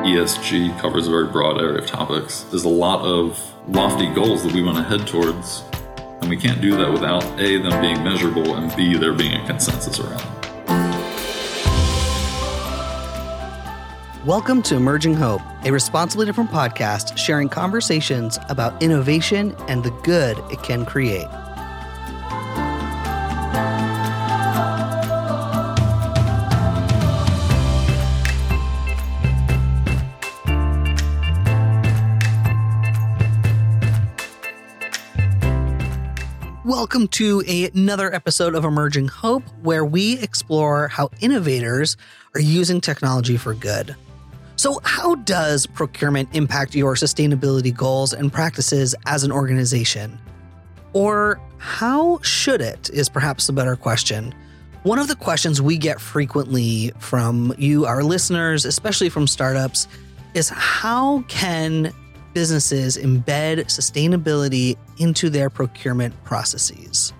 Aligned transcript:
ESG 0.00 0.80
covers 0.80 1.06
a 1.06 1.10
very 1.10 1.26
broad 1.26 1.60
area 1.60 1.76
of 1.78 1.86
topics. 1.86 2.44
There's 2.44 2.64
a 2.64 2.70
lot 2.70 3.04
of 3.04 3.38
lofty 3.68 4.06
goals 4.14 4.42
that 4.44 4.52
we 4.54 4.62
want 4.62 4.78
to 4.78 4.82
head 4.82 5.06
towards, 5.06 5.62
and 6.22 6.30
we 6.30 6.38
can't 6.38 6.62
do 6.62 6.74
that 6.78 6.90
without 6.90 7.22
A, 7.38 7.58
them 7.58 7.78
being 7.82 8.02
measurable, 8.02 8.54
and 8.54 8.74
B, 8.74 8.96
there 8.96 9.12
being 9.12 9.34
a 9.34 9.46
consensus 9.46 10.00
around 10.00 10.20
them. 10.20 10.36
Welcome 14.24 14.62
to 14.62 14.74
Emerging 14.74 15.16
Hope, 15.16 15.42
a 15.64 15.70
responsibly 15.70 16.24
different 16.24 16.50
podcast 16.50 17.18
sharing 17.18 17.50
conversations 17.50 18.38
about 18.48 18.82
innovation 18.82 19.54
and 19.68 19.84
the 19.84 19.90
good 20.02 20.38
it 20.50 20.62
can 20.62 20.86
create. 20.86 21.28
Welcome 36.90 37.06
to 37.06 37.44
a, 37.46 37.70
another 37.70 38.12
episode 38.12 38.56
of 38.56 38.64
Emerging 38.64 39.06
Hope, 39.06 39.44
where 39.62 39.84
we 39.84 40.18
explore 40.18 40.88
how 40.88 41.08
innovators 41.20 41.96
are 42.34 42.40
using 42.40 42.80
technology 42.80 43.36
for 43.36 43.54
good. 43.54 43.94
So, 44.56 44.80
how 44.82 45.14
does 45.14 45.66
procurement 45.66 46.30
impact 46.32 46.74
your 46.74 46.96
sustainability 46.96 47.72
goals 47.72 48.12
and 48.12 48.32
practices 48.32 48.96
as 49.06 49.22
an 49.22 49.30
organization? 49.30 50.18
Or 50.92 51.40
how 51.58 52.18
should 52.22 52.60
it, 52.60 52.90
is 52.90 53.08
perhaps 53.08 53.48
a 53.48 53.52
better 53.52 53.76
question. 53.76 54.34
One 54.82 54.98
of 54.98 55.06
the 55.06 55.14
questions 55.14 55.62
we 55.62 55.78
get 55.78 56.00
frequently 56.00 56.90
from 56.98 57.54
you, 57.56 57.86
our 57.86 58.02
listeners, 58.02 58.64
especially 58.64 59.10
from 59.10 59.28
startups, 59.28 59.86
is 60.34 60.48
how 60.48 61.22
can 61.28 61.94
businesses 62.32 62.96
embed 62.96 63.58
sustainability 63.66 64.76
into 64.98 65.30
their 65.30 65.50
procurement 65.50 66.14
processes. 66.24 67.12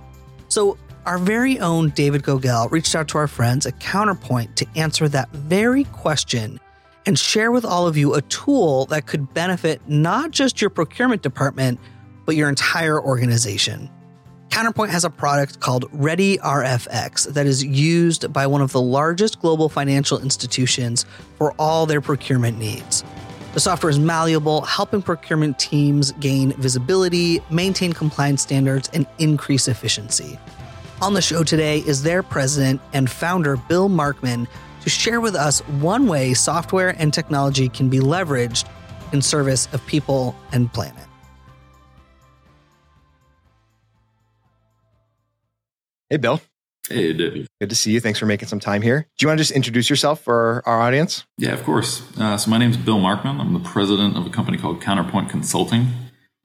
So, 0.48 0.76
our 1.06 1.18
very 1.18 1.58
own 1.58 1.90
David 1.90 2.22
Gogel 2.22 2.68
reached 2.68 2.94
out 2.94 3.08
to 3.08 3.18
our 3.18 3.26
friends 3.26 3.64
at 3.66 3.80
Counterpoint 3.80 4.56
to 4.56 4.66
answer 4.76 5.08
that 5.08 5.30
very 5.30 5.84
question 5.84 6.60
and 7.06 7.18
share 7.18 7.50
with 7.50 7.64
all 7.64 7.86
of 7.86 7.96
you 7.96 8.14
a 8.14 8.22
tool 8.22 8.84
that 8.86 9.06
could 9.06 9.32
benefit 9.32 9.80
not 9.88 10.30
just 10.30 10.60
your 10.60 10.70
procurement 10.70 11.22
department, 11.22 11.80
but 12.26 12.36
your 12.36 12.48
entire 12.48 13.00
organization. 13.00 13.90
Counterpoint 14.50 14.90
has 14.90 15.04
a 15.04 15.10
product 15.10 15.60
called 15.60 15.86
Ready 15.92 16.36
RFX 16.38 17.32
that 17.32 17.46
is 17.46 17.64
used 17.64 18.32
by 18.32 18.46
one 18.46 18.60
of 18.60 18.72
the 18.72 18.80
largest 18.80 19.40
global 19.40 19.68
financial 19.68 20.20
institutions 20.20 21.06
for 21.38 21.52
all 21.52 21.86
their 21.86 22.00
procurement 22.00 22.58
needs. 22.58 23.04
The 23.52 23.58
software 23.58 23.90
is 23.90 23.98
malleable, 23.98 24.60
helping 24.60 25.02
procurement 25.02 25.58
teams 25.58 26.12
gain 26.12 26.52
visibility, 26.52 27.40
maintain 27.50 27.92
compliance 27.92 28.42
standards, 28.42 28.88
and 28.92 29.06
increase 29.18 29.66
efficiency. 29.66 30.38
On 31.02 31.14
the 31.14 31.22
show 31.22 31.42
today 31.42 31.78
is 31.78 32.04
their 32.04 32.22
president 32.22 32.80
and 32.92 33.10
founder, 33.10 33.56
Bill 33.56 33.88
Markmann, 33.88 34.46
to 34.82 34.90
share 34.90 35.20
with 35.20 35.34
us 35.34 35.60
one 35.80 36.06
way 36.06 36.32
software 36.32 36.94
and 36.98 37.12
technology 37.12 37.68
can 37.68 37.88
be 37.88 37.98
leveraged 37.98 38.68
in 39.12 39.20
service 39.20 39.68
of 39.72 39.84
people 39.84 40.36
and 40.52 40.72
planet. 40.72 41.04
Hey, 46.08 46.18
Bill. 46.18 46.40
Hey, 46.90 47.12
David. 47.12 47.46
Good 47.60 47.70
to 47.70 47.76
see 47.76 47.92
you. 47.92 48.00
Thanks 48.00 48.18
for 48.18 48.26
making 48.26 48.48
some 48.48 48.58
time 48.58 48.82
here. 48.82 49.06
Do 49.16 49.24
you 49.24 49.28
want 49.28 49.38
to 49.38 49.42
just 49.42 49.52
introduce 49.52 49.88
yourself 49.88 50.20
for 50.20 50.60
our 50.66 50.80
audience? 50.80 51.24
Yeah, 51.38 51.52
of 51.52 51.62
course. 51.62 52.02
Uh, 52.18 52.36
so, 52.36 52.50
my 52.50 52.58
name 52.58 52.70
is 52.70 52.76
Bill 52.76 52.98
Markmann. 52.98 53.38
I'm 53.38 53.52
the 53.52 53.60
president 53.60 54.16
of 54.16 54.26
a 54.26 54.30
company 54.30 54.58
called 54.58 54.82
Counterpoint 54.82 55.30
Consulting. 55.30 55.86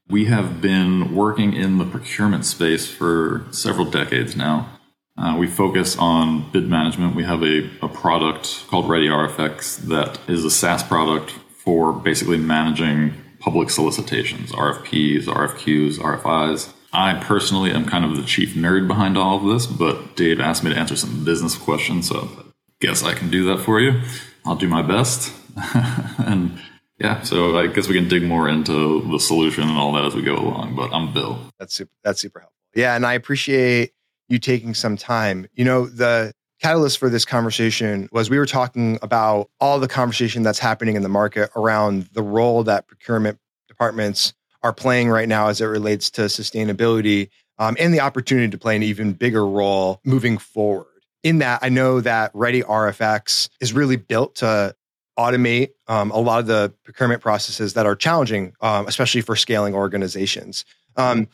We 0.07 0.25
have 0.25 0.61
been 0.61 1.15
working 1.15 1.53
in 1.53 1.79
the 1.79 1.85
procurement 1.85 2.45
space 2.45 2.87
for 2.87 3.47
several 3.49 3.89
decades 3.89 4.35
now. 4.35 4.69
Uh, 5.17 5.35
we 5.39 5.47
focus 5.47 5.97
on 5.97 6.51
bid 6.51 6.69
management. 6.69 7.15
We 7.15 7.23
have 7.23 7.41
a, 7.41 7.67
a 7.81 7.87
product 7.87 8.67
called 8.67 8.87
Ready 8.87 9.07
RFX 9.07 9.77
that 9.87 10.19
is 10.29 10.45
a 10.45 10.51
SaaS 10.51 10.83
product 10.83 11.31
for 11.63 11.91
basically 11.91 12.37
managing 12.37 13.15
public 13.39 13.71
solicitations, 13.71 14.51
RFPs, 14.51 15.23
RFQs, 15.23 15.97
RFIs. 15.97 16.71
I 16.95 17.21
personally 17.21 17.71
am 17.71 17.85
kind 17.85 18.05
of 18.05 18.15
the 18.15 18.23
chief 18.23 18.53
nerd 18.53 18.87
behind 18.87 19.17
all 19.17 19.37
of 19.37 19.53
this, 19.53 19.67
but 19.67 20.15
Dave 20.15 20.39
asked 20.39 20.63
me 20.63 20.73
to 20.73 20.79
answer 20.79 20.95
some 20.95 21.25
business 21.25 21.55
questions, 21.55 22.07
so 22.07 22.29
I 22.39 22.43
guess 22.79 23.03
I 23.03 23.13
can 23.13 23.29
do 23.29 23.45
that 23.47 23.59
for 23.59 23.81
you. 23.81 24.01
I'll 24.45 24.55
do 24.55 24.69
my 24.69 24.81
best. 24.81 25.33
and 26.19 26.57
yeah, 26.97 27.21
so 27.21 27.57
I 27.57 27.67
guess 27.67 27.89
we 27.89 27.95
can 27.95 28.07
dig 28.07 28.23
more 28.23 28.47
into 28.47 29.01
the 29.11 29.19
solution 29.19 29.63
and 29.63 29.77
all 29.77 29.91
that 29.93 30.05
as 30.05 30.15
we 30.15 30.21
go 30.21 30.37
along, 30.37 30.75
but 30.75 30.93
I'm 30.93 31.13
Bill. 31.13 31.37
That's 31.59 31.73
super, 31.73 31.91
that's 32.01 32.21
super 32.21 32.39
helpful. 32.39 32.55
Yeah, 32.73 32.95
and 32.95 33.05
I 33.05 33.13
appreciate 33.13 33.91
you 34.29 34.39
taking 34.39 34.73
some 34.73 34.95
time. 34.95 35.47
You 35.53 35.65
know, 35.65 35.87
the 35.87 36.31
catalyst 36.61 36.97
for 36.97 37.09
this 37.09 37.25
conversation 37.25 38.07
was 38.13 38.29
we 38.29 38.37
were 38.37 38.45
talking 38.45 38.99
about 39.01 39.49
all 39.59 39.79
the 39.79 39.89
conversation 39.89 40.43
that's 40.43 40.59
happening 40.59 40.95
in 40.95 41.03
the 41.03 41.09
market 41.09 41.49
around 41.57 42.03
the 42.13 42.23
role 42.23 42.63
that 42.63 42.87
procurement 42.87 43.37
departments 43.67 44.33
are 44.65 44.73
playing 44.73 45.09
right 45.09 45.29
now 45.29 45.47
as 45.47 45.61
it 45.61 45.65
relates 45.65 46.09
to 46.09 46.21
sustainability 46.21 47.29
um, 47.59 47.77
and 47.79 47.93
the 47.93 47.99
opportunity 47.99 48.49
to 48.49 48.57
play 48.57 48.75
an 48.75 48.81
even 48.81 49.13
bigger 49.13 49.45
role 49.45 50.01
moving 50.03 50.39
forward. 50.39 50.87
In 51.21 51.37
that, 51.37 51.59
I 51.61 51.69
know 51.69 52.01
that 52.01 52.31
Ready 52.33 52.63
RFX 52.63 53.49
is 53.61 53.73
really 53.73 53.95
built 53.95 54.37
to 54.37 54.75
automate 55.19 55.69
um, 55.87 56.09
a 56.09 56.17
lot 56.17 56.39
of 56.39 56.47
the 56.47 56.73
procurement 56.83 57.21
processes 57.21 57.75
that 57.75 57.85
are 57.85 57.95
challenging, 57.95 58.53
um, 58.59 58.87
especially 58.87 59.21
for 59.21 59.35
scaling 59.35 59.75
organizations. 59.75 60.65
Um, 60.97 61.27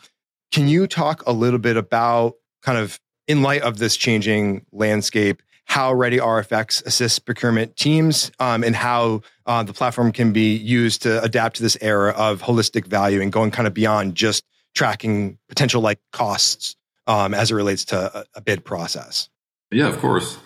can 0.52 0.68
you 0.68 0.86
talk 0.86 1.26
a 1.26 1.32
little 1.32 1.60
bit 1.60 1.78
about 1.78 2.34
kind 2.62 2.78
of 2.78 3.00
in 3.28 3.42
light 3.42 3.62
of 3.62 3.78
this 3.78 3.96
changing 3.96 4.66
landscape, 4.74 5.42
how 5.66 5.94
Ready 5.94 6.18
RFX 6.18 6.86
assists 6.86 7.20
procurement 7.20 7.78
teams 7.78 8.30
um, 8.42 8.62
and 8.62 8.76
how 8.76 9.22
uh, 9.46 9.64
the 9.64 9.74
platform 9.74 10.12
can 10.12 10.32
be 10.32 10.56
used 10.56 11.02
to 11.04 11.22
adapt 11.24 11.58
to 11.58 11.64
this 11.64 11.78
era 11.82 12.12
of 12.12 12.42
holistic 12.42 12.86
value 12.88 13.22
and 13.22 13.32
going 13.32 13.52
kind 13.52 13.68
of 13.68 13.74
beyond 13.74 14.16
just 14.16 14.44
tracking 14.74 15.38
potential 15.50 15.82
like 15.82 16.00
costs 16.12 16.76
um, 17.08 17.34
as 17.34 17.52
it 17.52 17.56
relates 17.56 17.86
to 17.86 18.20
a, 18.20 18.26
a 18.36 18.42
bid 18.42 18.64
process. 18.64 19.30
Yeah, 19.72 19.88
of 19.88 20.00
course. 20.00 20.38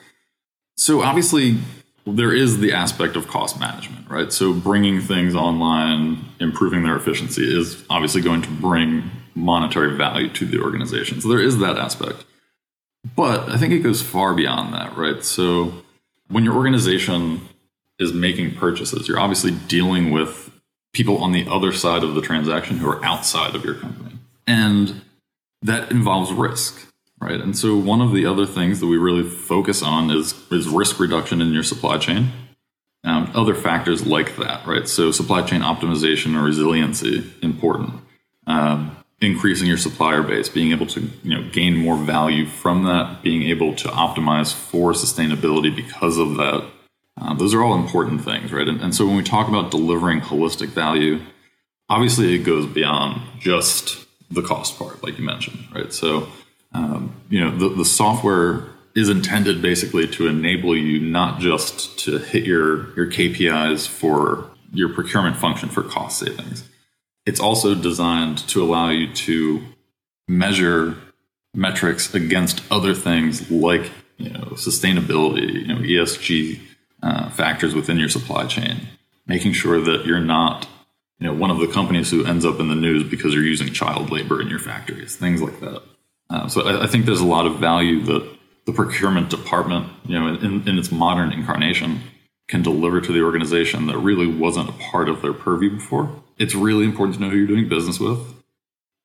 So 0.78 1.02
obviously, 1.02 1.58
there 2.06 2.34
is 2.34 2.60
the 2.60 2.74
aspect 2.74 3.16
of 3.16 3.28
cost 3.28 3.60
management, 3.60 4.10
right? 4.10 4.32
So 4.32 4.54
bringing 4.54 5.02
things 5.02 5.36
online, 5.36 6.24
improving 6.40 6.84
their 6.84 6.96
efficiency 6.96 7.44
is 7.44 7.84
obviously 7.90 8.22
going 8.22 8.42
to 8.44 8.50
bring 8.50 9.10
monetary 9.34 9.96
value 9.98 10.30
to 10.30 10.46
the 10.46 10.62
organization. 10.62 11.22
So 11.22 11.30
there 11.30 11.42
is 11.42 11.58
that 11.60 11.78
aspect. 11.78 12.26
But 13.16 13.50
I 13.50 13.58
think 13.58 13.74
it 13.74 13.80
goes 13.80 14.02
far 14.02 14.34
beyond 14.34 14.74
that, 14.74 14.96
right? 14.98 15.24
So 15.24 15.74
when 16.30 16.44
your 16.44 16.56
organization 16.56 17.42
is 18.00 18.14
making 18.14 18.56
purchases, 18.56 19.08
you're 19.08 19.20
obviously 19.20 19.52
dealing 19.68 20.12
with 20.12 20.52
people 20.94 21.18
on 21.18 21.32
the 21.32 21.48
other 21.50 21.72
side 21.72 22.04
of 22.04 22.16
the 22.16 22.22
transaction 22.22 22.78
who 22.78 22.90
are 22.90 23.04
outside 23.04 23.56
of 23.56 23.64
your 23.64 23.76
company. 23.76 24.18
And 24.48 25.02
that 25.62 25.92
involves 25.92 26.32
risk, 26.32 26.88
right? 27.20 27.40
And 27.40 27.58
so 27.58 27.78
one 27.78 28.02
of 28.02 28.14
the 28.14 28.26
other 28.26 28.46
things 28.46 28.80
that 28.80 28.88
we 28.88 28.98
really 28.98 29.28
focus 29.28 29.82
on 29.82 30.10
is, 30.10 30.34
is 30.52 30.68
risk 30.68 31.00
reduction 31.00 31.42
in 31.42 31.52
your 31.52 31.64
supply 31.64 31.98
chain. 31.98 32.32
Um, 33.04 33.32
other 33.36 33.54
factors 33.54 34.06
like 34.06 34.38
that, 34.38 34.66
right? 34.66 34.88
So 34.88 35.12
supply 35.12 35.44
chain 35.44 35.62
optimization 35.62 36.36
or 36.36 36.44
resiliency, 36.44 37.32
important. 37.42 37.94
Um, 38.48 38.96
increasing 39.22 39.68
your 39.68 39.78
supplier 39.78 40.24
base, 40.24 40.50
being 40.50 40.72
able 40.72 40.86
to 40.88 41.02
you 41.24 41.36
know 41.36 41.50
gain 41.52 41.76
more 41.76 41.98
value 41.98 42.46
from 42.46 42.84
that, 42.84 43.22
being 43.22 43.44
able 43.44 43.76
to 43.76 43.88
optimize 43.90 44.54
for 44.54 44.92
sustainability 44.92 45.76
because 45.76 46.18
of 46.18 46.36
that. 46.38 46.66
Uh, 47.20 47.34
those 47.34 47.54
are 47.54 47.64
all 47.64 47.76
important 47.76 48.24
things, 48.24 48.52
right? 48.52 48.68
And, 48.68 48.82
and, 48.82 48.94
so 48.94 49.06
when 49.06 49.16
we 49.16 49.24
talk 49.24 49.48
about 49.48 49.72
delivering 49.72 50.20
holistic 50.20 50.70
value, 50.70 51.22
obviously 51.90 52.36
it 52.36 52.40
goes 52.40 52.66
beyond 52.66 53.22
just 53.40 54.06
the 54.30 54.42
cost 54.42 54.78
part, 54.78 55.02
like 55.02 55.18
you 55.18 55.24
mentioned, 55.24 55.60
right? 55.74 55.94
So 55.94 56.28
um, 56.74 57.16
you 57.30 57.40
know 57.40 57.56
the, 57.56 57.70
the 57.70 57.86
software 57.86 58.64
is 58.96 59.10
intended 59.10 59.62
basically 59.62 60.08
to 60.08 60.28
enable 60.28 60.76
you 60.76 61.00
not 61.00 61.40
just 61.40 61.98
to 62.00 62.18
hit 62.18 62.44
your 62.44 62.94
your 62.96 63.08
KPIs 63.08 63.88
for 63.88 64.50
your 64.74 64.90
procurement 64.90 65.38
function 65.38 65.70
for 65.70 65.84
cost 65.84 66.20
savings 66.20 66.68
it's 67.26 67.40
also 67.40 67.76
designed 67.76 68.38
to 68.50 68.64
allow 68.64 68.90
you 68.90 69.12
to 69.12 69.62
measure 70.28 70.96
metrics 71.54 72.14
against 72.14 72.62
other 72.72 72.94
things 72.94 73.50
like 73.50 73.90
you 74.18 74.30
know 74.30 74.44
sustainability, 74.54 75.54
you 75.54 75.68
know 75.68 75.78
ESG 75.78 76.60
uh, 77.04 77.30
factors 77.30 77.76
within 77.76 77.98
your 77.98 78.10
supply 78.10 78.46
chain, 78.46 78.88
making 79.28 79.54
sure 79.54 79.82
that 79.82 80.06
you're 80.06 80.20
not 80.20 80.68
you 81.20 81.28
know 81.28 81.34
one 81.34 81.52
of 81.52 81.60
the 81.60 81.68
companies 81.68 82.12
who 82.12 82.26
ends 82.26 82.46
up 82.46 82.60
in 82.60 82.68
the 82.68 82.76
news 82.76 83.04
because 83.04 83.34
you're 83.34 83.44
using 83.44 83.72
child 83.72 84.12
labor 84.12 84.42
in 84.42 84.48
your 84.48 84.60
factories, 84.60 85.16
things 85.16 85.42
like 85.42 85.60
that. 85.60 85.82
Uh, 86.30 86.48
so 86.48 86.62
I, 86.62 86.84
I, 86.84 86.88
think 86.88 87.06
there's 87.06 87.22
a 87.22 87.26
lot 87.26 87.46
of 87.46 87.60
value 87.60 88.02
that 88.04 88.28
the 88.66 88.74
procurement 88.74 89.30
department, 89.30 89.88
you 90.06 90.20
know, 90.20 90.28
in, 90.28 90.68
in 90.68 90.80
its 90.80 90.92
modern 90.92 91.32
incarnation, 91.32 92.02
can 92.48 92.64
deliver 92.64 93.00
to 93.00 93.12
the 93.12 93.22
organization 93.22 93.88
that 93.88 93.98
really 93.98 94.28
wasn't 94.28 94.70
a 94.70 94.74
part 94.74 95.08
of 95.08 95.22
their 95.22 95.34
purview 95.34 95.76
before. 95.76 96.24
It's 96.38 96.56
really 96.56 96.86
important 96.86 97.16
to 97.16 97.22
know 97.22 97.30
who 97.30 97.38
you're 97.38 97.48
doing 97.48 97.70
business 97.70 98.00
with. 98.00 98.20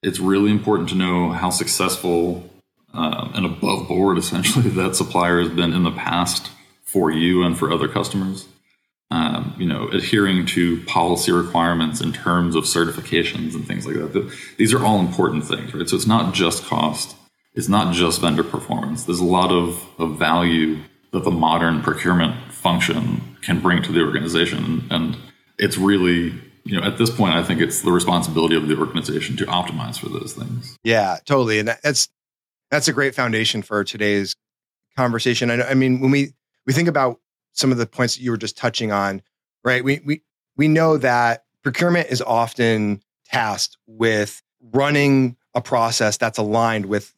It's 0.02 0.18
really 0.18 0.50
important 0.50 0.88
to 0.90 0.94
know 0.94 1.30
how 1.30 1.50
successful 1.50 2.48
um, 2.92 3.32
and 3.34 3.46
above 3.46 3.86
board, 3.86 4.18
essentially, 4.24 4.68
that 4.70 4.96
supplier 4.96 5.40
has 5.40 5.50
been 5.50 5.72
in 5.72 5.84
the 5.84 5.92
past 5.92 6.50
for 6.92 7.10
you 7.10 7.42
and 7.42 7.58
for 7.58 7.72
other 7.72 7.88
customers. 7.88 8.46
Um, 9.12 9.56
you 9.58 9.66
know, 9.66 9.88
adhering 9.88 10.46
to 10.46 10.80
policy 10.84 11.32
requirements 11.32 12.00
in 12.00 12.12
terms 12.12 12.54
of 12.54 12.62
certifications 12.62 13.54
and 13.54 13.66
things 13.66 13.84
like 13.84 13.96
that. 13.96 14.32
These 14.56 14.72
are 14.72 14.84
all 14.84 15.00
important 15.00 15.44
things, 15.44 15.74
right? 15.74 15.88
So 15.88 15.96
it's 15.96 16.06
not 16.06 16.32
just 16.32 16.64
cost. 16.64 17.16
It's 17.54 17.68
not 17.68 17.92
just 17.92 18.20
vendor 18.20 18.44
performance. 18.44 19.04
There's 19.04 19.18
a 19.18 19.24
lot 19.24 19.50
of, 19.50 19.84
of 19.98 20.16
value 20.16 20.78
that 21.12 21.24
the 21.24 21.30
modern 21.32 21.82
procurement 21.82 22.52
function 22.52 23.36
can 23.42 23.60
bring 23.60 23.82
to 23.82 23.90
the 23.90 24.00
organization. 24.00 24.86
And 24.92 25.16
it's 25.58 25.76
really, 25.76 26.32
you 26.62 26.80
know, 26.80 26.86
at 26.86 26.96
this 26.96 27.10
point, 27.10 27.34
I 27.34 27.42
think 27.42 27.60
it's 27.60 27.82
the 27.82 27.90
responsibility 27.90 28.54
of 28.54 28.68
the 28.68 28.78
organization 28.78 29.36
to 29.38 29.46
optimize 29.46 29.98
for 29.98 30.08
those 30.08 30.34
things. 30.34 30.76
Yeah, 30.84 31.16
totally. 31.24 31.58
And 31.58 31.76
that's 31.82 32.08
that's 32.70 32.86
a 32.86 32.92
great 32.92 33.16
foundation 33.16 33.62
for 33.62 33.82
today's 33.82 34.36
conversation. 34.96 35.50
I, 35.50 35.70
I 35.70 35.74
mean, 35.74 35.98
when 35.98 36.12
we 36.12 36.34
we 36.66 36.72
think 36.72 36.88
about 36.88 37.20
some 37.52 37.72
of 37.72 37.78
the 37.78 37.86
points 37.86 38.16
that 38.16 38.22
you 38.22 38.30
were 38.30 38.36
just 38.36 38.56
touching 38.56 38.92
on, 38.92 39.22
right? 39.64 39.82
We 39.84 40.00
we 40.04 40.22
we 40.56 40.68
know 40.68 40.96
that 40.98 41.44
procurement 41.62 42.08
is 42.10 42.22
often 42.22 43.02
tasked 43.26 43.76
with 43.86 44.42
running 44.72 45.36
a 45.54 45.60
process 45.60 46.16
that's 46.16 46.38
aligned 46.38 46.86
with 46.86 47.12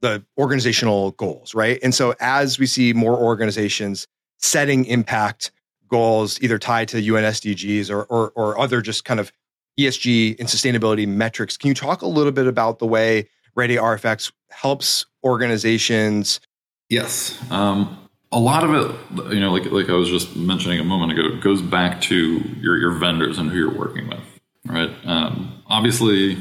the 0.00 0.24
organizational 0.36 1.12
goals, 1.12 1.54
right? 1.54 1.78
And 1.82 1.94
so 1.94 2.14
as 2.20 2.58
we 2.58 2.66
see 2.66 2.92
more 2.92 3.16
organizations 3.16 4.06
setting 4.38 4.84
impact 4.86 5.52
goals, 5.88 6.40
either 6.42 6.58
tied 6.58 6.88
to 6.88 7.00
UN 7.00 7.24
SDGs 7.24 7.90
or, 7.90 8.04
or, 8.04 8.30
or 8.30 8.58
other 8.58 8.80
just 8.82 9.04
kind 9.04 9.20
of 9.20 9.32
ESG 9.78 10.38
and 10.38 10.48
sustainability 10.48 11.06
metrics, 11.06 11.56
can 11.56 11.68
you 11.68 11.74
talk 11.74 12.02
a 12.02 12.06
little 12.06 12.32
bit 12.32 12.46
about 12.46 12.78
the 12.78 12.86
way 12.86 13.28
Ready 13.54 13.76
RFX 13.76 14.32
helps 14.50 15.06
organizations? 15.22 16.40
Yes. 16.88 17.38
Um, 17.50 18.01
a 18.32 18.38
lot 18.38 18.64
of 18.64 18.74
it, 18.74 19.32
you 19.34 19.40
know, 19.40 19.52
like 19.52 19.66
like 19.66 19.90
I 19.90 19.92
was 19.92 20.08
just 20.08 20.34
mentioning 20.34 20.80
a 20.80 20.84
moment 20.84 21.12
ago, 21.12 21.36
goes 21.40 21.60
back 21.60 22.00
to 22.02 22.38
your 22.60 22.78
your 22.78 22.92
vendors 22.92 23.38
and 23.38 23.50
who 23.50 23.58
you're 23.58 23.78
working 23.78 24.08
with, 24.08 24.40
right? 24.66 24.90
Um, 25.04 25.62
obviously, 25.66 26.38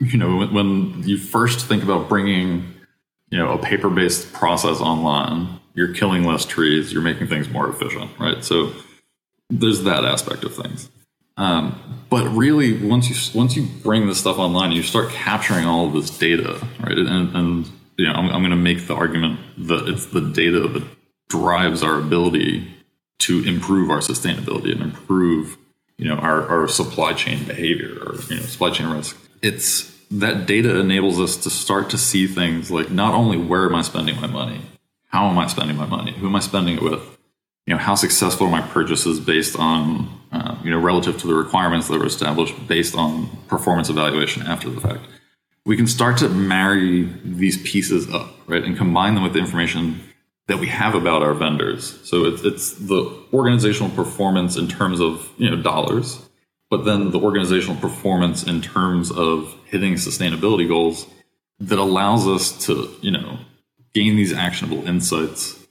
you 0.00 0.18
know, 0.18 0.36
when, 0.36 0.54
when 0.54 1.02
you 1.04 1.18
first 1.18 1.66
think 1.66 1.82
about 1.82 2.08
bringing, 2.08 2.74
you 3.30 3.38
know, 3.38 3.52
a 3.52 3.58
paper 3.58 3.90
based 3.90 4.32
process 4.32 4.80
online, 4.80 5.60
you're 5.74 5.92
killing 5.92 6.24
less 6.24 6.46
trees, 6.46 6.92
you're 6.92 7.02
making 7.02 7.26
things 7.26 7.48
more 7.50 7.68
efficient, 7.68 8.10
right? 8.18 8.42
So 8.42 8.72
there's 9.50 9.82
that 9.82 10.04
aspect 10.04 10.44
of 10.44 10.54
things. 10.54 10.88
Um, 11.36 12.06
but 12.10 12.26
really, 12.28 12.86
once 12.86 13.10
you 13.10 13.38
once 13.38 13.56
you 13.56 13.66
bring 13.82 14.06
this 14.06 14.18
stuff 14.20 14.38
online, 14.38 14.72
you 14.72 14.82
start 14.82 15.10
capturing 15.10 15.66
all 15.66 15.86
of 15.86 15.92
this 15.92 16.16
data, 16.16 16.64
right? 16.80 16.96
And, 16.96 17.36
and 17.36 17.70
you 17.96 18.06
know, 18.06 18.12
I'm, 18.12 18.26
I'm 18.30 18.40
going 18.40 18.50
to 18.50 18.56
make 18.56 18.86
the 18.86 18.94
argument 18.94 19.40
that 19.58 19.88
it's 19.88 20.06
the 20.06 20.20
data 20.20 20.66
that 20.68 20.84
drives 21.28 21.82
our 21.82 21.98
ability 21.98 22.74
to 23.20 23.44
improve 23.44 23.90
our 23.90 23.98
sustainability 23.98 24.72
and 24.72 24.82
improve, 24.82 25.56
you 25.96 26.08
know, 26.08 26.16
our, 26.16 26.46
our 26.48 26.68
supply 26.68 27.12
chain 27.12 27.44
behavior 27.44 27.96
or 28.04 28.16
you 28.28 28.36
know, 28.36 28.42
supply 28.42 28.70
chain 28.70 28.88
risk. 28.88 29.16
It's 29.42 29.92
that 30.10 30.46
data 30.46 30.78
enables 30.78 31.20
us 31.20 31.36
to 31.38 31.50
start 31.50 31.90
to 31.90 31.98
see 31.98 32.26
things 32.26 32.70
like 32.70 32.90
not 32.90 33.14
only 33.14 33.38
where 33.38 33.66
am 33.66 33.74
I 33.74 33.82
spending 33.82 34.20
my 34.20 34.26
money, 34.26 34.60
how 35.08 35.26
am 35.28 35.38
I 35.38 35.46
spending 35.46 35.76
my 35.76 35.86
money, 35.86 36.12
who 36.12 36.26
am 36.26 36.36
I 36.36 36.40
spending 36.40 36.76
it 36.76 36.82
with, 36.82 37.00
you 37.66 37.74
know, 37.74 37.78
how 37.78 37.94
successful 37.94 38.48
are 38.48 38.50
my 38.50 38.60
purchases 38.60 39.20
based 39.20 39.58
on, 39.58 40.20
uh, 40.32 40.56
you 40.62 40.70
know, 40.70 40.78
relative 40.78 41.18
to 41.20 41.26
the 41.26 41.34
requirements 41.34 41.88
that 41.88 41.98
were 41.98 42.06
established 42.06 42.66
based 42.66 42.94
on 42.94 43.28
performance 43.48 43.88
evaluation 43.88 44.42
after 44.42 44.68
the 44.68 44.80
fact 44.80 45.00
we 45.66 45.76
can 45.76 45.86
start 45.86 46.18
to 46.18 46.28
marry 46.28 47.08
these 47.24 47.60
pieces 47.62 48.12
up, 48.12 48.34
right, 48.46 48.62
and 48.62 48.76
combine 48.76 49.14
them 49.14 49.22
with 49.22 49.32
the 49.32 49.38
information 49.38 50.00
that 50.46 50.58
we 50.58 50.66
have 50.66 50.94
about 50.94 51.22
our 51.22 51.32
vendors. 51.32 51.98
So 52.06 52.26
it's, 52.26 52.42
it's 52.42 52.72
the 52.72 53.24
organizational 53.32 53.90
performance 53.90 54.56
in 54.56 54.68
terms 54.68 55.00
of 55.00 55.30
you 55.38 55.50
know 55.50 55.60
dollars, 55.62 56.20
but 56.70 56.84
then 56.84 57.10
the 57.10 57.20
organizational 57.20 57.80
performance 57.80 58.42
in 58.42 58.60
terms 58.60 59.10
of 59.10 59.54
hitting 59.64 59.94
sustainability 59.94 60.68
goals 60.68 61.06
that 61.60 61.78
allows 61.78 62.26
us 62.26 62.66
to 62.66 62.90
you 63.00 63.10
know 63.10 63.38
gain 63.94 64.16
these 64.16 64.32
actionable 64.32 64.86
insights 64.86 65.66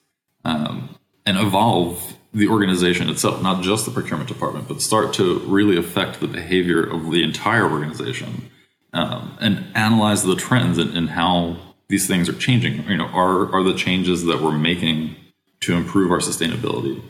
um, 0.45 0.97
and 1.25 1.37
evolve 1.37 2.17
the 2.33 2.47
organization 2.47 3.09
itself, 3.09 3.43
not 3.43 3.61
just 3.61 3.85
the 3.85 3.91
procurement 3.91 4.27
department, 4.27 4.67
but 4.67 4.81
start 4.81 5.13
to 5.13 5.37
really 5.41 5.77
affect 5.77 6.19
the 6.19 6.27
behavior 6.27 6.81
of 6.81 7.11
the 7.11 7.21
entire 7.21 7.69
organization 7.69 8.49
um, 8.93 9.37
and 9.41 9.65
analyze 9.75 10.23
the 10.23 10.35
trends 10.35 10.77
and, 10.77 10.95
and, 10.95 11.09
how 11.09 11.57
these 11.89 12.07
things 12.07 12.29
are 12.29 12.33
changing. 12.33 12.87
You 12.87 12.97
know, 12.97 13.07
are 13.07 13.51
are 13.53 13.63
the 13.63 13.73
changes 13.73 14.23
that 14.25 14.41
we're 14.41 14.57
making 14.57 15.15
to 15.61 15.73
improve 15.73 16.11
our 16.11 16.19
sustainability? 16.19 17.01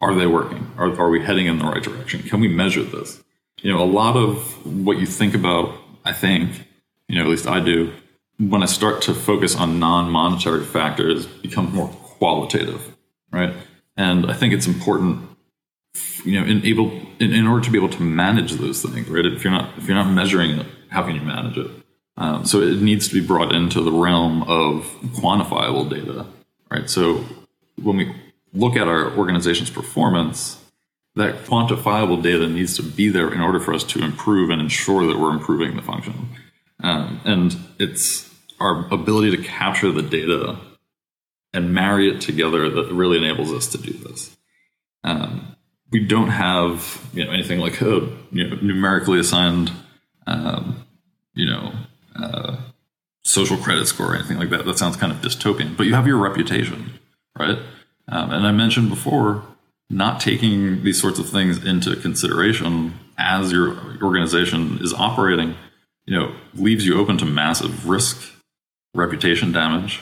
Are 0.00 0.14
they 0.14 0.26
working? 0.26 0.70
Are, 0.76 0.98
are 1.00 1.08
we 1.08 1.24
heading 1.24 1.46
in 1.46 1.58
the 1.58 1.64
right 1.64 1.82
direction? 1.82 2.22
Can 2.22 2.40
we 2.40 2.48
measure 2.48 2.82
this? 2.82 3.22
You 3.62 3.72
know, 3.72 3.82
a 3.82 3.86
lot 3.86 4.16
of 4.16 4.66
what 4.84 4.98
you 4.98 5.06
think 5.06 5.34
about, 5.34 5.76
I 6.04 6.12
think, 6.12 6.68
you 7.08 7.16
know, 7.16 7.22
at 7.22 7.28
least 7.28 7.48
I 7.48 7.58
do, 7.58 7.92
when 8.38 8.62
I 8.62 8.66
start 8.66 9.02
to 9.02 9.14
focus 9.14 9.56
on 9.56 9.80
non-monetary 9.80 10.64
factors, 10.64 11.26
becomes 11.26 11.72
more 11.72 11.88
qualitative, 11.88 12.96
right? 13.32 13.52
And 13.96 14.30
I 14.30 14.34
think 14.34 14.54
it's 14.54 14.68
important, 14.68 15.28
you 16.24 16.40
know, 16.40 16.46
in 16.46 16.64
able 16.64 16.92
in, 17.18 17.32
in 17.32 17.46
order 17.48 17.64
to 17.64 17.70
be 17.70 17.78
able 17.78 17.88
to 17.88 18.02
manage 18.02 18.52
those 18.52 18.82
things, 18.82 19.08
right? 19.08 19.26
If 19.26 19.42
you're 19.42 19.52
not 19.52 19.76
if 19.76 19.88
you're 19.88 19.96
not 19.96 20.10
measuring 20.12 20.60
it 20.60 20.66
how 20.90 21.02
can 21.02 21.14
you 21.14 21.22
manage 21.22 21.58
it? 21.58 21.70
Um, 22.16 22.44
so 22.44 22.60
it 22.60 22.80
needs 22.82 23.08
to 23.08 23.20
be 23.20 23.24
brought 23.24 23.54
into 23.54 23.80
the 23.80 23.92
realm 23.92 24.42
of 24.42 24.84
quantifiable 25.16 25.88
data, 25.88 26.26
right? 26.70 26.90
So 26.90 27.24
when 27.80 27.96
we 27.96 28.14
look 28.52 28.76
at 28.76 28.88
our 28.88 29.16
organization's 29.16 29.70
performance, 29.70 30.60
that 31.14 31.44
quantifiable 31.44 32.22
data 32.22 32.48
needs 32.48 32.76
to 32.76 32.82
be 32.82 33.08
there 33.08 33.32
in 33.32 33.40
order 33.40 33.60
for 33.60 33.72
us 33.72 33.84
to 33.84 34.02
improve 34.02 34.50
and 34.50 34.60
ensure 34.60 35.06
that 35.06 35.18
we're 35.18 35.32
improving 35.32 35.76
the 35.76 35.82
function. 35.82 36.28
Um, 36.82 37.20
and 37.24 37.56
it's 37.78 38.28
our 38.60 38.92
ability 38.92 39.36
to 39.36 39.42
capture 39.42 39.92
the 39.92 40.02
data 40.02 40.58
and 41.52 41.72
marry 41.72 42.08
it 42.08 42.20
together 42.20 42.68
that 42.68 42.92
really 42.92 43.18
enables 43.18 43.52
us 43.52 43.66
to 43.68 43.78
do 43.78 43.92
this. 43.92 44.36
Um, 45.04 45.56
we 45.90 46.04
don't 46.04 46.28
have 46.28 47.04
you 47.12 47.24
know 47.24 47.30
anything 47.30 47.60
like 47.60 47.80
a 47.80 48.08
you 48.30 48.48
know, 48.48 48.56
numerically 48.60 49.18
assigned 49.18 49.72
um, 50.28 50.86
you 51.34 51.46
know, 51.46 51.72
uh, 52.16 52.56
social 53.24 53.56
credit 53.56 53.86
score 53.86 54.12
or 54.12 54.16
anything 54.16 54.38
like 54.38 54.50
that. 54.50 54.64
That 54.64 54.78
sounds 54.78 54.96
kind 54.96 55.12
of 55.12 55.18
dystopian, 55.18 55.76
but 55.76 55.86
you 55.86 55.94
have 55.94 56.06
your 56.06 56.18
reputation, 56.18 56.98
right? 57.38 57.58
Um, 58.08 58.30
and 58.30 58.46
I 58.46 58.52
mentioned 58.52 58.88
before, 58.88 59.42
not 59.90 60.20
taking 60.20 60.82
these 60.82 61.00
sorts 61.00 61.18
of 61.18 61.28
things 61.28 61.64
into 61.64 61.96
consideration 61.96 62.94
as 63.16 63.52
your 63.52 63.76
organization 64.02 64.78
is 64.82 64.92
operating, 64.92 65.54
you 66.06 66.18
know, 66.18 66.34
leaves 66.54 66.86
you 66.86 66.98
open 66.98 67.16
to 67.18 67.24
massive 67.24 67.88
risk, 67.88 68.32
reputation 68.94 69.52
damage, 69.52 70.00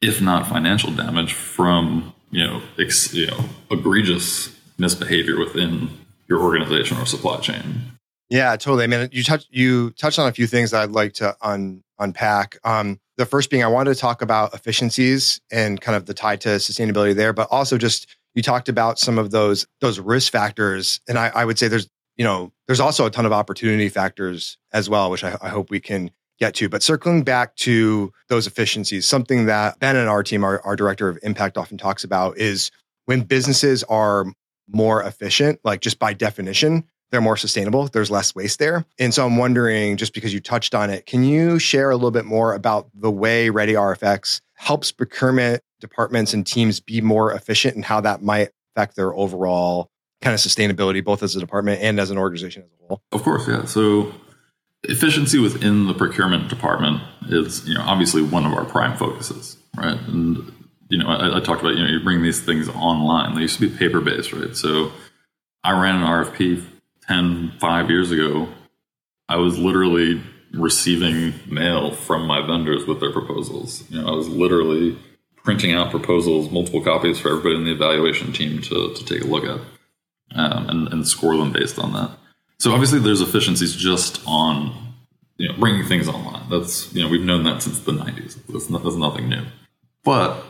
if 0.00 0.20
not 0.20 0.46
financial 0.46 0.90
damage 0.90 1.32
from 1.32 2.14
you 2.34 2.44
know, 2.44 2.62
ex, 2.78 3.14
you 3.14 3.28
know 3.28 3.44
egregious 3.70 4.54
misbehavior 4.76 5.38
within 5.38 5.88
your 6.28 6.40
organization 6.42 6.98
or 6.98 7.06
supply 7.06 7.38
chain. 7.38 7.93
Yeah, 8.30 8.56
totally. 8.56 8.84
I 8.84 8.86
mean, 8.86 9.08
you 9.12 9.22
touched 9.22 9.48
you 9.50 9.90
touched 9.90 10.18
on 10.18 10.28
a 10.28 10.32
few 10.32 10.46
things 10.46 10.70
that 10.70 10.82
I'd 10.82 10.90
like 10.90 11.14
to 11.14 11.36
un, 11.42 11.82
unpack. 11.98 12.58
Um, 12.64 12.98
the 13.16 13.26
first 13.26 13.50
being, 13.50 13.62
I 13.62 13.68
wanted 13.68 13.94
to 13.94 14.00
talk 14.00 14.22
about 14.22 14.54
efficiencies 14.54 15.40
and 15.52 15.80
kind 15.80 15.94
of 15.94 16.06
the 16.06 16.14
tie 16.14 16.36
to 16.36 16.48
sustainability 16.50 17.14
there, 17.14 17.32
but 17.32 17.48
also 17.50 17.78
just 17.78 18.08
you 18.34 18.42
talked 18.42 18.68
about 18.68 18.98
some 18.98 19.18
of 19.18 19.30
those 19.30 19.66
those 19.80 20.00
risk 20.00 20.32
factors, 20.32 21.00
and 21.08 21.18
I, 21.18 21.28
I 21.34 21.44
would 21.44 21.58
say 21.58 21.68
there's 21.68 21.88
you 22.16 22.24
know 22.24 22.52
there's 22.66 22.80
also 22.80 23.06
a 23.06 23.10
ton 23.10 23.26
of 23.26 23.32
opportunity 23.32 23.88
factors 23.88 24.58
as 24.72 24.88
well, 24.88 25.10
which 25.10 25.22
I, 25.22 25.36
I 25.40 25.48
hope 25.48 25.70
we 25.70 25.80
can 25.80 26.10
get 26.40 26.54
to. 26.54 26.68
But 26.68 26.82
circling 26.82 27.22
back 27.22 27.54
to 27.56 28.12
those 28.28 28.46
efficiencies, 28.46 29.06
something 29.06 29.46
that 29.46 29.78
Ben 29.78 29.96
and 29.96 30.08
our 30.08 30.22
team, 30.22 30.42
our, 30.42 30.60
our 30.62 30.74
director 30.74 31.08
of 31.08 31.18
impact, 31.22 31.56
often 31.56 31.78
talks 31.78 32.02
about 32.02 32.38
is 32.38 32.70
when 33.04 33.20
businesses 33.20 33.84
are 33.84 34.26
more 34.68 35.02
efficient, 35.02 35.60
like 35.62 35.80
just 35.80 35.98
by 35.98 36.12
definition, 36.12 36.84
they're 37.14 37.20
more 37.20 37.36
sustainable. 37.36 37.86
There's 37.86 38.10
less 38.10 38.34
waste 38.34 38.58
there. 38.58 38.84
And 38.98 39.14
so 39.14 39.24
I'm 39.24 39.36
wondering, 39.36 39.96
just 39.96 40.12
because 40.12 40.34
you 40.34 40.40
touched 40.40 40.74
on 40.74 40.90
it, 40.90 41.06
can 41.06 41.22
you 41.22 41.60
share 41.60 41.90
a 41.90 41.94
little 41.94 42.10
bit 42.10 42.24
more 42.24 42.54
about 42.54 42.88
the 42.92 43.10
way 43.10 43.50
Ready 43.50 43.74
RFX 43.74 44.40
helps 44.54 44.90
procurement 44.90 45.62
departments 45.80 46.34
and 46.34 46.44
teams 46.44 46.80
be 46.80 47.00
more 47.00 47.32
efficient 47.32 47.76
and 47.76 47.84
how 47.84 48.00
that 48.00 48.20
might 48.20 48.50
affect 48.74 48.96
their 48.96 49.14
overall 49.14 49.90
kind 50.22 50.34
of 50.34 50.40
sustainability, 50.40 51.04
both 51.04 51.22
as 51.22 51.36
a 51.36 51.40
department 51.40 51.80
and 51.82 52.00
as 52.00 52.10
an 52.10 52.18
organization 52.18 52.64
as 52.64 52.68
a 52.82 52.86
whole? 52.88 53.02
Of 53.12 53.22
course, 53.22 53.46
yeah. 53.46 53.64
So 53.64 54.12
efficiency 54.82 55.38
within 55.38 55.86
the 55.86 55.94
procurement 55.94 56.48
department 56.48 57.00
is, 57.28 57.64
you 57.68 57.74
know, 57.74 57.82
obviously 57.82 58.22
one 58.22 58.44
of 58.44 58.52
our 58.52 58.64
prime 58.64 58.96
focuses, 58.96 59.56
right? 59.76 60.00
And 60.08 60.52
you 60.88 60.98
know, 60.98 61.06
I, 61.06 61.36
I, 61.36 61.40
talked 61.40 61.60
about, 61.60 61.76
you 61.76 61.82
know, 61.84 61.90
you 61.90 62.00
bring 62.00 62.22
these 62.22 62.40
things 62.40 62.68
online. 62.68 63.34
They 63.34 63.42
used 63.42 63.58
to 63.58 63.68
be 63.68 63.76
paper 63.76 64.00
based, 64.00 64.32
right? 64.32 64.54
So 64.56 64.92
I 65.62 65.80
ran 65.80 65.96
an 65.96 66.02
RFP 66.02 66.64
10, 67.08 67.52
five 67.60 67.90
years 67.90 68.10
ago. 68.10 68.48
I 69.28 69.36
was 69.36 69.58
literally 69.58 70.22
receiving 70.52 71.34
mail 71.46 71.90
from 71.92 72.26
my 72.26 72.46
vendors 72.46 72.86
with 72.86 73.00
their 73.00 73.12
proposals. 73.12 73.88
You 73.90 74.00
know, 74.00 74.08
I 74.08 74.12
was 74.12 74.28
literally 74.28 74.98
printing 75.42 75.72
out 75.72 75.90
proposals, 75.90 76.50
multiple 76.50 76.82
copies 76.82 77.18
for 77.18 77.28
everybody 77.28 77.56
in 77.56 77.64
the 77.64 77.72
evaluation 77.72 78.32
team 78.32 78.62
to, 78.62 78.94
to 78.94 79.04
take 79.04 79.22
a 79.22 79.26
look 79.26 79.44
at 79.44 79.60
um, 80.34 80.68
and, 80.68 80.92
and 80.92 81.08
score 81.08 81.36
them 81.36 81.52
based 81.52 81.78
on 81.78 81.92
that. 81.92 82.10
So 82.58 82.72
obviously, 82.72 82.98
there's 82.98 83.20
efficiencies 83.20 83.76
just 83.76 84.22
on 84.26 84.94
you 85.36 85.48
know 85.48 85.54
bringing 85.58 85.84
things 85.86 86.08
online. 86.08 86.48
That's 86.48 86.92
you 86.94 87.02
know 87.02 87.08
we've 87.08 87.24
known 87.24 87.44
that 87.44 87.62
since 87.62 87.80
the 87.80 87.92
90s. 87.92 88.38
That's, 88.48 88.70
not, 88.70 88.84
that's 88.84 88.96
nothing 88.96 89.28
new. 89.28 89.44
But 90.02 90.42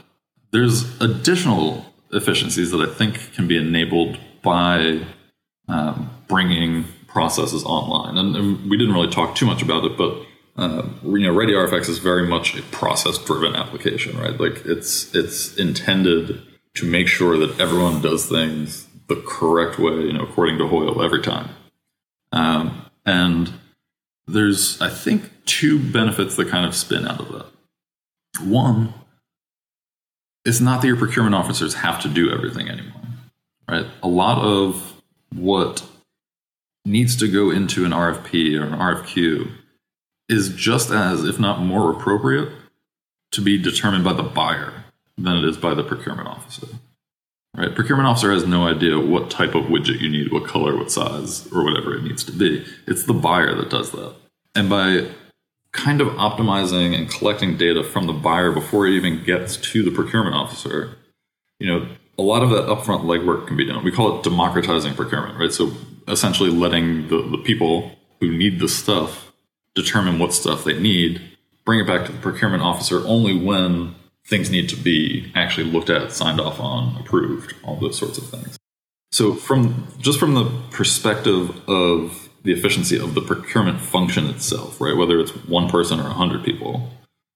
there's 0.52 1.00
additional 1.00 1.84
efficiencies 2.12 2.70
that 2.70 2.80
I 2.80 2.92
think 2.92 3.32
can 3.34 3.49
be 3.49 3.56
enabled 3.56 4.18
by 4.42 5.04
um, 5.68 6.11
bringing 6.28 6.85
processes 7.07 7.64
online. 7.64 8.19
And, 8.19 8.37
and, 8.37 8.71
we 8.71 8.76
didn't 8.76 8.95
really 8.95 9.11
talk 9.11 9.37
too 9.37 9.47
much 9.47 9.62
about 9.62 9.85
it, 9.85 9.97
but 9.97 10.26
uh, 10.57 10.87
you 11.02 11.21
know, 11.21 11.35
ReadyRFX 11.35 11.88
is 11.88 11.99
very 11.99 12.26
much 12.26 12.57
a 12.57 12.62
process-driven 12.62 13.57
application, 13.57 14.16
right? 14.19 14.38
Like 14.38 14.64
it's 14.64 15.12
it's 15.14 15.57
intended 15.57 16.43
to 16.75 16.87
make 16.87 17.09
sure 17.09 17.37
that 17.38 17.59
everyone 17.61 18.02
does 18.02 18.28
things 18.28 18.87
the 19.09 19.23
correct 19.26 19.78
way, 19.78 19.95
you 19.95 20.12
know, 20.12 20.23
according 20.23 20.59
to 20.59 20.66
Hoyle 20.66 21.02
every 21.02 21.23
time. 21.23 21.50
Um, 22.33 22.87
and 23.04 23.52
there's, 24.26 24.81
I 24.81 24.90
think, 24.90 25.31
two 25.45 25.78
benefits 25.78 26.37
that 26.37 26.49
kind 26.49 26.66
of 26.66 26.75
spin 26.75 27.07
out 27.07 27.21
of 27.21 27.28
that. 27.33 27.47
One, 28.45 28.95
it's 30.45 30.61
not 30.61 30.81
that 30.81 30.88
your 30.88 30.97
procurement 30.97 31.35
officers 31.35 31.75
have 31.75 32.00
to 32.02 32.09
do 32.09 32.33
everything 32.33 32.69
anymore, 32.69 33.02
right? 33.69 33.87
A 34.02 34.09
lot 34.09 34.38
of 34.38 34.95
what 35.35 35.87
needs 36.85 37.17
to 37.17 37.31
go 37.31 37.50
into 37.50 37.85
an 37.85 37.93
RFP 37.93 38.59
or 38.59 38.64
an 38.64 38.73
RFQ 38.73 39.50
is 40.29 40.50
just 40.50 40.91
as, 40.91 41.25
if 41.25 41.38
not 41.38 41.61
more 41.61 41.91
appropriate, 41.91 42.50
to 43.33 43.41
be 43.41 43.61
determined 43.61 44.05
by 44.05 44.12
the 44.12 44.23
buyer 44.23 44.85
than 45.17 45.37
it 45.37 45.45
is 45.45 45.57
by 45.57 45.75
the 45.75 45.83
procurement 45.83 46.29
officer. 46.29 46.67
Right? 47.57 47.75
Procurement 47.75 48.09
officer 48.09 48.33
has 48.33 48.47
no 48.47 48.67
idea 48.67 48.99
what 48.99 49.31
type 49.31 49.55
of 49.55 49.64
widget 49.64 50.00
you 50.00 50.09
need, 50.09 50.33
what 50.33 50.47
color, 50.47 50.76
what 50.76 50.91
size, 50.91 51.47
or 51.53 51.64
whatever 51.64 51.95
it 51.95 52.03
needs 52.03 52.25
to 52.25 52.33
be. 52.33 52.64
It's 52.87 53.05
the 53.05 53.12
buyer 53.12 53.55
that 53.55 53.71
does 53.71 53.93
that. 53.93 54.14
And 54.55 54.69
by 54.69 55.09
kind 55.73 56.00
of 56.00 56.09
optimizing 56.09 56.97
and 56.97 57.09
collecting 57.11 57.57
data 57.57 57.83
from 57.83 58.07
the 58.07 58.12
buyer 58.12 58.53
before 58.53 58.87
it 58.87 58.93
even 58.93 59.23
gets 59.25 59.57
to 59.57 59.83
the 59.83 59.91
procurement 59.91 60.35
officer, 60.35 60.97
you 61.59 61.67
know, 61.67 61.88
a 62.19 62.23
lot 62.23 62.43
of 62.43 62.50
that 62.50 62.67
upfront 62.67 63.05
legwork 63.05 63.47
can 63.47 63.57
be 63.57 63.67
done. 63.67 63.85
We 63.85 63.91
call 63.91 64.19
it 64.19 64.23
democratizing 64.23 64.95
procurement, 64.95 65.38
right? 65.38 65.53
So 65.53 65.73
essentially 66.08 66.50
letting 66.50 67.08
the, 67.08 67.23
the 67.23 67.38
people 67.38 67.92
who 68.20 68.37
need 68.37 68.58
the 68.58 68.68
stuff 68.68 69.32
determine 69.75 70.18
what 70.18 70.32
stuff 70.32 70.64
they 70.64 70.78
need, 70.78 71.20
bring 71.64 71.80
it 71.80 71.87
back 71.87 72.06
to 72.06 72.12
the 72.12 72.18
procurement 72.18 72.62
officer 72.62 73.02
only 73.06 73.37
when 73.37 73.94
things 74.26 74.50
need 74.50 74.68
to 74.68 74.76
be 74.76 75.30
actually 75.34 75.70
looked 75.70 75.90
at, 75.90 76.12
signed 76.12 76.40
off 76.40 76.61
on, 76.61 76.96
approved, 76.99 77.54
all 77.64 77.76
those 77.76 77.99
sorts 77.99 78.18
of 78.18 78.28
things. 78.28 78.58
So 79.12 79.34
from 79.34 79.87
just 79.99 80.18
from 80.18 80.34
the 80.34 80.50
perspective 80.70 81.50
of 81.68 82.28
the 82.42 82.52
efficiency 82.52 82.99
of 82.99 83.14
the 83.14 83.20
procurement 83.20 83.80
function 83.80 84.28
itself, 84.28 84.80
right? 84.80 84.96
Whether 84.96 85.20
it's 85.20 85.30
one 85.46 85.68
person 85.68 86.00
or 86.00 86.08
a 86.08 86.14
hundred 86.14 86.44
people, 86.44 86.90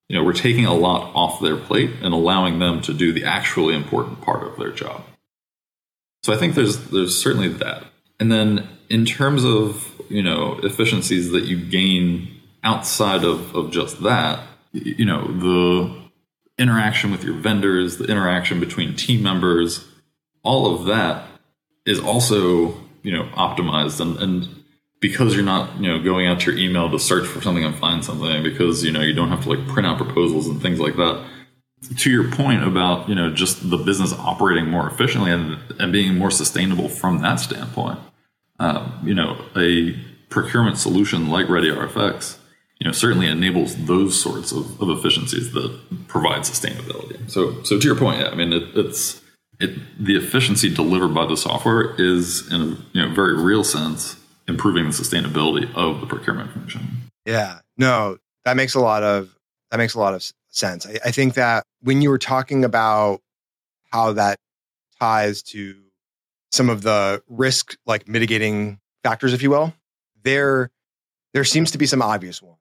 you 0.08 0.16
know, 0.16 0.24
we're 0.24 0.32
taking 0.32 0.66
a 0.66 0.74
lot 0.74 1.12
off 1.14 1.40
their 1.40 1.56
plate 1.56 1.90
and 2.02 2.12
allowing 2.12 2.58
them 2.58 2.80
to 2.82 2.94
do 2.94 3.12
the 3.12 3.24
actually 3.24 3.74
important 3.74 4.20
part 4.22 4.42
of 4.42 4.58
their 4.58 4.72
job. 4.72 5.02
So 6.22 6.32
I 6.32 6.36
think 6.36 6.54
there's 6.54 6.90
there's 6.90 7.20
certainly 7.20 7.48
that. 7.48 7.84
And 8.20 8.30
then 8.32 8.68
in 8.88 9.04
terms 9.04 9.44
of, 9.44 9.90
you 10.08 10.22
know, 10.22 10.58
efficiencies 10.62 11.30
that 11.30 11.44
you 11.44 11.56
gain 11.56 12.40
outside 12.64 13.24
of, 13.24 13.54
of 13.54 13.70
just 13.70 14.02
that, 14.02 14.40
you 14.72 15.04
know, 15.04 15.26
the 15.26 16.08
interaction 16.58 17.10
with 17.10 17.22
your 17.22 17.34
vendors, 17.34 17.98
the 17.98 18.04
interaction 18.04 18.58
between 18.58 18.96
team 18.96 19.22
members, 19.22 19.86
all 20.42 20.74
of 20.74 20.86
that 20.86 21.26
is 21.86 22.00
also, 22.00 22.74
you 23.02 23.12
know, 23.12 23.24
optimized 23.34 24.00
and, 24.00 24.16
and 24.18 24.48
because 25.00 25.34
you're 25.34 25.44
not, 25.44 25.76
you 25.80 25.88
know, 25.88 26.02
going 26.02 26.26
out 26.26 26.40
to 26.40 26.50
your 26.50 26.60
email 26.60 26.90
to 26.90 26.98
search 26.98 27.26
for 27.26 27.40
something 27.40 27.64
and 27.64 27.74
find 27.76 28.04
something 28.04 28.42
because, 28.42 28.82
you 28.82 28.90
know, 28.90 29.00
you 29.00 29.14
don't 29.14 29.28
have 29.28 29.44
to 29.44 29.50
like 29.50 29.66
print 29.68 29.86
out 29.86 29.96
proposals 29.96 30.48
and 30.48 30.60
things 30.60 30.80
like 30.80 30.96
that. 30.96 31.24
To 31.98 32.10
your 32.10 32.30
point 32.30 32.64
about, 32.64 33.08
you 33.08 33.14
know, 33.14 33.32
just 33.32 33.70
the 33.70 33.76
business 33.76 34.12
operating 34.12 34.68
more 34.68 34.88
efficiently 34.88 35.30
and, 35.30 35.58
and 35.78 35.92
being 35.92 36.16
more 36.16 36.30
sustainable 36.30 36.88
from 36.88 37.22
that 37.22 37.36
standpoint, 37.36 38.00
um, 38.58 39.00
you 39.04 39.14
know, 39.14 39.44
a 39.56 39.96
procurement 40.28 40.78
solution 40.78 41.28
like 41.28 41.46
ReadyRFX 41.46 42.38
you 42.80 42.86
know 42.86 42.92
certainly 42.92 43.26
enables 43.26 43.76
those 43.86 44.20
sorts 44.20 44.52
of, 44.52 44.80
of 44.80 44.90
efficiencies 44.90 45.52
that 45.52 45.78
provide 46.06 46.42
sustainability. 46.42 47.28
So 47.30 47.62
so 47.64 47.78
to 47.78 47.86
your 47.86 47.96
point, 47.96 48.20
yeah, 48.20 48.28
I 48.28 48.34
mean 48.34 48.52
it, 48.52 48.62
it's 48.74 49.20
it 49.60 49.78
the 49.98 50.16
efficiency 50.16 50.72
delivered 50.72 51.14
by 51.14 51.26
the 51.26 51.36
software 51.36 51.94
is 51.98 52.50
in 52.52 52.60
a 52.60 52.66
you 52.92 53.02
know 53.02 53.14
very 53.14 53.36
real 53.36 53.64
sense 53.64 54.16
improving 54.46 54.84
the 54.84 54.90
sustainability 54.90 55.72
of 55.74 56.00
the 56.00 56.06
procurement 56.06 56.52
function. 56.52 57.10
Yeah, 57.26 57.58
no, 57.76 58.18
that 58.44 58.56
makes 58.56 58.74
a 58.74 58.80
lot 58.80 59.02
of 59.02 59.34
that 59.70 59.78
makes 59.78 59.94
a 59.94 59.98
lot 59.98 60.14
of 60.14 60.22
sense. 60.48 60.86
I, 60.86 60.98
I 61.06 61.10
think 61.10 61.34
that 61.34 61.64
when 61.80 62.02
you 62.02 62.10
were 62.10 62.18
talking 62.18 62.64
about 62.64 63.20
how 63.90 64.12
that 64.12 64.38
ties 65.00 65.42
to 65.42 65.76
some 66.50 66.70
of 66.70 66.82
the 66.82 67.22
risk 67.28 67.76
like 67.86 68.08
mitigating 68.08 68.80
factors, 69.02 69.32
if 69.32 69.42
you 69.42 69.50
will, 69.50 69.74
there 70.22 70.70
there 71.34 71.44
seems 71.44 71.70
to 71.72 71.78
be 71.78 71.86
some 71.86 72.02
obvious 72.02 72.42
ones 72.42 72.58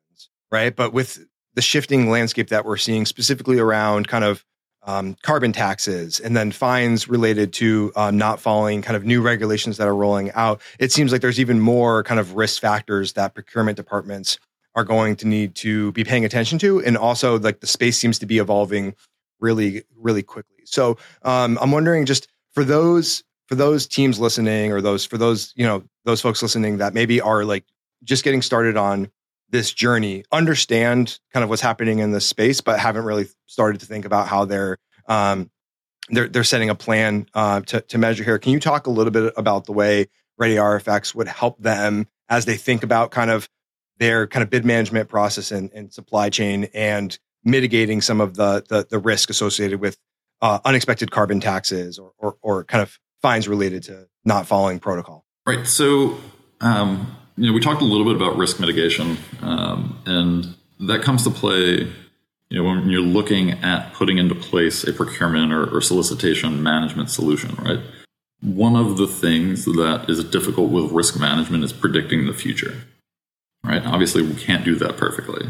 right? 0.52 0.76
But 0.76 0.94
with 0.94 1.26
the 1.54 1.62
shifting 1.62 2.10
landscape 2.10 2.50
that 2.50 2.66
we're 2.66 2.78
seeing, 2.78 3.06
specifically 3.06 3.60
around 3.60 4.08
kind 4.08 4.24
of 4.24 4.44
um, 4.84 5.18
carbon 5.22 5.52
taxes 5.52 6.20
and 6.20 6.38
then 6.38 6.52
fines 6.52 7.10
related 7.10 7.52
to 7.54 7.92
uh, 7.96 8.12
not 8.12 8.40
following 8.40 8.82
kind 8.82 8.96
of 8.96 9.04
new 9.04 9.22
regulations 9.22 9.78
that 9.78 9.88
are 9.88 9.96
rolling 9.96 10.32
out, 10.32 10.62
it 10.80 10.92
seems 10.92 11.12
like 11.12 11.22
there's 11.22 11.40
even 11.40 11.60
more 11.60 12.04
kind 12.04 12.20
of 12.20 12.36
risk 12.36 12.62
factors 12.62 13.14
that 13.14 13.34
procurement 13.34 13.76
departments 13.76 14.40
are 14.78 14.84
going 14.84 15.16
to 15.18 15.28
need 15.28 15.56
to 15.56 15.92
be 15.94 16.04
paying 16.04 16.24
attention 16.24 16.60
to. 16.60 16.80
And 16.84 16.96
also, 16.96 17.40
like 17.40 17.60
the 17.60 17.68
space 17.68 17.98
seems 17.98 18.20
to 18.20 18.28
be 18.28 18.38
evolving 18.38 18.96
really, 19.40 19.84
really 19.96 20.22
quickly. 20.22 20.58
So 20.66 20.98
um, 21.24 21.58
I'm 21.60 21.72
wondering 21.72 22.06
just 22.06 22.28
for 22.54 22.64
those 22.64 23.24
for 23.48 23.56
those 23.56 23.88
teams 23.88 24.20
listening 24.20 24.72
or 24.72 24.80
those 24.82 25.04
for 25.04 25.18
those 25.18 25.52
you 25.56 25.66
know 25.66 25.84
those 26.06 26.22
folks 26.22 26.44
listening 26.44 26.78
that 26.78 26.94
maybe 26.94 27.20
are 27.20 27.44
like 27.44 27.66
just 28.04 28.24
getting 28.24 28.44
started 28.44 28.78
on 28.78 29.10
this 29.50 29.74
journey, 29.74 30.24
understand 30.32 31.20
kind 31.34 31.44
of 31.44 31.50
what's 31.50 31.62
happening 31.62 32.00
in 32.00 32.12
this 32.12 32.28
space, 32.28 32.62
but 32.62 32.80
haven't 32.80 33.06
really 33.06 33.28
started 33.48 33.80
to 33.80 33.88
think 33.88 34.06
about 34.06 34.28
how 34.28 34.46
they're 34.46 34.78
um, 35.08 35.50
they're 36.10 36.28
they're 36.28 36.44
setting 36.44 36.70
a 36.70 36.76
plan 36.76 37.26
uh, 37.34 37.62
to 37.62 37.82
to 37.82 37.98
measure 37.98 38.24
here. 38.24 38.38
Can 38.38 38.52
you 38.52 38.60
talk 38.60 38.86
a 38.86 38.92
little 38.92 39.12
bit 39.12 39.34
about 39.38 39.66
the 39.66 39.74
way 39.74 40.08
ready 40.38 40.56
rfx 40.56 41.16
would 41.16 41.28
help 41.28 41.58
them 41.58 42.08
as 42.30 42.46
they 42.46 42.58
think 42.58 42.84
about 42.84 43.10
kind 43.10 43.32
of 43.32 43.50
their 44.00 44.28
kind 44.28 44.44
of 44.44 44.50
bid 44.50 44.66
management 44.66 45.10
process 45.10 45.52
and, 45.52 45.72
and 45.74 45.94
supply 45.94 46.30
chain 46.30 46.70
and 46.74 47.18
mitigating 47.44 48.02
some 48.02 48.22
of 48.22 48.36
the 48.36 48.64
the, 48.70 48.88
the 48.90 49.00
risk 49.00 49.30
associated 49.30 49.80
with 49.80 49.98
uh, 50.42 50.60
unexpected 50.66 51.10
carbon 51.10 51.40
taxes 51.40 51.98
or, 51.98 52.12
or, 52.18 52.38
or 52.42 52.64
kind 52.64 52.82
of 52.82 53.00
fines 53.22 53.48
related 53.48 53.84
to 53.84 54.08
not 54.24 54.46
following 54.46 54.80
protocol? 54.80 55.26
Right. 55.46 55.66
So 55.66 56.18
um, 56.62 57.16
you 57.38 57.48
know, 57.48 57.54
we 57.54 57.60
talked 57.60 57.82
a 57.82 57.86
little 57.86 58.06
bit 58.06 58.16
about 58.16 58.38
risk 58.38 58.60
mitigation, 58.60 59.18
um, 59.42 60.00
and 60.06 60.56
that 60.88 61.04
comes 61.04 61.24
to 61.24 61.30
play. 61.30 61.92
You 62.50 62.58
know, 62.58 62.64
when 62.64 62.90
you're 62.90 63.02
looking 63.02 63.52
at 63.52 63.94
putting 63.94 64.18
into 64.18 64.34
place 64.34 64.86
a 64.86 64.94
procurement 64.94 65.52
or, 65.52 65.66
or 65.76 65.82
solicitation 65.82 66.64
management 66.64 67.10
solution, 67.10 67.54
right? 67.56 67.82
One 68.40 68.78
of 68.78 68.98
the 68.98 69.06
things 69.06 69.66
that 69.66 70.06
is 70.08 70.24
difficult 70.24 70.72
with 70.72 70.92
risk 70.94 71.20
management 71.20 71.66
is 71.66 71.74
predicting 71.74 72.26
the 72.26 72.34
future, 72.34 72.84
right? 73.64 73.86
Obviously, 73.86 74.22
we 74.22 74.36
can't 74.36 74.66
do 74.66 74.76
that 74.76 74.98
perfectly. 74.98 75.48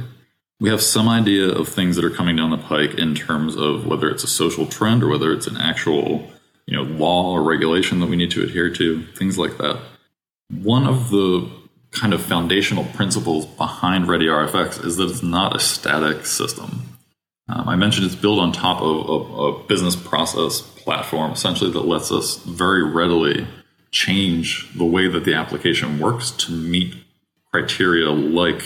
We 0.59 0.69
have 0.69 0.81
some 0.81 1.07
idea 1.07 1.49
of 1.49 1.67
things 1.67 1.95
that 1.95 2.05
are 2.05 2.09
coming 2.09 2.35
down 2.35 2.49
the 2.49 2.57
pike 2.57 2.95
in 2.95 3.13
terms 3.13 3.55
of 3.55 3.85
whether 3.85 4.09
it's 4.09 4.23
a 4.23 4.27
social 4.27 4.65
trend 4.65 5.03
or 5.03 5.07
whether 5.07 5.31
it's 5.31 5.47
an 5.47 5.57
actual, 5.57 6.31
you 6.65 6.75
know, 6.75 6.83
law 6.83 7.31
or 7.31 7.43
regulation 7.43 7.99
that 7.99 8.09
we 8.09 8.15
need 8.15 8.31
to 8.31 8.43
adhere 8.43 8.71
to, 8.73 9.03
things 9.15 9.37
like 9.37 9.57
that. 9.57 9.79
One 10.49 10.87
of 10.87 11.09
the 11.09 11.49
kind 11.91 12.13
of 12.13 12.21
foundational 12.21 12.85
principles 12.85 13.45
behind 13.45 14.05
ReadyRFX 14.05 14.83
is 14.83 14.97
that 14.97 15.09
it's 15.09 15.23
not 15.23 15.55
a 15.55 15.59
static 15.59 16.25
system. 16.25 16.97
Um, 17.49 17.69
I 17.69 17.75
mentioned 17.75 18.05
it's 18.05 18.15
built 18.15 18.39
on 18.39 18.51
top 18.51 18.81
of, 18.81 19.09
of 19.09 19.39
a 19.39 19.67
business 19.67 19.95
process 19.95 20.61
platform, 20.61 21.31
essentially 21.31 21.71
that 21.71 21.85
lets 21.85 22.11
us 22.11 22.37
very 22.37 22.83
readily 22.83 23.47
change 23.91 24.67
the 24.75 24.85
way 24.85 25.07
that 25.07 25.23
the 25.23 25.33
application 25.33 25.99
works 25.99 26.31
to 26.31 26.51
meet 26.51 26.93
criteria 27.51 28.09
like 28.09 28.61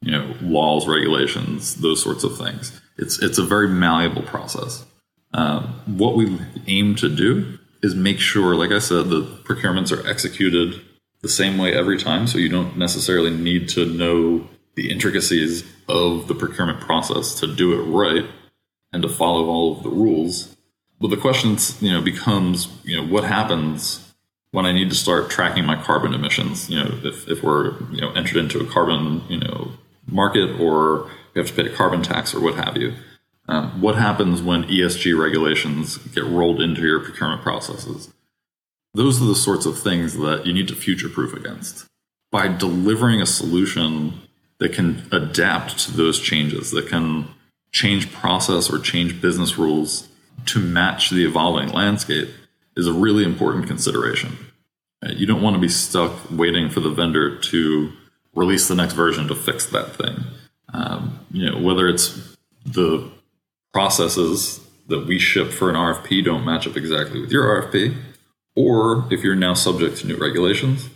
you 0.00 0.12
know 0.12 0.34
laws, 0.40 0.86
regulations, 0.86 1.76
those 1.76 2.02
sorts 2.02 2.24
of 2.24 2.36
things. 2.36 2.80
It's 2.96 3.20
it's 3.22 3.38
a 3.38 3.44
very 3.44 3.68
malleable 3.68 4.22
process. 4.22 4.84
Uh, 5.32 5.60
what 5.86 6.16
we 6.16 6.38
aim 6.66 6.94
to 6.96 7.14
do 7.14 7.58
is 7.82 7.94
make 7.94 8.18
sure, 8.18 8.54
like 8.54 8.72
I 8.72 8.78
said, 8.78 9.08
the 9.08 9.22
procurements 9.44 9.92
are 9.92 10.06
executed 10.08 10.80
the 11.20 11.28
same 11.28 11.58
way 11.58 11.74
every 11.74 11.98
time. 11.98 12.26
So 12.26 12.38
you 12.38 12.48
don't 12.48 12.76
necessarily 12.76 13.30
need 13.30 13.68
to 13.70 13.84
know 13.84 14.48
the 14.74 14.90
intricacies 14.90 15.64
of 15.88 16.28
the 16.28 16.34
procurement 16.34 16.80
process 16.80 17.34
to 17.40 17.52
do 17.52 17.72
it 17.78 17.82
right 17.84 18.24
and 18.92 19.02
to 19.02 19.08
follow 19.08 19.46
all 19.46 19.76
of 19.76 19.82
the 19.82 19.90
rules. 19.90 20.56
But 21.00 21.08
the 21.08 21.16
question, 21.16 21.56
you 21.80 21.92
know, 21.92 22.00
becomes, 22.00 22.68
you 22.84 22.96
know, 22.96 23.06
what 23.06 23.24
happens 23.24 24.07
when 24.50 24.66
I 24.66 24.72
need 24.72 24.88
to 24.90 24.96
start 24.96 25.30
tracking 25.30 25.64
my 25.64 25.80
carbon 25.80 26.14
emissions? 26.14 26.68
You 26.70 26.84
know, 26.84 26.98
if, 27.04 27.28
if 27.28 27.42
we're, 27.42 27.78
you 27.90 28.00
know, 28.00 28.12
entered 28.12 28.36
into 28.36 28.60
a 28.60 28.66
carbon, 28.66 29.22
you 29.28 29.38
know, 29.38 29.72
market 30.06 30.58
or 30.60 31.10
we 31.34 31.40
have 31.40 31.48
to 31.48 31.62
pay 31.62 31.70
a 31.70 31.74
carbon 31.74 32.02
tax 32.02 32.34
or 32.34 32.40
what 32.40 32.54
have 32.54 32.76
you. 32.76 32.94
Um, 33.48 33.80
what 33.80 33.94
happens 33.94 34.42
when 34.42 34.64
ESG 34.64 35.18
regulations 35.18 35.96
get 35.98 36.24
rolled 36.24 36.60
into 36.60 36.82
your 36.82 37.00
procurement 37.00 37.42
processes? 37.42 38.12
Those 38.94 39.22
are 39.22 39.26
the 39.26 39.34
sorts 39.34 39.64
of 39.64 39.78
things 39.78 40.16
that 40.18 40.44
you 40.44 40.52
need 40.52 40.68
to 40.68 40.74
future 40.74 41.08
proof 41.08 41.32
against. 41.32 41.86
By 42.30 42.48
delivering 42.48 43.22
a 43.22 43.26
solution 43.26 44.20
that 44.58 44.72
can 44.72 45.06
adapt 45.12 45.78
to 45.78 45.92
those 45.92 46.20
changes, 46.20 46.72
that 46.72 46.88
can 46.88 47.28
change 47.72 48.12
process 48.12 48.70
or 48.70 48.78
change 48.78 49.20
business 49.20 49.56
rules 49.56 50.08
to 50.46 50.58
match 50.58 51.10
the 51.10 51.24
evolving 51.24 51.70
landscape, 51.70 52.28
is 52.78 52.86
a 52.86 52.92
really 52.92 53.24
important 53.24 53.66
consideration. 53.66 54.38
You 55.02 55.26
don't 55.26 55.42
want 55.42 55.54
to 55.54 55.60
be 55.60 55.68
stuck 55.68 56.12
waiting 56.30 56.70
for 56.70 56.80
the 56.80 56.90
vendor 56.90 57.38
to 57.38 57.92
release 58.34 58.68
the 58.68 58.74
next 58.74 58.94
version 58.94 59.26
to 59.28 59.34
fix 59.34 59.66
that 59.66 59.96
thing. 59.96 60.16
Um, 60.72 61.18
you 61.32 61.50
know, 61.50 61.60
whether 61.60 61.88
it's 61.88 62.36
the 62.64 63.10
processes 63.72 64.60
that 64.86 65.06
we 65.06 65.18
ship 65.18 65.50
for 65.50 65.68
an 65.68 65.76
RFP 65.76 66.24
don't 66.24 66.44
match 66.44 66.66
up 66.66 66.76
exactly 66.76 67.20
with 67.20 67.32
your 67.32 67.62
RFP, 67.62 67.96
or 68.54 69.06
if 69.10 69.22
you're 69.24 69.34
now 69.34 69.54
subject 69.54 69.98
to 69.98 70.06
new 70.06 70.16
regulations, 70.16 70.88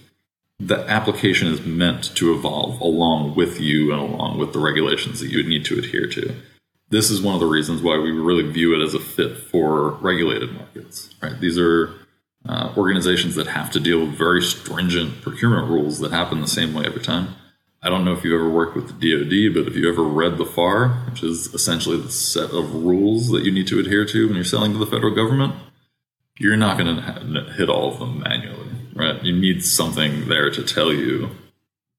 the 0.60 0.78
application 0.88 1.48
is 1.48 1.64
meant 1.66 2.14
to 2.16 2.32
evolve 2.32 2.80
along 2.80 3.34
with 3.34 3.60
you 3.60 3.92
and 3.92 4.00
along 4.00 4.38
with 4.38 4.52
the 4.52 4.60
regulations 4.60 5.18
that 5.20 5.30
you 5.30 5.42
need 5.42 5.64
to 5.64 5.78
adhere 5.78 6.06
to. 6.06 6.34
This 6.92 7.10
is 7.10 7.22
one 7.22 7.32
of 7.32 7.40
the 7.40 7.46
reasons 7.46 7.80
why 7.80 7.98
we 7.98 8.10
really 8.10 8.46
view 8.52 8.78
it 8.78 8.84
as 8.84 8.92
a 8.92 9.00
fit 9.00 9.38
for 9.38 9.92
regulated 9.92 10.52
markets. 10.52 11.08
Right? 11.22 11.40
These 11.40 11.58
are 11.58 11.90
uh, 12.46 12.74
organizations 12.76 13.34
that 13.36 13.46
have 13.46 13.70
to 13.70 13.80
deal 13.80 14.00
with 14.00 14.10
very 14.10 14.42
stringent 14.42 15.22
procurement 15.22 15.70
rules 15.70 16.00
that 16.00 16.12
happen 16.12 16.42
the 16.42 16.46
same 16.46 16.74
way 16.74 16.84
every 16.84 17.00
time. 17.00 17.28
I 17.82 17.88
don't 17.88 18.04
know 18.04 18.12
if 18.12 18.24
you 18.24 18.34
ever 18.34 18.48
worked 18.48 18.76
with 18.76 18.88
the 18.88 18.92
DoD, 18.92 19.54
but 19.54 19.72
if 19.72 19.74
you 19.74 19.90
ever 19.90 20.02
read 20.02 20.36
the 20.36 20.44
FAR, 20.44 20.90
which 21.10 21.22
is 21.22 21.46
essentially 21.54 21.96
the 21.96 22.10
set 22.10 22.50
of 22.50 22.74
rules 22.74 23.30
that 23.30 23.42
you 23.42 23.52
need 23.52 23.68
to 23.68 23.80
adhere 23.80 24.04
to 24.04 24.26
when 24.26 24.34
you're 24.34 24.44
selling 24.44 24.72
to 24.72 24.78
the 24.78 24.86
federal 24.86 25.14
government, 25.14 25.54
you're 26.38 26.58
not 26.58 26.76
going 26.76 26.94
to 26.94 27.52
hit 27.56 27.70
all 27.70 27.90
of 27.90 28.00
them 28.00 28.20
manually, 28.20 28.68
right? 28.94 29.22
You 29.24 29.34
need 29.34 29.64
something 29.64 30.28
there 30.28 30.50
to 30.50 30.62
tell 30.62 30.92
you 30.92 31.30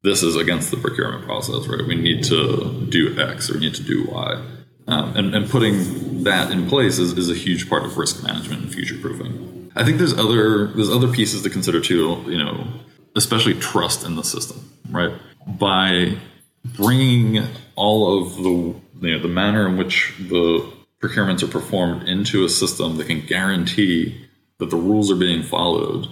this 0.03 0.21
is 0.21 0.35
against 0.35 0.69
the 0.69 0.77
procurement 0.77 1.25
process, 1.25 1.67
right? 1.67 1.83
We 1.83 1.95
need 1.95 2.23
to 2.25 2.85
do 2.89 3.19
X 3.19 3.49
or 3.49 3.55
we 3.55 3.61
need 3.61 3.73
to 3.73 3.83
do 3.83 4.05
Y. 4.07 4.59
Um, 4.87 5.15
and, 5.15 5.35
and, 5.35 5.49
putting 5.49 6.23
that 6.23 6.51
in 6.51 6.67
place 6.67 6.99
is, 6.99 7.17
is 7.17 7.31
a 7.31 7.35
huge 7.35 7.69
part 7.69 7.83
of 7.83 7.97
risk 7.97 8.21
management 8.21 8.63
and 8.63 8.73
future 8.73 8.97
proofing. 8.97 9.71
I 9.75 9.85
think 9.85 9.97
there's 9.97 10.13
other 10.13 10.67
there's 10.67 10.89
other 10.89 11.07
pieces 11.07 11.41
to 11.43 11.49
consider 11.49 11.79
too. 11.79 12.21
You 12.27 12.37
know, 12.37 12.67
especially 13.15 13.53
trust 13.53 14.05
in 14.05 14.15
the 14.15 14.23
system, 14.23 14.71
right? 14.89 15.13
By 15.47 16.17
bringing 16.65 17.45
all 17.75 18.21
of 18.21 18.35
the 18.35 18.49
you 19.07 19.17
know, 19.17 19.19
the 19.19 19.27
manner 19.27 19.67
in 19.67 19.77
which 19.77 20.13
the 20.19 20.69
procurements 21.01 21.43
are 21.43 21.47
performed 21.47 22.07
into 22.07 22.45
a 22.45 22.49
system 22.49 22.97
that 22.97 23.07
can 23.07 23.25
guarantee 23.25 24.27
that 24.57 24.69
the 24.69 24.77
rules 24.77 25.11
are 25.11 25.15
being 25.15 25.43
followed 25.43 26.07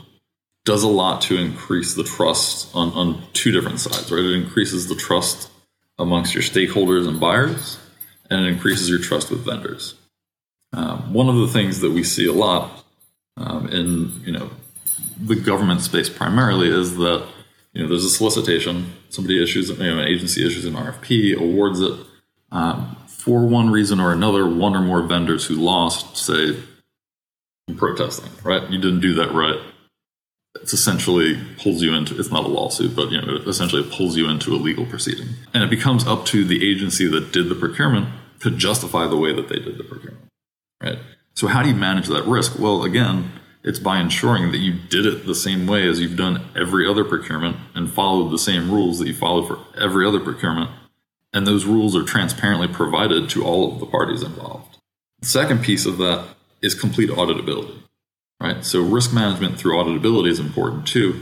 does 0.66 0.84
a 0.84 0.88
lot 0.88 1.22
to 1.22 1.38
increase 1.38 1.96
the 1.96 2.04
trust 2.04 2.70
on, 2.76 2.90
on 2.90 3.24
two 3.34 3.52
different 3.52 3.80
sides, 3.80 4.12
right? 4.12 4.24
It 4.24 4.34
increases 4.34 4.88
the 4.88 4.96
trust 4.96 5.50
amongst 5.98 6.34
your 6.34 6.44
stakeholders 6.44 7.08
and 7.08 7.20
buyers, 7.20 7.80
and 8.32 8.46
it 8.46 8.50
increases 8.50 8.90
your 8.90 9.00
trust 9.00 9.30
with 9.30 9.46
vendors. 9.46 9.94
Um, 10.74 11.14
one 11.14 11.28
of 11.28 11.36
the 11.36 11.50
things 11.50 11.82
that 11.82 11.92
we 11.92 12.04
see 12.04 12.26
a 12.26 12.34
lot 12.34 12.84
um, 13.38 13.68
in 13.68 14.22
you 14.26 14.32
know 14.32 14.50
the 15.20 15.36
government 15.36 15.82
space 15.82 16.10
primarily 16.10 16.70
is 16.70 16.96
that 16.96 17.28
you 17.74 17.84
know 17.84 17.90
there's 17.90 18.06
a 18.06 18.10
solicitation, 18.10 18.94
somebody 19.10 19.44
issues 19.44 19.70
you 19.70 19.78
know, 19.78 20.00
an 20.00 20.08
agency 20.08 20.46
issues 20.48 20.66
an 20.66 20.74
RFP, 20.74 21.36
awards 21.36 21.82
it. 21.82 21.94
Um, 22.52 22.96
for 23.08 23.46
one 23.46 23.70
reason 23.70 24.00
or 24.00 24.12
another, 24.12 24.48
one 24.48 24.76
or 24.76 24.82
more 24.82 25.04
vendors 25.04 25.46
who 25.46 25.56
lost 25.56 26.18
say 26.18 26.58
protesting, 27.78 28.32
right? 28.44 28.68
You 28.70 28.80
didn't 28.80 29.02
do 29.02 29.14
that 29.16 29.32
right. 29.32 29.60
It's 30.56 30.74
essentially 30.74 31.40
pulls 31.58 31.82
you 31.82 31.94
into 31.94 32.20
it's 32.20 32.32
not 32.32 32.44
a 32.44 32.48
lawsuit, 32.48 32.96
but 32.96 33.12
you 33.12 33.22
know, 33.22 33.36
it 33.36 33.48
essentially 33.48 33.84
pulls 33.90 34.18
you 34.18 34.30
into 34.30 34.54
a 34.54 34.58
legal 34.58 34.86
proceeding. 34.86 35.28
And 35.54 35.64
it 35.64 35.70
becomes 35.70 36.06
up 36.06 36.26
to 36.28 36.44
the 36.44 36.68
agency 36.70 37.08
that 37.10 37.32
did 37.32 37.48
the 37.48 37.56
procurement 37.56 38.10
to 38.42 38.52
justify 38.52 39.08
the 39.08 39.18
way 39.18 39.34
that 39.34 39.50
they 39.50 39.60
did 39.60 39.78
the 39.78 39.84
procurement. 39.84 40.28
Right? 40.82 41.00
So 41.34 41.48
how 41.48 41.64
do 41.64 41.70
you 41.70 41.76
manage 41.76 42.08
that 42.08 42.26
risk? 42.26 42.60
Well, 42.60 42.84
again, 42.84 43.32
it's 43.64 43.80
by 43.80 44.00
ensuring 44.00 44.52
that 44.52 44.58
you 44.58 44.74
did 44.74 45.06
it 45.06 45.26
the 45.26 45.36
same 45.36 45.68
way 45.68 45.88
as 45.88 46.00
you've 46.00 46.18
done 46.18 46.46
every 46.56 46.88
other 46.88 47.04
procurement 47.04 47.58
and 47.76 47.92
followed 47.92 48.32
the 48.32 48.40
same 48.40 48.72
rules 48.72 49.00
that 49.00 49.08
you 49.08 49.14
followed 49.14 49.48
for 49.48 49.60
every 49.80 50.06
other 50.06 50.20
procurement. 50.20 50.72
And 51.34 51.48
those 51.48 51.66
rules 51.66 51.96
are 51.96 52.04
transparently 52.04 52.68
provided 52.68 53.30
to 53.32 53.44
all 53.44 53.72
of 53.72 53.80
the 53.80 53.86
parties 53.86 54.24
involved. 54.24 54.78
The 55.22 55.28
second 55.28 55.64
piece 55.64 55.86
of 55.86 55.98
that 56.00 56.28
is 56.62 56.74
complete 56.74 57.10
auditability, 57.10 57.80
right? 58.40 58.66
So 58.66 58.82
risk 58.82 59.14
management 59.14 59.58
through 59.58 59.78
auditability 59.78 60.30
is 60.30 60.40
important 60.40 60.88
too. 60.88 61.22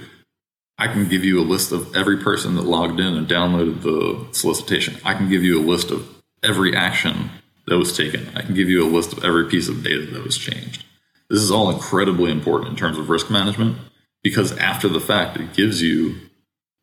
I 0.78 0.88
can 0.88 1.10
give 1.10 1.26
you 1.26 1.40
a 1.40 1.44
list 1.44 1.74
of 1.74 1.94
every 1.94 2.18
person 2.18 2.56
that 2.56 2.64
logged 2.64 3.02
in 3.02 3.14
and 3.14 3.28
downloaded 3.28 3.82
the 3.82 4.34
solicitation. 4.34 4.96
I 5.04 5.14
can 5.14 5.30
give 5.30 5.44
you 5.44 5.60
a 5.60 5.64
list 5.64 5.92
of 5.92 6.19
every 6.44 6.76
action 6.76 7.30
that 7.68 7.78
was 7.78 7.96
taken. 7.96 8.30
I 8.36 8.42
can 8.42 8.56
give 8.56 8.70
you 8.70 8.84
a 8.84 8.90
list 8.90 9.14
of 9.14 9.24
every 9.24 9.46
piece 9.46 9.70
of 9.70 9.84
data 9.84 10.06
that 10.12 10.24
was 10.24 10.38
changed. 10.38 10.84
This 11.30 11.42
is 11.42 11.52
all 11.52 11.70
incredibly 11.70 12.32
important 12.32 12.72
in 12.72 12.76
terms 12.76 12.98
of 12.98 13.10
risk 13.10 13.30
management 13.30 13.78
because 14.24 14.58
after 14.58 14.88
the 14.90 15.00
fact, 15.00 15.38
it 15.38 15.54
gives 15.54 15.82
you, 15.82 16.16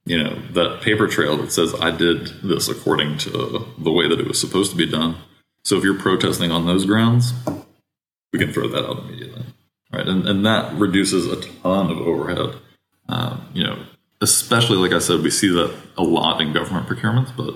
you 0.05 0.23
know, 0.23 0.40
that 0.53 0.81
paper 0.83 1.09
trail 1.09 1.37
that 1.38 1.53
says 1.53 1.75
I 1.75 1.90
did 1.90 2.29
this 2.42 2.69
according 2.69 3.19
to 3.19 3.66
the 3.79 3.92
way 3.92 4.09
that 4.09 4.21
it 4.21 4.27
was 4.27 4.40
supposed 4.40 4.71
to 4.71 4.77
be 4.77 4.87
done. 4.87 5.16
So 5.64 5.77
if 5.77 5.83
you're 5.83 5.99
protesting 5.99 6.53
on 6.53 6.66
those 6.66 6.87
grounds, 6.87 7.35
we 8.33 8.38
can 8.38 8.53
throw 8.53 8.69
that 8.69 8.85
out 8.85 9.01
immediately, 9.01 9.45
right? 9.92 10.07
And 10.07 10.27
and 10.29 10.47
that 10.47 10.75
reduces 10.75 11.27
a 11.27 11.40
ton 11.40 11.90
of 11.90 11.99
overhead. 11.99 12.55
Um, 13.09 13.49
you 13.53 13.64
know, 13.64 13.85
especially 14.21 14.77
like 14.77 14.92
I 14.92 15.01
said, 15.01 15.23
we 15.23 15.31
see 15.31 15.49
that 15.49 15.75
a 15.97 16.03
lot 16.03 16.40
in 16.40 16.53
government 16.53 16.87
procurements, 16.87 17.37
but 17.37 17.55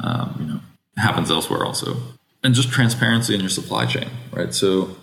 um, 0.00 0.36
you 0.40 0.46
know, 0.46 0.60
happens 0.96 1.30
elsewhere 1.30 1.64
also. 1.64 1.96
And 2.42 2.54
just 2.54 2.70
transparency 2.70 3.34
in 3.34 3.40
your 3.40 3.50
supply 3.50 3.86
chain, 3.86 4.08
right? 4.32 4.52
So 4.52 4.96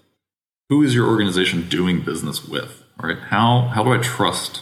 who 0.69 0.83
is 0.83 0.93
your 0.93 1.07
organization 1.07 1.67
doing 1.67 2.01
business 2.01 2.47
with, 2.47 2.83
right? 3.01 3.17
How 3.17 3.61
how 3.73 3.83
do 3.83 3.93
I 3.93 3.97
trust 3.97 4.61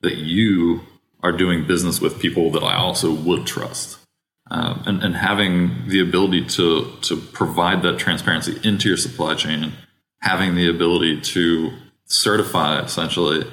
that 0.00 0.16
you 0.16 0.82
are 1.22 1.32
doing 1.32 1.66
business 1.66 2.00
with 2.00 2.20
people 2.20 2.50
that 2.52 2.62
I 2.62 2.76
also 2.76 3.12
would 3.12 3.46
trust? 3.46 3.98
Um, 4.50 4.82
and, 4.86 5.02
and 5.02 5.16
having 5.16 5.88
the 5.88 6.00
ability 6.00 6.44
to 6.46 6.92
to 7.02 7.16
provide 7.16 7.82
that 7.82 7.98
transparency 7.98 8.58
into 8.62 8.88
your 8.88 8.96
supply 8.96 9.34
chain, 9.34 9.72
having 10.20 10.54
the 10.54 10.68
ability 10.68 11.20
to 11.20 11.72
certify 12.06 12.80
essentially 12.80 13.44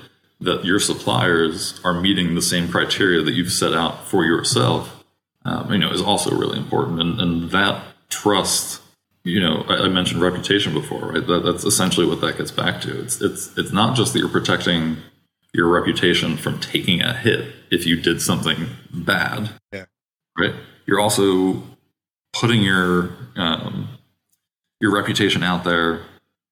that 0.42 0.64
your 0.66 0.80
suppliers 0.80 1.80
are 1.84 1.94
meeting 1.94 2.36
the 2.36 2.42
same 2.42 2.70
criteria 2.70 3.22
that 3.22 3.34
you've 3.34 3.52
set 3.52 3.74
out 3.74 4.08
for 4.08 4.24
yourself, 4.26 4.99
um, 5.46 5.72
you 5.72 5.80
know, 5.80 5.92
is 5.92 6.02
also 6.02 6.36
really 6.36 6.58
important. 6.58 7.00
And, 7.00 7.20
and 7.20 7.52
that 7.52 7.84
trust 8.10 8.82
you 9.24 9.40
know, 9.40 9.66
I, 9.68 9.88
mentioned 9.90 10.22
reputation 10.22 10.74
before, 10.74 11.12
right? 11.12 11.26
That, 11.26 11.44
that's 11.44 11.64
essentially 11.64 12.08
what 12.08 12.22
that 12.22 12.38
gets 12.38 12.52
back 12.52 12.82
to. 12.82 13.02
It's 13.02 13.22
it's 13.22 13.56
it's 13.58 13.72
not 13.72 13.96
just 13.96 14.14
that 14.14 14.20
you're 14.20 14.30
protecting 14.30 14.98
your 15.54 15.68
reputation 15.68 16.38
from 16.38 16.60
taking 16.60 17.02
a 17.02 17.14
hit 17.14 17.54
if 17.72 17.86
you 17.86 18.00
did 18.00 18.22
something 18.22 18.68
bad, 18.94 19.50
yeah. 19.74 19.86
right? 20.38 20.54
You're 20.86 21.00
also 21.00 21.64
putting 22.34 22.62
your 22.62 23.12
um, 23.36 23.90
your 24.80 24.94
reputation 24.94 25.44
out 25.44 25.64
there 25.64 26.02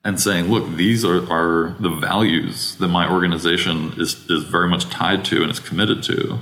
and 0.03 0.19
saying, 0.19 0.47
look, 0.47 0.75
these 0.75 1.03
are, 1.03 1.29
are 1.31 1.75
the 1.79 1.89
values 1.89 2.75
that 2.77 2.87
my 2.89 3.09
organization 3.09 3.93
is 3.97 4.29
is 4.29 4.43
very 4.43 4.67
much 4.67 4.89
tied 4.89 5.23
to 5.25 5.41
and 5.41 5.51
is 5.51 5.59
committed 5.59 6.03
to. 6.03 6.39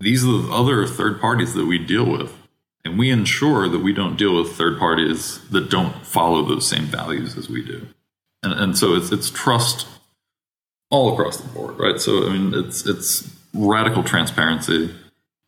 These 0.00 0.24
are 0.24 0.42
the 0.42 0.52
other 0.52 0.86
third 0.86 1.20
parties 1.20 1.54
that 1.54 1.66
we 1.66 1.78
deal 1.78 2.04
with 2.04 2.32
and 2.86 2.98
we 2.98 3.10
ensure 3.10 3.68
that 3.68 3.80
we 3.80 3.92
don't 3.92 4.16
deal 4.16 4.40
with 4.40 4.52
third 4.52 4.78
parties 4.78 5.40
that 5.48 5.68
don't 5.68 6.06
follow 6.06 6.44
those 6.44 6.68
same 6.68 6.84
values 6.84 7.36
as 7.36 7.48
we 7.48 7.64
do. 7.64 7.88
And, 8.44 8.52
and 8.52 8.78
so 8.78 8.94
it's, 8.94 9.10
it's 9.10 9.28
trust 9.28 9.88
all 10.88 11.12
across 11.12 11.38
the 11.38 11.48
board, 11.48 11.78
right? 11.80 12.00
So, 12.00 12.28
I 12.28 12.32
mean, 12.32 12.54
it's, 12.54 12.86
it's 12.86 13.28
radical 13.52 14.04
transparency. 14.04 14.94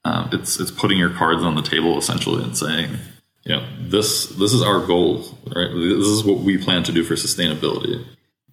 Um, 0.04 0.30
it's, 0.32 0.58
it's 0.58 0.72
putting 0.72 0.98
your 0.98 1.11
cards 1.11 1.44
on 1.44 1.54
the 1.54 1.62
table 1.62 1.96
essentially 1.96 2.42
and 2.42 2.56
saying, 2.56 2.96
you 3.44 3.54
know, 3.54 3.64
this 3.80 4.26
this 4.26 4.52
is 4.52 4.61
our 4.61 4.84
goal, 4.84 5.24
right? 5.46 5.70
This 5.72 6.06
is 6.06 6.24
what 6.24 6.40
we 6.40 6.58
plan 6.58 6.82
to 6.82 6.92
do 6.92 7.04
for 7.04 7.14
sustainability. 7.14 8.04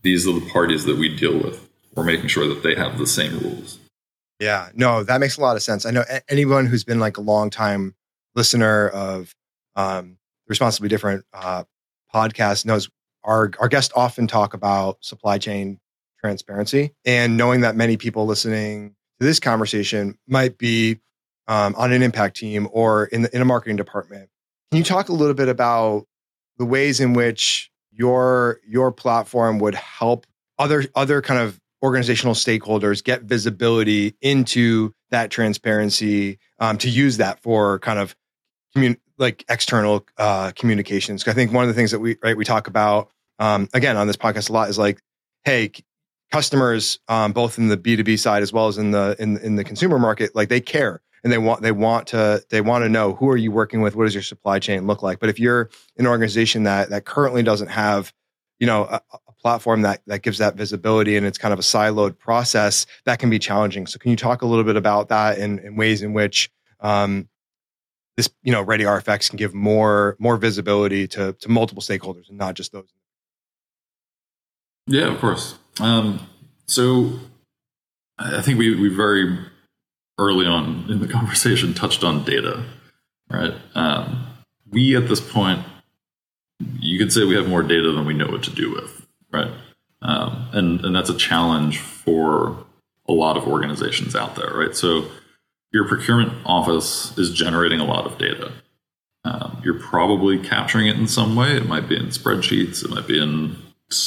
These 0.03 0.27
are 0.27 0.33
the 0.33 0.47
parties 0.51 0.85
that 0.85 0.97
we 0.97 1.13
deal 1.13 1.37
with. 1.37 1.67
We're 1.95 2.03
making 2.03 2.27
sure 2.27 2.47
that 2.47 2.63
they 2.63 2.75
have 2.75 2.97
the 2.97 3.07
same 3.07 3.39
rules. 3.39 3.79
Yeah, 4.39 4.69
no, 4.73 5.03
that 5.03 5.19
makes 5.19 5.37
a 5.37 5.41
lot 5.41 5.55
of 5.55 5.63
sense. 5.63 5.85
I 5.85 5.91
know 5.91 6.03
anyone 6.27 6.65
who's 6.65 6.83
been 6.83 6.99
like 6.99 7.17
a 7.17 7.21
long 7.21 7.49
time 7.49 7.95
listener 8.35 8.89
of 8.89 9.33
um, 9.75 10.17
responsibly 10.47 10.89
different 10.89 11.25
uh, 11.33 11.63
podcast 12.13 12.65
knows 12.65 12.89
our 13.23 13.51
our 13.59 13.67
guests 13.67 13.93
often 13.95 14.27
talk 14.27 14.53
about 14.53 14.97
supply 15.01 15.37
chain 15.37 15.79
transparency 16.19 16.93
and 17.05 17.37
knowing 17.37 17.61
that 17.61 17.75
many 17.75 17.97
people 17.97 18.25
listening 18.25 18.95
to 19.19 19.25
this 19.25 19.39
conversation 19.39 20.17
might 20.27 20.57
be 20.57 20.99
um, 21.47 21.75
on 21.75 21.91
an 21.91 22.01
impact 22.01 22.35
team 22.37 22.67
or 22.71 23.05
in 23.05 23.23
the, 23.23 23.35
in 23.35 23.41
a 23.41 23.45
marketing 23.45 23.75
department. 23.75 24.29
Can 24.71 24.79
you 24.79 24.83
talk 24.83 25.09
a 25.09 25.13
little 25.13 25.33
bit 25.33 25.49
about 25.49 26.05
the 26.57 26.65
ways 26.65 26.99
in 26.99 27.13
which 27.13 27.71
your 27.91 28.59
your 28.67 28.91
platform 28.91 29.59
would 29.59 29.75
help 29.75 30.25
other 30.57 30.85
other 30.95 31.21
kind 31.21 31.39
of 31.39 31.59
organizational 31.85 32.33
stakeholders 32.33 33.03
get 33.03 33.21
visibility 33.21 34.15
into 34.21 34.91
that 35.11 35.29
transparency 35.29 36.39
um, 36.59 36.77
to 36.79 36.89
use 36.89 37.17
that 37.17 37.39
for 37.41 37.79
kind 37.79 37.99
of 37.99 38.15
commun- 38.73 38.97
like 39.17 39.45
external 39.47 40.05
uh, 40.17 40.51
communications. 40.55 41.27
I 41.27 41.33
think 41.33 41.53
one 41.53 41.63
of 41.63 41.67
the 41.67 41.75
things 41.75 41.91
that 41.91 41.99
we 41.99 42.17
right 42.23 42.35
we 42.35 42.43
talk 42.43 42.67
about 42.67 43.11
um, 43.39 43.69
again 43.73 43.97
on 43.97 44.07
this 44.07 44.17
podcast 44.17 44.49
a 44.49 44.53
lot 44.53 44.67
is 44.69 44.77
like, 44.79 44.99
hey, 45.43 45.71
customers 46.31 46.99
um, 47.07 47.31
both 47.31 47.59
in 47.59 47.67
the 47.67 47.77
B 47.77 47.95
two 47.95 48.03
B 48.03 48.17
side 48.17 48.41
as 48.41 48.51
well 48.51 48.67
as 48.67 48.77
in 48.77 48.91
the 48.91 49.15
in 49.19 49.37
in 49.37 49.55
the 49.55 49.63
consumer 49.63 49.99
market, 49.99 50.35
like 50.35 50.49
they 50.49 50.59
care 50.59 51.01
and 51.23 51.31
they 51.31 51.37
want 51.37 51.61
they 51.61 51.71
want 51.71 52.07
to 52.07 52.43
they 52.49 52.61
want 52.61 52.83
to 52.83 52.89
know 52.89 53.13
who 53.13 53.29
are 53.29 53.37
you 53.37 53.51
working 53.51 53.81
with, 53.81 53.95
what 53.95 54.05
does 54.05 54.15
your 54.15 54.23
supply 54.23 54.59
chain 54.59 54.87
look 54.87 55.03
like. 55.03 55.19
But 55.19 55.29
if 55.29 55.39
you're 55.39 55.69
an 55.97 56.07
organization 56.07 56.63
that 56.63 56.89
that 56.89 57.05
currently 57.05 57.43
doesn't 57.43 57.69
have 57.69 58.11
you 58.59 58.67
know 58.67 58.85
a, 58.85 59.01
platform 59.45 59.83
that 59.83 60.01
that 60.07 60.23
gives 60.23 60.39
that 60.39 60.55
visibility 60.55 61.15
and 61.15 61.23
it's 61.23 61.37
kind 61.37 61.53
of 61.53 61.59
a 61.59 61.61
siloed 61.61 62.17
process 62.17 62.87
that 63.03 63.19
can 63.19 63.29
be 63.29 63.37
challenging. 63.37 63.85
So 63.85 63.99
can 63.99 64.09
you 64.09 64.17
talk 64.17 64.41
a 64.41 64.47
little 64.47 64.63
bit 64.63 64.75
about 64.75 65.09
that 65.09 65.37
and, 65.37 65.59
and 65.59 65.77
ways 65.77 66.01
in 66.01 66.13
which 66.13 66.49
um, 66.79 67.29
this 68.17 68.27
you 68.41 68.51
know 68.51 68.63
ready 68.63 68.85
rfx 68.85 69.29
can 69.29 69.37
give 69.37 69.53
more 69.53 70.15
more 70.17 70.37
visibility 70.37 71.07
to 71.09 71.33
to 71.33 71.47
multiple 71.47 71.83
stakeholders 71.83 72.27
and 72.27 72.39
not 72.39 72.55
just 72.55 72.71
those? 72.71 72.91
Yeah 74.87 75.13
of 75.13 75.19
course. 75.19 75.59
Um, 75.79 76.27
so 76.65 77.19
i 78.17 78.41
think 78.41 78.57
we 78.57 78.73
we 78.81 78.89
very 78.89 79.37
early 80.17 80.47
on 80.47 80.85
in 80.89 81.01
the 81.01 81.07
conversation 81.07 81.75
touched 81.75 82.03
on 82.03 82.23
data 82.23 82.63
right? 83.29 83.53
Um, 83.75 84.25
we 84.71 84.95
at 84.95 85.07
this 85.07 85.19
point 85.19 85.63
you 86.79 86.97
could 86.97 87.11
say 87.11 87.25
we 87.25 87.35
have 87.35 87.47
more 87.47 87.61
data 87.61 87.91
than 87.91 88.05
we 88.05 88.13
know 88.13 88.27
what 88.27 88.43
to 88.43 88.51
do 88.51 88.71
with 88.71 88.94
right 89.35 89.51
um, 90.01 90.47
and 90.53 90.85
and 90.85 90.95
that's 90.95 91.09
a 91.09 91.17
challenge 91.17 91.79
for 91.79 92.65
a 93.07 93.13
lot 93.13 93.37
of 93.37 93.47
organizations 93.47 94.15
out 94.15 94.35
there 94.35 94.53
right 94.53 94.75
so 94.75 95.05
your 95.75 95.85
procurement 95.85 96.31
office 96.45 97.15
is 97.17 97.33
generating 97.33 97.81
a 97.81 97.85
lot 97.85 98.05
of 98.05 98.17
data. 98.17 98.49
Um, 99.25 99.61
you're 99.61 99.77
probably 99.77 100.39
capturing 100.39 100.87
it 100.87 100.95
in 100.95 101.05
some 101.05 101.35
way. 101.35 101.57
It 101.57 101.67
might 101.67 101.89
be 101.89 101.97
in 101.97 102.05
spreadsheets. 102.05 102.81
It 102.85 102.89
might 102.89 103.05
be 103.05 103.21
in 103.21 103.57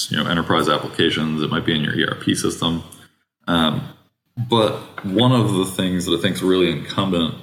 you 0.08 0.16
know 0.16 0.26
enterprise 0.26 0.66
applications. 0.66 1.42
It 1.42 1.50
might 1.50 1.66
be 1.66 1.74
in 1.74 1.82
your 1.82 1.92
ERP 1.92 2.24
system. 2.36 2.82
Um, 3.46 3.86
but 4.48 5.04
one 5.04 5.32
of 5.32 5.52
the 5.52 5.66
things 5.66 6.06
that 6.06 6.18
I 6.18 6.22
think 6.22 6.36
is 6.36 6.42
really 6.42 6.70
incumbent 6.70 7.34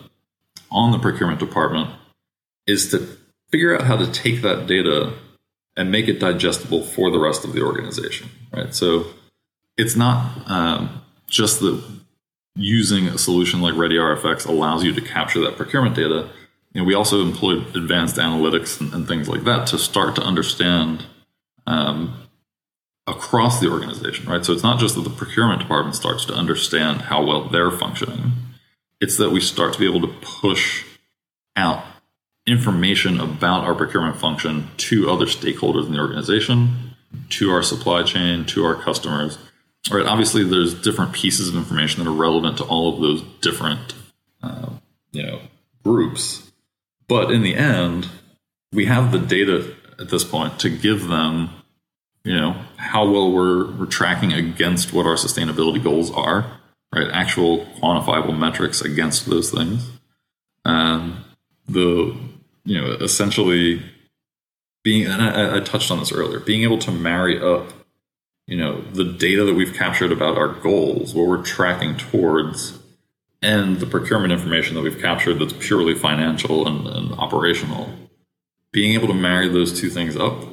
on 0.71 0.91
the 0.91 0.97
procurement 0.97 1.39
department 1.39 1.91
is 2.65 2.89
to 2.89 3.07
figure 3.51 3.75
out 3.75 3.83
how 3.83 3.95
to 3.95 4.11
take 4.11 4.41
that 4.41 4.65
data 4.65 5.13
and 5.77 5.91
make 5.91 6.07
it 6.07 6.19
digestible 6.19 6.83
for 6.83 7.11
the 7.11 7.19
rest 7.19 7.43
of 7.43 7.53
the 7.53 7.61
organization. 7.61 8.29
Right. 8.51 8.73
So 8.73 9.07
it's 9.77 9.95
not 9.95 10.49
um, 10.49 11.01
just 11.27 11.59
that 11.59 11.83
using 12.55 13.07
a 13.07 13.17
solution 13.17 13.61
like 13.61 13.73
ReadyRFX 13.73 14.47
allows 14.47 14.83
you 14.83 14.93
to 14.93 15.01
capture 15.01 15.41
that 15.41 15.57
procurement 15.57 15.95
data. 15.95 16.29
You 16.73 16.81
know, 16.81 16.85
we 16.85 16.93
also 16.93 17.21
employ 17.21 17.57
advanced 17.73 18.15
analytics 18.15 18.79
and, 18.79 18.93
and, 18.93 19.07
things 19.07 19.27
like 19.27 19.43
that 19.43 19.67
to 19.67 19.77
start 19.77 20.15
to 20.15 20.21
understand 20.21 21.05
um, 21.67 22.27
across 23.07 23.59
the 23.59 23.69
organization, 23.69 24.29
right? 24.29 24.45
So 24.45 24.53
it's 24.53 24.63
not 24.63 24.79
just 24.79 24.95
that 24.95 25.01
the 25.01 25.09
procurement 25.09 25.61
department 25.61 25.95
starts 25.95 26.25
to 26.25 26.33
understand 26.33 27.03
how 27.03 27.25
well 27.25 27.49
they're 27.49 27.71
functioning. 27.71 28.31
It's 29.01 29.17
that 29.17 29.31
we 29.31 29.41
start 29.41 29.73
to 29.73 29.79
be 29.79 29.87
able 29.87 30.01
to 30.01 30.13
push 30.21 30.85
out 31.55 31.83
information 32.47 33.19
about 33.19 33.63
our 33.63 33.73
procurement 33.73 34.17
function 34.17 34.67
to 34.77 35.09
other 35.09 35.25
stakeholders 35.25 35.87
in 35.87 35.93
the 35.93 35.99
organization, 35.99 36.95
to 37.29 37.51
our 37.51 37.63
supply 37.63 38.03
chain, 38.03 38.45
to 38.45 38.63
our 38.63 38.75
customers, 38.75 39.37
right? 39.89 40.05
Obviously, 40.05 40.43
there's 40.43 40.73
different 40.73 41.13
pieces 41.13 41.49
of 41.49 41.55
information 41.55 42.03
that 42.03 42.09
are 42.09 42.13
relevant 42.13 42.57
to 42.57 42.63
all 42.63 42.93
of 42.93 43.01
those 43.01 43.23
different, 43.41 43.95
uh, 44.43 44.69
you 45.11 45.23
know, 45.23 45.41
groups. 45.83 46.51
But 47.07 47.31
in 47.31 47.41
the 47.41 47.55
end, 47.55 48.09
we 48.71 48.85
have 48.85 49.11
the 49.11 49.19
data 49.19 49.73
at 49.99 50.09
this 50.09 50.23
point 50.23 50.59
to 50.59 50.69
give 50.69 51.07
them, 51.07 51.49
you 52.23 52.35
know, 52.35 52.55
how 52.77 53.09
well 53.09 53.31
we're, 53.31 53.71
we're 53.71 53.85
tracking 53.85 54.33
against 54.33 54.93
what 54.93 55.05
our 55.05 55.15
sustainability 55.15 55.81
goals 55.83 56.11
are, 56.11 56.59
right? 56.93 57.09
Actual 57.11 57.65
quantifiable 57.81 58.37
metrics 58.37 58.81
against 58.81 59.27
those 59.27 59.51
things. 59.51 59.89
And 60.63 61.17
the, 61.67 62.15
you 62.65 62.81
know, 62.81 62.91
essentially 62.93 63.81
being, 64.83 65.07
and 65.07 65.21
I, 65.21 65.57
I 65.57 65.59
touched 65.61 65.89
on 65.91 65.99
this 65.99 66.11
earlier, 66.11 66.39
being 66.39 66.63
able 66.63 66.79
to 66.79 66.91
marry 66.91 67.39
up 67.39 67.71
you 68.47 68.57
know 68.57 68.81
the 68.81 69.03
data 69.03 69.43
that 69.43 69.55
we've 69.55 69.73
captured 69.73 70.11
about 70.11 70.37
our 70.37 70.47
goals 70.47 71.15
what 71.15 71.27
we're 71.27 71.41
tracking 71.41 71.97
towards 71.97 72.77
and 73.41 73.79
the 73.79 73.85
procurement 73.85 74.33
information 74.33 74.75
that 74.75 74.81
we've 74.81 75.01
captured 75.01 75.35
that's 75.35 75.53
purely 75.53 75.93
financial 75.93 76.67
and, 76.67 76.87
and, 76.87 77.11
operational. 77.13 77.93
Being 78.71 78.93
able 78.93 79.07
to 79.07 79.13
marry 79.13 79.47
those 79.47 79.79
two 79.79 79.89
things 79.89 80.17
up 80.17 80.43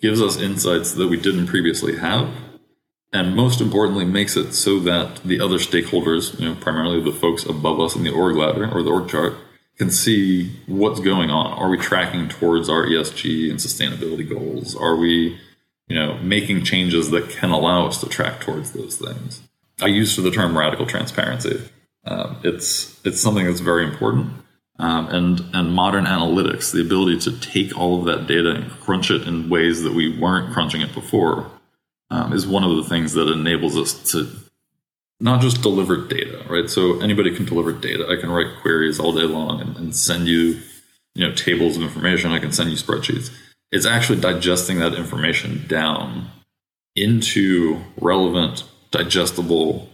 gives 0.00 0.20
us 0.22 0.38
insights 0.38 0.94
that 0.94 1.08
we 1.08 1.20
didn't 1.20 1.46
previously 1.46 1.98
have 1.98 2.28
and 3.12 3.36
most 3.36 3.60
importantly 3.60 4.04
makes 4.04 4.36
it 4.36 4.52
so 4.52 4.80
that 4.80 5.16
the 5.24 5.40
other 5.40 5.58
stakeholders 5.58 6.38
you 6.40 6.48
know 6.48 6.54
primarily 6.54 7.02
the 7.02 7.12
folks 7.12 7.44
above 7.44 7.80
us 7.80 7.96
in 7.96 8.02
the 8.02 8.10
org 8.10 8.36
ladder 8.36 8.70
or 8.70 8.82
the 8.82 8.90
org 8.90 9.08
chart 9.08 9.34
can 9.78 9.90
see 9.90 10.52
what's 10.66 11.00
going 11.00 11.30
on 11.30 11.52
are 11.58 11.68
we 11.68 11.78
tracking 11.78 12.28
towards 12.28 12.68
our 12.68 12.86
esg 12.86 13.50
and 13.50 13.58
sustainability 13.58 14.28
goals 14.28 14.76
are 14.76 14.96
we 14.96 15.38
you 15.92 15.98
know, 15.98 16.16
making 16.22 16.64
changes 16.64 17.10
that 17.10 17.28
can 17.28 17.50
allow 17.50 17.86
us 17.86 18.00
to 18.00 18.08
track 18.08 18.40
towards 18.40 18.72
those 18.72 18.96
things. 18.96 19.42
I 19.82 19.88
use 19.88 20.16
the 20.16 20.30
term 20.30 20.56
radical 20.56 20.86
transparency. 20.86 21.60
Um, 22.06 22.38
it's 22.42 22.98
it's 23.04 23.20
something 23.20 23.44
that's 23.44 23.60
very 23.60 23.84
important. 23.84 24.32
Um, 24.78 25.08
and 25.08 25.40
and 25.52 25.74
modern 25.74 26.06
analytics, 26.06 26.72
the 26.72 26.80
ability 26.80 27.18
to 27.20 27.38
take 27.40 27.76
all 27.76 27.98
of 27.98 28.06
that 28.06 28.26
data 28.26 28.52
and 28.52 28.70
crunch 28.70 29.10
it 29.10 29.28
in 29.28 29.50
ways 29.50 29.82
that 29.82 29.92
we 29.92 30.18
weren't 30.18 30.54
crunching 30.54 30.80
it 30.80 30.94
before, 30.94 31.50
um, 32.10 32.32
is 32.32 32.46
one 32.46 32.64
of 32.64 32.74
the 32.76 32.84
things 32.84 33.12
that 33.12 33.28
enables 33.28 33.76
us 33.76 34.12
to 34.12 34.28
not 35.22 35.40
just 35.40 35.62
deliver 35.62 35.96
data, 35.96 36.44
right? 36.50 36.68
So 36.68 37.00
anybody 37.00 37.34
can 37.34 37.46
deliver 37.46 37.72
data. 37.72 38.06
I 38.08 38.20
can 38.20 38.30
write 38.30 38.60
queries 38.60 39.00
all 39.00 39.14
day 39.14 39.22
long 39.22 39.60
and, 39.60 39.76
and 39.76 39.96
send 39.96 40.26
you, 40.28 40.60
you 41.14 41.26
know, 41.26 41.34
tables 41.34 41.76
of 41.76 41.82
information. 41.82 42.32
I 42.32 42.38
can 42.38 42.52
send 42.52 42.70
you 42.70 42.76
spreadsheets 42.76 43.30
it's 43.72 43.86
actually 43.86 44.20
digesting 44.20 44.78
that 44.78 44.94
information 44.94 45.64
down 45.66 46.30
into 46.94 47.80
relevant, 47.98 48.64
digestible, 48.90 49.88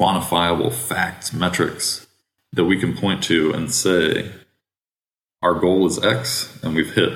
quantifiable 0.00 0.72
facts, 0.72 1.32
metrics 1.32 2.06
that 2.52 2.64
we 2.64 2.78
can 2.78 2.96
point 2.96 3.24
to 3.24 3.52
and 3.52 3.72
say, 3.72 4.30
our 5.42 5.54
goal 5.54 5.84
is 5.86 6.02
X 6.02 6.56
and 6.62 6.76
we've 6.76 6.94
hit 6.94 7.12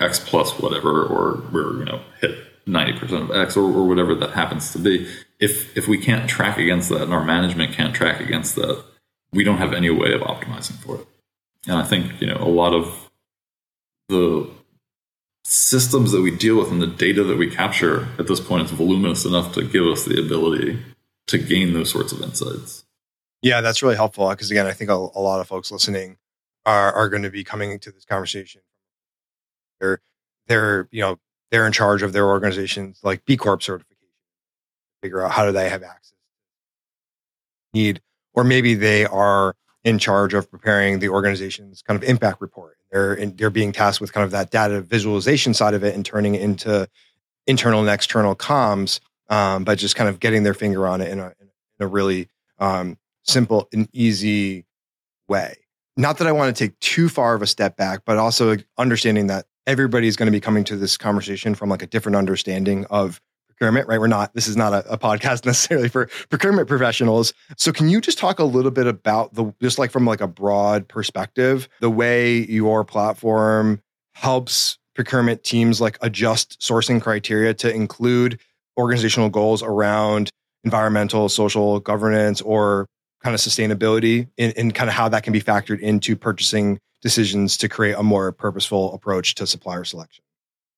X 0.00 0.18
plus 0.18 0.58
whatever, 0.58 1.04
or 1.04 1.42
we're, 1.52 1.78
you 1.78 1.84
know, 1.84 2.00
hit 2.20 2.38
90% 2.66 3.12
of 3.22 3.30
X 3.30 3.56
or, 3.56 3.64
or 3.64 3.86
whatever 3.86 4.14
that 4.14 4.30
happens 4.30 4.72
to 4.72 4.78
be. 4.78 5.06
If, 5.40 5.76
if 5.76 5.86
we 5.86 5.98
can't 5.98 6.28
track 6.28 6.58
against 6.58 6.88
that 6.88 7.02
and 7.02 7.12
our 7.12 7.24
management 7.24 7.72
can't 7.72 7.94
track 7.94 8.20
against 8.20 8.56
that, 8.56 8.82
we 9.32 9.44
don't 9.44 9.58
have 9.58 9.72
any 9.72 9.90
way 9.90 10.12
of 10.12 10.20
optimizing 10.22 10.76
for 10.78 10.96
it. 10.96 11.06
And 11.66 11.76
I 11.76 11.84
think, 11.84 12.20
you 12.20 12.26
know, 12.26 12.38
a 12.38 12.48
lot 12.48 12.74
of 12.74 13.10
the 14.08 14.50
systems 15.44 16.12
that 16.12 16.20
we 16.20 16.30
deal 16.30 16.58
with 16.58 16.70
and 16.70 16.82
the 16.82 16.86
data 16.86 17.24
that 17.24 17.38
we 17.38 17.50
capture 17.50 18.08
at 18.18 18.26
this 18.26 18.40
point 18.40 18.64
is 18.64 18.70
voluminous 18.70 19.24
enough 19.24 19.54
to 19.54 19.62
give 19.62 19.86
us 19.86 20.04
the 20.04 20.20
ability 20.20 20.78
to 21.26 21.38
gain 21.38 21.72
those 21.72 21.90
sorts 21.90 22.12
of 22.12 22.20
insights. 22.22 22.84
Yeah, 23.40 23.60
that's 23.60 23.82
really 23.82 23.96
helpful 23.96 24.28
because 24.28 24.50
again, 24.50 24.66
I 24.66 24.72
think 24.72 24.90
a, 24.90 24.94
a, 24.94 25.20
lot 25.20 25.40
of 25.40 25.46
folks 25.46 25.70
listening 25.70 26.18
are 26.66 26.92
are 26.92 27.08
going 27.08 27.22
to 27.22 27.30
be 27.30 27.44
coming 27.44 27.78
to 27.78 27.90
this 27.90 28.04
conversation. 28.04 28.62
They're 29.80 30.00
they're 30.48 30.88
you 30.90 31.00
know 31.00 31.18
they're 31.50 31.66
in 31.66 31.72
charge 31.72 32.02
of 32.02 32.12
their 32.12 32.26
organizations 32.26 33.00
like 33.02 33.24
B 33.24 33.36
Corp 33.36 33.62
certification. 33.62 33.87
Figure 35.02 35.24
out 35.24 35.30
how 35.30 35.46
do 35.46 35.52
they 35.52 35.68
have 35.68 35.82
access 35.82 36.18
need, 37.72 38.00
or 38.34 38.44
maybe 38.44 38.74
they 38.74 39.04
are 39.04 39.54
in 39.84 39.98
charge 39.98 40.34
of 40.34 40.50
preparing 40.50 40.98
the 40.98 41.08
organization's 41.08 41.82
kind 41.82 42.02
of 42.02 42.08
impact 42.08 42.40
report. 42.40 42.76
They're 42.90 43.14
in, 43.14 43.36
they're 43.36 43.50
being 43.50 43.72
tasked 43.72 44.00
with 44.00 44.12
kind 44.12 44.24
of 44.24 44.30
that 44.32 44.50
data 44.50 44.80
visualization 44.80 45.54
side 45.54 45.74
of 45.74 45.84
it 45.84 45.94
and 45.94 46.04
turning 46.04 46.34
it 46.34 46.42
into 46.42 46.88
internal 47.46 47.80
and 47.80 47.88
external 47.88 48.34
comms, 48.34 49.00
um, 49.28 49.64
but 49.64 49.78
just 49.78 49.96
kind 49.96 50.08
of 50.08 50.20
getting 50.20 50.42
their 50.42 50.54
finger 50.54 50.86
on 50.86 51.00
it 51.00 51.10
in 51.10 51.18
a, 51.18 51.26
in 51.26 51.48
a 51.80 51.86
really 51.86 52.28
um, 52.58 52.98
simple 53.24 53.68
and 53.72 53.88
easy 53.92 54.64
way. 55.28 55.54
Not 55.96 56.18
that 56.18 56.26
I 56.26 56.32
want 56.32 56.54
to 56.54 56.64
take 56.64 56.78
too 56.80 57.08
far 57.08 57.34
of 57.34 57.42
a 57.42 57.46
step 57.46 57.76
back, 57.76 58.02
but 58.04 58.18
also 58.18 58.56
understanding 58.78 59.26
that 59.28 59.46
everybody 59.66 60.08
is 60.08 60.16
going 60.16 60.26
to 60.26 60.32
be 60.32 60.40
coming 60.40 60.64
to 60.64 60.76
this 60.76 60.96
conversation 60.96 61.54
from 61.54 61.68
like 61.68 61.82
a 61.82 61.86
different 61.86 62.16
understanding 62.16 62.86
of 62.86 63.20
procurement, 63.58 63.88
right? 63.88 63.98
We're 63.98 64.06
not, 64.06 64.34
this 64.34 64.46
is 64.46 64.56
not 64.56 64.72
a, 64.72 64.92
a, 64.92 64.98
podcast 64.98 65.44
necessarily 65.46 65.88
for 65.88 66.06
procurement 66.28 66.68
professionals. 66.68 67.32
So 67.56 67.72
can 67.72 67.88
you 67.88 68.00
just 68.00 68.18
talk 68.18 68.38
a 68.38 68.44
little 68.44 68.70
bit 68.70 68.86
about 68.86 69.34
the, 69.34 69.52
just 69.60 69.78
like 69.78 69.90
from 69.90 70.06
like 70.06 70.20
a 70.20 70.28
broad 70.28 70.88
perspective, 70.88 71.68
the 71.80 71.90
way 71.90 72.44
your 72.46 72.84
platform 72.84 73.82
helps 74.14 74.78
procurement 74.94 75.44
teams 75.44 75.80
like 75.80 75.98
adjust 76.02 76.60
sourcing 76.60 77.00
criteria 77.00 77.54
to 77.54 77.72
include 77.72 78.40
organizational 78.78 79.28
goals 79.28 79.62
around 79.62 80.30
environmental, 80.64 81.28
social 81.28 81.80
governance, 81.80 82.40
or 82.40 82.86
kind 83.22 83.34
of 83.34 83.40
sustainability 83.40 84.28
and, 84.38 84.74
kind 84.74 84.88
of 84.88 84.94
how 84.94 85.08
that 85.08 85.24
can 85.24 85.32
be 85.32 85.40
factored 85.40 85.80
into 85.80 86.16
purchasing 86.16 86.78
decisions 87.02 87.56
to 87.56 87.68
create 87.68 87.94
a 87.96 88.02
more 88.02 88.32
purposeful 88.32 88.92
approach 88.94 89.34
to 89.36 89.46
supplier 89.46 89.84
selection. 89.84 90.22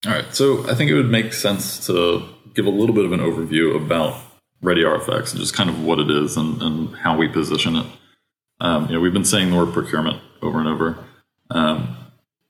All 0.07 0.13
right. 0.13 0.35
So 0.35 0.69
I 0.69 0.75
think 0.75 0.91
it 0.91 0.95
would 0.95 1.11
make 1.11 1.35
sense 1.35 1.87
to 1.87 2.27
give 2.55 2.67
a 2.67 2.71
little 2.71 2.95
bit 2.95 3.05
of 3.05 3.13
an 3.13 3.21
overview 3.21 3.77
about 3.77 4.21
Ready 4.63 4.83
RFX 4.83 5.33
and 5.33 5.41
just 5.41 5.55
kind 5.55 5.71
of 5.71 5.83
what 5.83 5.99
it 5.99 6.11
is 6.11 6.37
and, 6.37 6.61
and 6.61 6.97
how 6.97 7.17
we 7.17 7.29
position 7.29 7.77
it. 7.77 7.87
Um, 8.61 8.87
you 8.87 8.93
know, 8.93 9.01
we've 9.01 9.13
been 9.13 9.25
saying 9.25 9.51
the 9.51 9.57
word 9.57 9.73
procurement 9.73 10.21
over 10.43 10.59
and 10.59 10.69
over. 10.69 11.05
Um, 11.51 11.97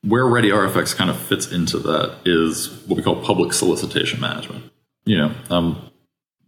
where 0.02 0.26
Ready 0.26 0.50
RFX 0.50 0.96
kind 0.96 1.10
of 1.10 1.20
fits 1.20 1.52
into 1.52 1.78
that 1.78 2.16
is 2.24 2.68
what 2.86 2.96
we 2.96 3.02
call 3.02 3.22
public 3.22 3.52
solicitation 3.52 4.20
management. 4.20 4.72
You 5.04 5.18
know, 5.18 5.34
I'm 5.50 5.76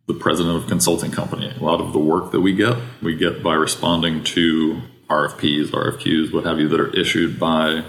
the 0.07 0.15
president 0.15 0.57
of 0.57 0.65
a 0.65 0.69
consulting 0.69 1.13
company. 1.13 1.55
A 1.61 1.63
lot 1.63 1.81
of 1.81 1.93
the 1.93 1.99
work 1.99 2.33
that 2.33 2.41
we 2.41 2.55
get, 2.55 2.77
we 3.03 3.15
get 3.15 3.43
by 3.43 3.55
responding 3.55 4.25
to 4.25 4.83
RFPs, 5.09 5.67
RFQs, 5.67 6.33
what 6.33 6.45
have 6.45 6.59
you, 6.59 6.69
that 6.69 6.81
are 6.81 6.95
issued 6.99 7.39
by 7.39 7.85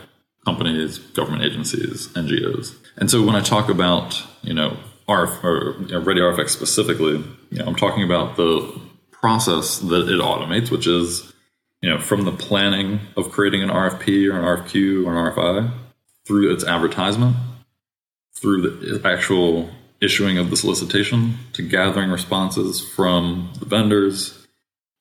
companies, 0.45 0.99
government 0.99 1.43
agencies, 1.43 2.10
NGOs. 2.10 2.76
And 2.97 3.10
so 3.10 3.26
when 3.26 3.36
I 3.36 3.41
talk 3.41 3.69
about, 3.69 4.21
you 4.41 4.54
know, 4.54 4.78
RF, 5.08 5.44
or 5.44 5.76
you 5.82 5.88
know, 5.88 6.02
Ready 6.02 6.22
RFX 6.22 6.50
specifically, 6.50 7.24
you 7.50 7.60
know, 7.60 7.66
I'm 7.66 7.76
talking 7.76 8.04
about 8.04 8.38
the 8.38 8.80
process 9.12 9.80
that 9.80 10.10
it 10.10 10.20
automates, 10.20 10.72
which 10.72 10.88
is, 10.88 11.34
you 11.82 11.89
know, 11.89 12.00
from 12.00 12.26
the 12.26 12.32
planning 12.32 13.00
of 13.18 13.32
creating 13.32 13.63
an 13.63 13.70
RFP 13.70 14.32
or 14.32 14.38
an 14.38 14.44
RFQ 14.44 15.06
or 15.06 15.16
an 15.16 15.34
RFI 15.34 15.72
through 16.26 16.54
its 16.54 16.63
advertisement, 16.63 17.36
through 18.36 18.62
the 18.62 19.02
actual 19.08 19.70
issuing 20.02 20.38
of 20.38 20.50
the 20.50 20.58
solicitation, 20.58 21.38
to 21.54 21.68
gathering 21.68 22.10
responses 22.10 22.82
from 22.82 23.52
the 23.60 23.66
vendors, 23.66 24.46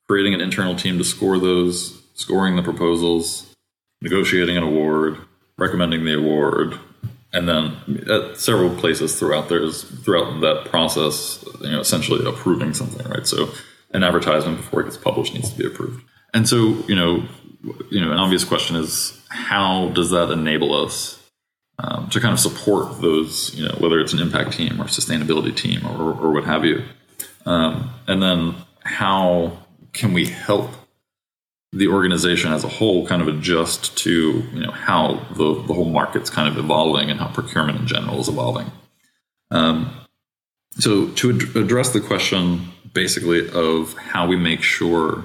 creating 0.06 0.34
an 0.34 0.40
internal 0.40 0.76
team 0.76 0.98
to 0.98 1.04
score 1.04 1.38
those, 1.38 2.00
scoring 2.14 2.56
the 2.56 2.62
proposals, 2.62 3.54
negotiating 4.00 4.56
an 4.56 4.62
award, 4.62 5.16
recommending 5.58 6.04
the 6.04 6.16
award, 6.16 6.78
and 7.32 7.48
then 7.48 8.04
at 8.10 8.38
several 8.38 8.74
places 8.76 9.18
throughout 9.18 9.48
there's 9.48 9.84
throughout 9.84 10.40
that 10.40 10.66
process, 10.66 11.44
you 11.60 11.70
know, 11.70 11.80
essentially 11.80 12.26
approving 12.26 12.74
something, 12.74 13.06
right? 13.08 13.26
So 13.26 13.50
an 13.92 14.02
advertisement 14.02 14.58
before 14.58 14.80
it 14.80 14.84
gets 14.84 14.96
published 14.96 15.34
needs 15.34 15.50
to 15.50 15.58
be 15.58 15.66
approved. 15.66 16.04
And 16.34 16.48
so, 16.48 16.56
you 16.88 16.94
know, 16.94 17.24
you 17.90 18.00
know, 18.00 18.12
an 18.12 18.18
obvious 18.18 18.44
question 18.44 18.76
is 18.76 19.20
how 19.28 19.88
does 19.90 20.10
that 20.10 20.30
enable 20.30 20.74
us 20.74 21.18
um, 21.78 22.08
to 22.10 22.20
kind 22.20 22.32
of 22.32 22.40
support 22.40 23.00
those, 23.00 23.54
you 23.54 23.66
know, 23.66 23.74
whether 23.78 23.98
it's 24.00 24.12
an 24.12 24.20
impact 24.20 24.52
team 24.52 24.80
or 24.80 24.84
sustainability 24.84 25.54
team 25.54 25.86
or, 25.86 26.12
or 26.12 26.32
what 26.32 26.44
have 26.44 26.64
you, 26.64 26.84
um, 27.46 27.90
and 28.06 28.22
then 28.22 28.54
how 28.84 29.58
can 29.92 30.12
we 30.12 30.26
help 30.26 30.70
the 31.72 31.88
organization 31.88 32.52
as 32.52 32.64
a 32.64 32.68
whole 32.68 33.06
kind 33.06 33.22
of 33.22 33.28
adjust 33.28 33.96
to 33.98 34.44
you 34.52 34.60
know 34.60 34.70
how 34.70 35.26
the, 35.34 35.62
the 35.66 35.74
whole 35.74 35.86
market's 35.86 36.30
kind 36.30 36.48
of 36.48 36.62
evolving 36.62 37.10
and 37.10 37.18
how 37.18 37.28
procurement 37.28 37.80
in 37.80 37.86
general 37.86 38.20
is 38.20 38.28
evolving. 38.28 38.70
Um, 39.50 39.94
so 40.78 41.08
to 41.08 41.30
ad- 41.30 41.56
address 41.56 41.90
the 41.90 42.00
question 42.00 42.68
basically 42.92 43.50
of 43.50 43.94
how 43.94 44.26
we 44.26 44.36
make 44.36 44.62
sure 44.62 45.24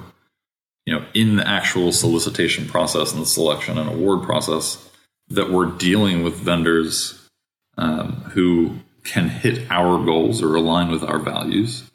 you 0.86 0.94
know 0.94 1.04
in 1.14 1.36
the 1.36 1.46
actual 1.46 1.92
solicitation 1.92 2.66
process 2.66 3.12
and 3.12 3.22
the 3.22 3.26
selection 3.26 3.76
and 3.76 3.88
award 3.88 4.22
process 4.22 4.88
that 5.28 5.50
we're 5.50 5.66
dealing 5.66 6.22
with 6.22 6.34
vendors 6.36 7.28
um, 7.76 8.12
who 8.32 8.76
can 9.04 9.28
hit 9.28 9.70
our 9.70 10.02
goals 10.04 10.42
or 10.42 10.54
align 10.54 10.90
with 10.90 11.02
our 11.02 11.18
values 11.18 11.90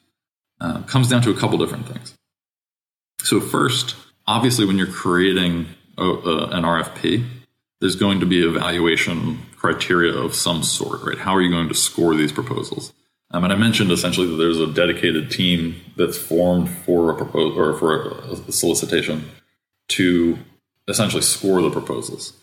uh, 0.62 0.82
comes 0.84 1.10
down 1.10 1.22
to 1.22 1.32
a 1.32 1.36
couple 1.36 1.58
different 1.58 1.88
things. 1.88 2.16
So 3.24 3.40
first, 3.40 3.96
obviously, 4.28 4.66
when 4.66 4.78
you're 4.78 4.88
creating 4.88 5.68
a, 5.98 6.04
a, 6.04 6.48
an 6.50 6.64
RFP, 6.64 7.26
there's 7.80 7.96
going 7.96 8.20
to 8.20 8.26
be 8.26 8.48
evaluation 8.48 9.40
criteria 9.56 10.14
of 10.14 10.36
some 10.36 10.64
sort, 10.64 11.04
right? 11.04 11.18
How 11.18 11.36
are 11.36 11.42
you 11.42 11.50
going 11.50 11.70
to 11.70 11.76
score 11.76 12.16
these 12.16 12.32
proposals? 12.32 12.94
Um, 13.32 13.44
and 13.44 13.52
I 13.52 13.56
mentioned 13.56 13.92
essentially 13.92 14.28
that 14.28 14.36
there's 14.36 14.60
a 14.60 14.68
dedicated 14.68 15.32
team 15.32 15.82
that's 15.98 16.18
formed 16.18 16.70
for 16.70 17.12
a 17.12 17.16
proposal 17.16 17.60
or 17.60 17.74
for 17.74 18.10
a, 18.10 18.32
a 18.48 18.52
solicitation 18.52 19.30
to 19.90 20.38
essentially 20.88 21.22
score 21.22 21.62
the 21.62 21.72
proposals. 21.72 22.34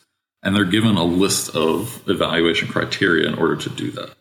And 0.43 0.57
they're 0.57 0.65
given 0.65 0.97
a 0.97 1.05
list 1.05 1.55
of 1.55 2.03
evaluation 2.09 2.69
criteria 2.69 3.29
in 3.29 3.35
order 3.35 3.57
to 3.57 3.71
do 3.71 3.91
that. 3.93 4.15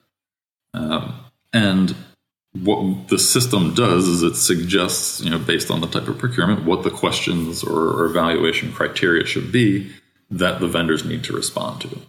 Um, 0.73 1.15
and 1.53 1.95
what 2.53 3.09
the 3.09 3.19
system 3.19 3.73
does 3.75 4.07
is 4.07 4.23
it 4.23 4.35
suggests, 4.35 5.21
you 5.21 5.29
know, 5.29 5.37
based 5.37 5.69
on 5.69 5.81
the 5.81 5.87
type 5.87 6.07
of 6.07 6.17
procurement, 6.17 6.65
what 6.65 6.83
the 6.83 6.89
questions 6.89 7.63
or, 7.63 8.05
evaluation 8.05 8.71
criteria 8.71 9.25
should 9.25 9.51
be 9.51 9.91
that 10.31 10.59
the 10.59 10.67
vendors 10.67 11.05
need 11.05 11.23
to 11.23 11.33
respond 11.33 11.81
to. 11.81 11.99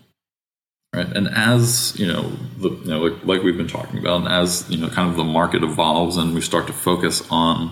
Right. 0.94 1.06
And 1.14 1.28
as, 1.28 1.94
you 1.98 2.06
know, 2.06 2.32
the, 2.56 2.70
you 2.70 2.90
know, 2.90 3.00
like, 3.00 3.24
like 3.24 3.42
we've 3.42 3.56
been 3.56 3.68
talking 3.68 3.98
about, 3.98 4.22
and 4.22 4.28
as, 4.28 4.68
you 4.70 4.78
know, 4.78 4.88
kind 4.88 5.08
of 5.10 5.16
the 5.16 5.24
market 5.24 5.62
evolves 5.62 6.16
and 6.16 6.34
we 6.34 6.40
start 6.40 6.66
to 6.66 6.72
focus 6.72 7.22
on 7.30 7.70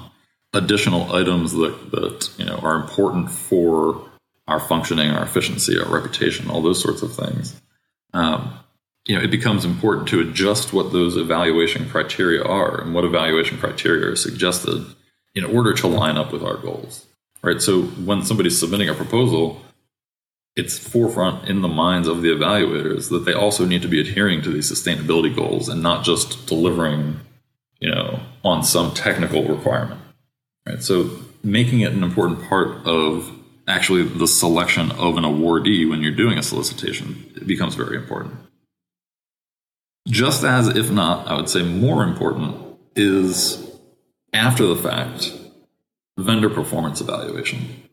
additional 0.52 1.12
items 1.14 1.52
that, 1.52 1.90
that, 1.90 2.30
you 2.38 2.44
know, 2.44 2.56
are 2.56 2.76
important 2.76 3.30
for 3.30 4.08
our 4.46 4.60
functioning, 4.60 5.10
our 5.10 5.24
efficiency, 5.24 5.78
our 5.78 5.88
reputation, 5.88 6.48
all 6.48 6.62
those 6.62 6.82
sorts 6.82 7.02
of 7.02 7.14
things. 7.14 7.60
Um, 8.12 8.58
you 9.08 9.16
know, 9.16 9.22
it 9.22 9.30
becomes 9.30 9.64
important 9.64 10.06
to 10.08 10.20
adjust 10.20 10.72
what 10.72 10.92
those 10.92 11.16
evaluation 11.16 11.88
criteria 11.88 12.44
are 12.44 12.82
and 12.82 12.94
what 12.94 13.04
evaluation 13.04 13.58
criteria 13.58 14.06
are 14.06 14.16
suggested 14.16 14.84
in 15.34 15.44
order 15.44 15.72
to 15.72 15.88
line 15.88 16.18
up 16.18 16.30
with 16.30 16.42
our 16.42 16.58
goals. 16.58 17.06
Right. 17.42 17.60
So 17.60 17.82
when 17.82 18.22
somebody's 18.22 18.58
submitting 18.58 18.88
a 18.88 18.94
proposal, 18.94 19.62
it's 20.56 20.78
forefront 20.78 21.48
in 21.48 21.62
the 21.62 21.68
minds 21.68 22.06
of 22.06 22.20
the 22.20 22.28
evaluators 22.28 23.08
that 23.10 23.24
they 23.24 23.32
also 23.32 23.64
need 23.64 23.80
to 23.82 23.88
be 23.88 24.00
adhering 24.00 24.42
to 24.42 24.50
these 24.50 24.70
sustainability 24.70 25.34
goals 25.34 25.68
and 25.68 25.82
not 25.82 26.04
just 26.04 26.46
delivering, 26.46 27.20
you 27.80 27.90
know, 27.90 28.20
on 28.44 28.62
some 28.62 28.92
technical 28.92 29.44
requirement. 29.44 30.00
Right. 30.66 30.82
So 30.82 31.10
making 31.42 31.80
it 31.80 31.92
an 31.92 32.02
important 32.02 32.42
part 32.46 32.86
of 32.86 33.32
actually 33.66 34.02
the 34.02 34.26
selection 34.26 34.90
of 34.92 35.16
an 35.16 35.24
awardee 35.24 35.88
when 35.88 36.02
you're 36.02 36.12
doing 36.12 36.36
a 36.36 36.42
solicitation 36.42 37.32
it 37.36 37.46
becomes 37.46 37.74
very 37.74 37.96
important. 37.96 38.34
Just 40.08 40.44
as, 40.44 40.68
if 40.68 40.90
not, 40.90 41.26
I 41.28 41.36
would 41.36 41.48
say 41.48 41.62
more 41.62 42.02
important, 42.02 42.56
is 42.96 43.70
after 44.32 44.66
the 44.66 44.76
fact 44.76 45.32
vendor 46.18 46.50
performance 46.50 47.00
evaluation. 47.00 47.84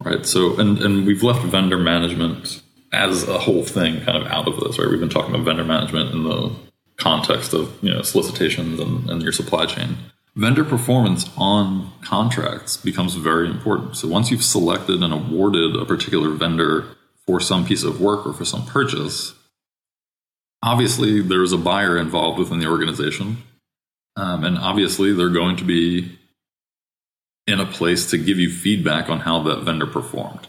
Right. 0.00 0.24
So, 0.26 0.58
and, 0.58 0.78
and 0.78 1.06
we've 1.06 1.22
left 1.22 1.44
vendor 1.44 1.78
management 1.78 2.62
as 2.92 3.26
a 3.28 3.38
whole 3.38 3.64
thing 3.64 4.00
kind 4.02 4.18
of 4.18 4.26
out 4.30 4.46
of 4.46 4.60
this, 4.60 4.78
right? 4.78 4.88
We've 4.88 5.00
been 5.00 5.08
talking 5.08 5.34
about 5.34 5.44
vendor 5.44 5.64
management 5.64 6.14
in 6.14 6.24
the 6.24 6.54
context 6.96 7.52
of, 7.54 7.76
you 7.82 7.92
know, 7.92 8.02
solicitations 8.02 8.78
and, 8.78 9.10
and 9.10 9.22
your 9.22 9.32
supply 9.32 9.66
chain. 9.66 9.96
Vendor 10.36 10.64
performance 10.64 11.30
on 11.36 11.92
contracts 12.02 12.76
becomes 12.76 13.14
very 13.14 13.48
important. 13.48 13.96
So 13.96 14.08
once 14.08 14.30
you've 14.30 14.44
selected 14.44 15.02
and 15.02 15.12
awarded 15.12 15.76
a 15.76 15.84
particular 15.84 16.30
vendor 16.30 16.86
for 17.26 17.40
some 17.40 17.64
piece 17.64 17.82
of 17.82 18.00
work 18.00 18.26
or 18.26 18.32
for 18.32 18.44
some 18.44 18.66
purchase, 18.66 19.32
obviously 20.64 21.20
there's 21.20 21.52
a 21.52 21.58
buyer 21.58 21.98
involved 21.98 22.38
within 22.38 22.58
the 22.58 22.66
organization. 22.66 23.36
Um, 24.16 24.44
and 24.44 24.58
obviously 24.58 25.12
they're 25.12 25.28
going 25.28 25.56
to 25.56 25.64
be 25.64 26.18
in 27.46 27.60
a 27.60 27.66
place 27.66 28.10
to 28.10 28.18
give 28.18 28.38
you 28.38 28.50
feedback 28.50 29.10
on 29.10 29.20
how 29.20 29.42
that 29.42 29.62
vendor 29.62 29.86
performed. 29.86 30.48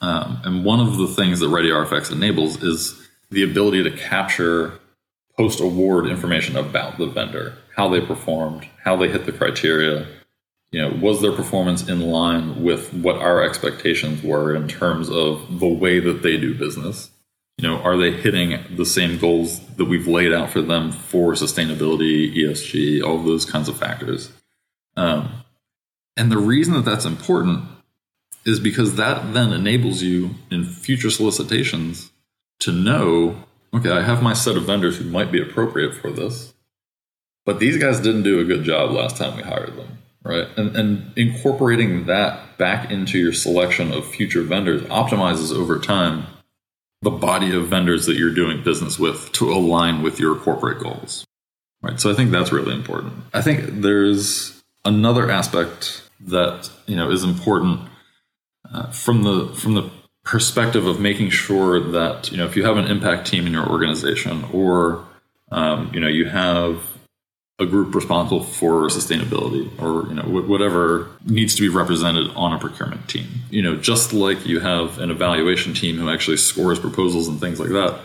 Um, 0.00 0.40
and 0.44 0.64
one 0.64 0.80
of 0.80 0.96
the 0.96 1.08
things 1.08 1.40
that 1.40 1.48
Ready 1.48 1.68
RFX 1.68 2.10
enables 2.10 2.62
is 2.62 3.08
the 3.30 3.42
ability 3.42 3.82
to 3.82 3.90
capture 3.90 4.78
post 5.36 5.60
award 5.60 6.06
information 6.06 6.56
about 6.56 6.96
the 6.96 7.06
vendor, 7.06 7.58
how 7.74 7.88
they 7.88 8.00
performed, 8.00 8.66
how 8.82 8.96
they 8.96 9.08
hit 9.08 9.26
the 9.26 9.32
criteria, 9.32 10.06
you 10.70 10.80
know, 10.80 10.96
was 11.00 11.20
their 11.20 11.32
performance 11.32 11.88
in 11.88 12.00
line 12.00 12.62
with 12.62 12.92
what 12.94 13.16
our 13.16 13.42
expectations 13.42 14.22
were 14.22 14.54
in 14.54 14.68
terms 14.68 15.10
of 15.10 15.60
the 15.60 15.68
way 15.68 16.00
that 16.00 16.22
they 16.22 16.36
do 16.36 16.54
business? 16.54 17.10
You 17.58 17.68
know, 17.68 17.78
are 17.78 17.96
they 17.96 18.12
hitting 18.12 18.76
the 18.76 18.84
same 18.84 19.18
goals 19.18 19.60
that 19.76 19.86
we've 19.86 20.06
laid 20.06 20.32
out 20.32 20.50
for 20.50 20.60
them 20.60 20.92
for 20.92 21.32
sustainability, 21.32 22.34
ESG, 22.36 23.02
all 23.02 23.22
those 23.22 23.46
kinds 23.46 23.68
of 23.68 23.78
factors? 23.78 24.30
Um, 24.96 25.42
and 26.16 26.30
the 26.30 26.38
reason 26.38 26.74
that 26.74 26.84
that's 26.84 27.06
important 27.06 27.64
is 28.44 28.60
because 28.60 28.96
that 28.96 29.32
then 29.32 29.52
enables 29.52 30.02
you 30.02 30.34
in 30.50 30.64
future 30.64 31.10
solicitations 31.10 32.10
to 32.60 32.72
know 32.72 33.42
okay, 33.74 33.90
I 33.90 34.02
have 34.02 34.22
my 34.22 34.32
set 34.32 34.56
of 34.56 34.64
vendors 34.64 34.96
who 34.96 35.04
might 35.04 35.30
be 35.30 35.42
appropriate 35.42 35.94
for 35.94 36.10
this, 36.10 36.54
but 37.44 37.58
these 37.58 37.76
guys 37.76 38.00
didn't 38.00 38.22
do 38.22 38.40
a 38.40 38.44
good 38.44 38.64
job 38.64 38.90
last 38.90 39.16
time 39.18 39.36
we 39.36 39.42
hired 39.42 39.76
them, 39.76 39.98
right? 40.22 40.48
And, 40.56 40.74
and 40.74 41.12
incorporating 41.18 42.06
that 42.06 42.56
back 42.56 42.90
into 42.90 43.18
your 43.18 43.34
selection 43.34 43.92
of 43.92 44.06
future 44.06 44.42
vendors 44.42 44.82
optimizes 44.84 45.54
over 45.54 45.78
time 45.78 46.26
the 47.02 47.10
body 47.10 47.54
of 47.54 47.68
vendors 47.68 48.06
that 48.06 48.16
you're 48.16 48.34
doing 48.34 48.62
business 48.62 48.98
with 48.98 49.30
to 49.32 49.52
align 49.52 50.02
with 50.02 50.18
your 50.18 50.34
corporate 50.36 50.80
goals. 50.80 51.24
Right. 51.82 52.00
So 52.00 52.10
I 52.10 52.14
think 52.14 52.30
that's 52.30 52.52
really 52.52 52.74
important. 52.74 53.12
I 53.34 53.42
think 53.42 53.82
there's 53.82 54.62
another 54.84 55.30
aspect 55.30 56.02
that, 56.20 56.70
you 56.86 56.96
know, 56.96 57.10
is 57.10 57.22
important 57.22 57.80
uh, 58.72 58.90
from 58.90 59.22
the 59.22 59.54
from 59.54 59.74
the 59.74 59.90
perspective 60.24 60.86
of 60.86 60.98
making 60.98 61.30
sure 61.30 61.78
that, 61.78 62.32
you 62.32 62.38
know, 62.38 62.46
if 62.46 62.56
you 62.56 62.64
have 62.64 62.78
an 62.78 62.86
impact 62.86 63.28
team 63.28 63.46
in 63.46 63.52
your 63.52 63.68
organization 63.68 64.44
or 64.52 65.04
um, 65.52 65.90
you 65.94 66.00
know, 66.00 66.08
you 66.08 66.24
have 66.24 66.82
a 67.58 67.64
group 67.64 67.94
responsible 67.94 68.44
for 68.44 68.88
sustainability 68.88 69.70
or 69.80 70.06
you 70.08 70.14
know 70.14 70.22
whatever 70.22 71.08
needs 71.24 71.54
to 71.54 71.62
be 71.62 71.68
represented 71.68 72.28
on 72.36 72.52
a 72.52 72.58
procurement 72.58 73.08
team. 73.08 73.26
You 73.50 73.62
know 73.62 73.76
just 73.76 74.12
like 74.12 74.44
you 74.46 74.60
have 74.60 74.98
an 74.98 75.10
evaluation 75.10 75.72
team 75.72 75.96
who 75.96 76.10
actually 76.10 76.36
scores 76.36 76.78
proposals 76.78 77.28
and 77.28 77.40
things 77.40 77.58
like 77.58 77.70
that 77.70 78.00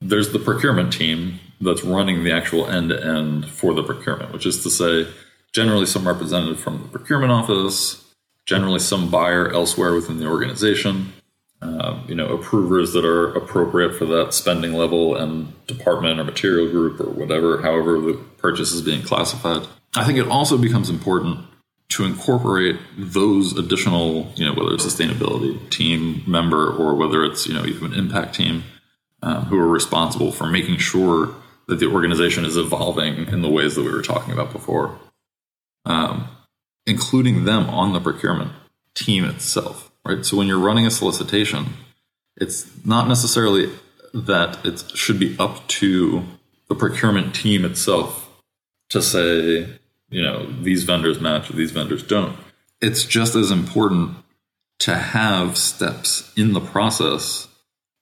there's 0.00 0.32
the 0.32 0.38
procurement 0.38 0.92
team 0.92 1.38
that's 1.60 1.84
running 1.84 2.24
the 2.24 2.32
actual 2.32 2.66
end 2.66 2.88
to 2.88 3.04
end 3.04 3.46
for 3.46 3.74
the 3.74 3.82
procurement 3.82 4.32
which 4.32 4.46
is 4.46 4.62
to 4.62 4.70
say 4.70 5.06
generally 5.52 5.86
some 5.86 6.06
representative 6.06 6.58
from 6.58 6.82
the 6.82 6.88
procurement 6.88 7.32
office 7.32 8.04
generally 8.46 8.78
some 8.78 9.10
buyer 9.10 9.52
elsewhere 9.52 9.94
within 9.94 10.18
the 10.18 10.26
organization 10.26 11.12
uh, 11.62 12.00
you 12.08 12.14
know, 12.14 12.28
approvers 12.28 12.94
that 12.94 13.04
are 13.04 13.34
appropriate 13.34 13.94
for 13.94 14.06
that 14.06 14.32
spending 14.32 14.72
level 14.72 15.14
and 15.14 15.52
department 15.66 16.18
or 16.18 16.24
material 16.24 16.70
group 16.70 16.98
or 16.98 17.10
whatever, 17.10 17.60
however 17.60 18.00
the 18.00 18.18
purchase 18.40 18.72
is 18.72 18.82
being 18.82 19.02
classified. 19.02 19.66
I 19.96 20.04
think 20.04 20.18
it 20.18 20.28
also 20.28 20.56
becomes 20.56 20.90
important 20.90 21.46
to 21.90 22.04
incorporate 22.04 22.76
those 22.96 23.56
additional, 23.58 24.32
you 24.36 24.46
know, 24.46 24.54
whether 24.54 24.74
it's 24.74 24.86
sustainability 24.86 25.68
team 25.70 26.22
member 26.26 26.70
or 26.70 26.94
whether 26.94 27.24
it's, 27.24 27.46
you 27.46 27.54
know, 27.54 27.64
even 27.64 27.92
an 27.92 27.98
impact 27.98 28.34
team 28.34 28.62
um, 29.22 29.46
who 29.46 29.58
are 29.58 29.66
responsible 29.66 30.30
for 30.30 30.46
making 30.46 30.78
sure 30.78 31.34
that 31.66 31.80
the 31.80 31.86
organization 31.86 32.44
is 32.44 32.56
evolving 32.56 33.26
in 33.28 33.42
the 33.42 33.50
ways 33.50 33.74
that 33.74 33.82
we 33.82 33.90
were 33.90 34.02
talking 34.02 34.32
about 34.32 34.52
before, 34.52 34.98
um, 35.84 36.28
including 36.86 37.44
them 37.44 37.68
on 37.68 37.92
the 37.92 38.00
procurement 38.00 38.52
team 38.94 39.24
itself 39.24 39.90
right? 40.04 40.24
So 40.24 40.36
when 40.36 40.46
you're 40.46 40.58
running 40.58 40.86
a 40.86 40.90
solicitation, 40.90 41.66
it's 42.36 42.68
not 42.84 43.08
necessarily 43.08 43.70
that 44.12 44.64
it 44.64 44.84
should 44.94 45.18
be 45.18 45.36
up 45.38 45.66
to 45.68 46.24
the 46.68 46.74
procurement 46.74 47.34
team 47.34 47.64
itself 47.64 48.29
to 48.90 49.02
say, 49.02 49.68
you 50.10 50.22
know, 50.22 50.50
these 50.62 50.84
vendors 50.84 51.20
match 51.20 51.50
or 51.50 51.54
these 51.54 51.72
vendors 51.72 52.02
don't. 52.02 52.36
It's 52.80 53.04
just 53.04 53.34
as 53.34 53.50
important 53.50 54.16
to 54.80 54.94
have 54.94 55.56
steps 55.56 56.32
in 56.36 56.52
the 56.52 56.60
process 56.60 57.48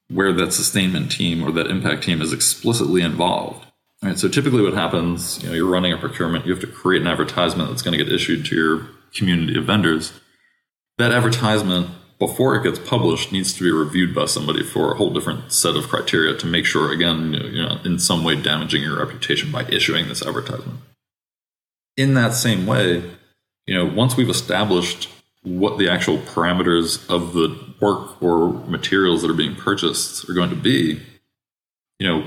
where 0.09 0.33
that 0.33 0.53
sustainment 0.53 1.11
team 1.11 1.43
or 1.43 1.53
that 1.53 1.67
impact 1.67 2.05
team 2.05 2.23
is 2.23 2.33
explicitly 2.33 3.03
involved. 3.03 3.67
Right. 4.03 4.19
So 4.19 4.29
typically 4.29 4.63
what 4.63 4.75
happens, 4.75 5.43
you 5.43 5.49
know, 5.49 5.55
you're 5.55 5.71
running 5.71 5.93
a 5.93 5.99
procurement, 5.99 6.47
you 6.47 6.53
have 6.53 6.61
to 6.61 6.69
create 6.69 7.03
an 7.03 7.09
advertisement 7.09 7.69
that's 7.69 7.83
going 7.83 7.99
to 7.99 8.03
get 8.03 8.13
issued 8.13 8.47
to 8.47 8.55
your 8.55 8.87
community 9.13 9.59
of 9.59 9.65
vendors 9.65 10.13
that 10.99 11.13
advertisement 11.13 11.89
before 12.19 12.57
it 12.57 12.65
gets 12.65 12.79
published 12.79 13.33
needs 13.33 13.53
to 13.55 13.63
be 13.63 13.71
reviewed 13.71 14.15
by 14.15 14.27
somebody 14.27 14.63
for 14.63 14.93
a 14.93 14.97
whole 14.97 15.13
different 15.13 15.53
set 15.53 15.77
of 15.77 15.89
criteria 15.89 16.37
to 16.37 16.47
make 16.47 16.65
sure 16.65 16.93
again 16.93 17.33
you 17.33 17.63
know 17.63 17.79
in 17.85 17.99
some 17.99 18.25
way 18.25 18.41
damaging 18.41 18.83
your 18.83 18.99
reputation 18.99 19.51
by 19.51 19.65
issuing 19.65 20.09
this 20.09 20.25
advertisement. 20.25 20.81
In 21.97 22.15
that 22.15 22.35
same 22.35 22.67
way 22.67 23.03
you 23.67 23.75
know 23.75 23.87
once 23.87 24.17
we've 24.17 24.31
established 24.31 25.09
what 25.43 25.79
the 25.79 25.89
actual 25.89 26.19
parameters 26.19 27.09
of 27.09 27.33
the 27.33 27.57
work 27.81 28.21
or 28.23 28.49
materials 28.67 29.23
that 29.23 29.31
are 29.31 29.35
being 29.35 29.55
purchased 29.55 30.29
are 30.29 30.35
going 30.35 30.51
to 30.51 30.57
be 30.57 31.01
you 31.99 32.07
know 32.07 32.23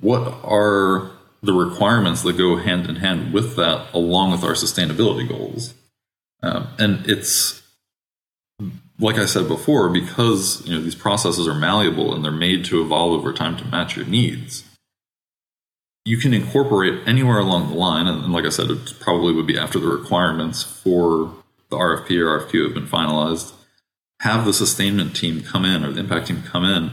what 0.00 0.22
are 0.44 1.10
the 1.42 1.52
requirements 1.52 2.22
that 2.22 2.36
go 2.36 2.56
hand 2.56 2.88
in 2.88 2.96
hand 2.96 3.32
with 3.32 3.56
that 3.56 3.86
along 3.94 4.32
with 4.32 4.42
our 4.42 4.52
sustainability 4.52 5.28
goals? 5.28 5.74
Um, 6.42 6.68
and 6.78 7.08
it's 7.08 7.62
like 8.98 9.16
I 9.16 9.26
said 9.26 9.48
before, 9.48 9.88
because 9.88 10.66
you 10.66 10.74
know 10.74 10.82
these 10.82 10.94
processes 10.94 11.46
are 11.46 11.54
malleable 11.54 12.14
and 12.14 12.24
they're 12.24 12.32
made 12.32 12.64
to 12.66 12.82
evolve 12.82 13.12
over 13.12 13.32
time 13.32 13.56
to 13.56 13.64
match 13.66 13.96
your 13.96 14.06
needs, 14.06 14.64
you 16.04 16.16
can 16.16 16.34
incorporate 16.34 17.06
anywhere 17.06 17.38
along 17.38 17.68
the 17.68 17.76
line. 17.76 18.06
And, 18.06 18.32
like 18.32 18.44
I 18.44 18.50
said, 18.50 18.70
it 18.70 18.94
probably 19.00 19.32
would 19.32 19.46
be 19.46 19.58
after 19.58 19.78
the 19.78 19.88
requirements 19.88 20.62
for 20.62 21.34
the 21.70 21.76
RFP 21.76 22.18
or 22.18 22.40
RFQ 22.40 22.64
have 22.64 22.74
been 22.74 22.86
finalized. 22.86 23.52
Have 24.20 24.44
the 24.44 24.52
sustainment 24.52 25.14
team 25.14 25.42
come 25.42 25.64
in 25.64 25.84
or 25.84 25.92
the 25.92 26.00
impact 26.00 26.26
team 26.26 26.42
come 26.42 26.64
in, 26.64 26.90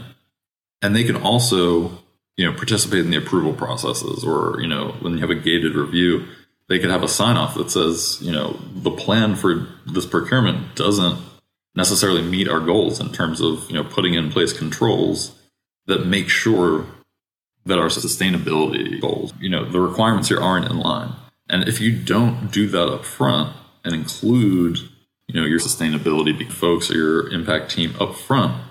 and 0.80 0.94
they 0.94 1.02
can 1.02 1.16
also 1.16 2.04
you 2.36 2.44
know 2.44 2.52
participate 2.52 3.00
in 3.00 3.10
the 3.10 3.16
approval 3.16 3.52
processes 3.52 4.22
or 4.22 4.60
you 4.60 4.68
know 4.68 4.94
when 5.00 5.14
you 5.14 5.18
have 5.18 5.30
a 5.30 5.34
gated 5.34 5.74
review 5.74 6.26
they 6.68 6.78
could 6.78 6.90
have 6.90 7.02
a 7.02 7.08
sign 7.08 7.36
off 7.36 7.54
that 7.54 7.70
says 7.70 8.18
you 8.20 8.30
know 8.30 8.60
the 8.74 8.90
plan 8.90 9.34
for 9.34 9.66
this 9.86 10.06
procurement 10.06 10.74
doesn't 10.76 11.18
necessarily 11.76 12.22
meet 12.22 12.48
our 12.48 12.60
goals 12.60 12.98
in 12.98 13.12
terms 13.12 13.40
of 13.40 13.68
you 13.70 13.74
know 13.74 13.84
putting 13.84 14.14
in 14.14 14.30
place 14.30 14.52
controls 14.52 15.38
that 15.86 16.06
make 16.06 16.28
sure 16.28 16.86
that 17.66 17.78
our 17.78 17.88
sustainability 17.88 19.00
goals, 19.00 19.34
you 19.40 19.48
know, 19.48 19.68
the 19.68 19.80
requirements 19.80 20.28
here 20.28 20.40
aren't 20.40 20.70
in 20.70 20.78
line. 20.78 21.12
And 21.48 21.68
if 21.68 21.80
you 21.80 21.96
don't 21.96 22.50
do 22.50 22.68
that 22.68 22.88
up 22.88 23.04
front 23.04 23.54
and 23.84 23.94
include, 23.94 24.78
you 25.28 25.40
know, 25.40 25.44
your 25.44 25.58
sustainability 25.58 26.50
folks 26.50 26.90
or 26.90 26.94
your 26.94 27.32
impact 27.32 27.72
team 27.72 27.94
up 28.00 28.14
front, 28.14 28.62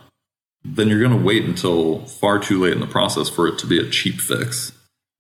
then 0.64 0.88
you're 0.88 1.00
going 1.00 1.18
to 1.18 1.24
wait 1.24 1.44
until 1.44 2.06
far 2.06 2.40
too 2.40 2.60
late 2.60 2.74
in 2.74 2.80
the 2.80 2.88
process 2.88 3.30
for 3.30 3.48
it 3.48 3.60
to 3.60 3.68
be 3.68 3.80
a 3.80 3.90
cheap 3.90 4.20
fix, 4.20 4.72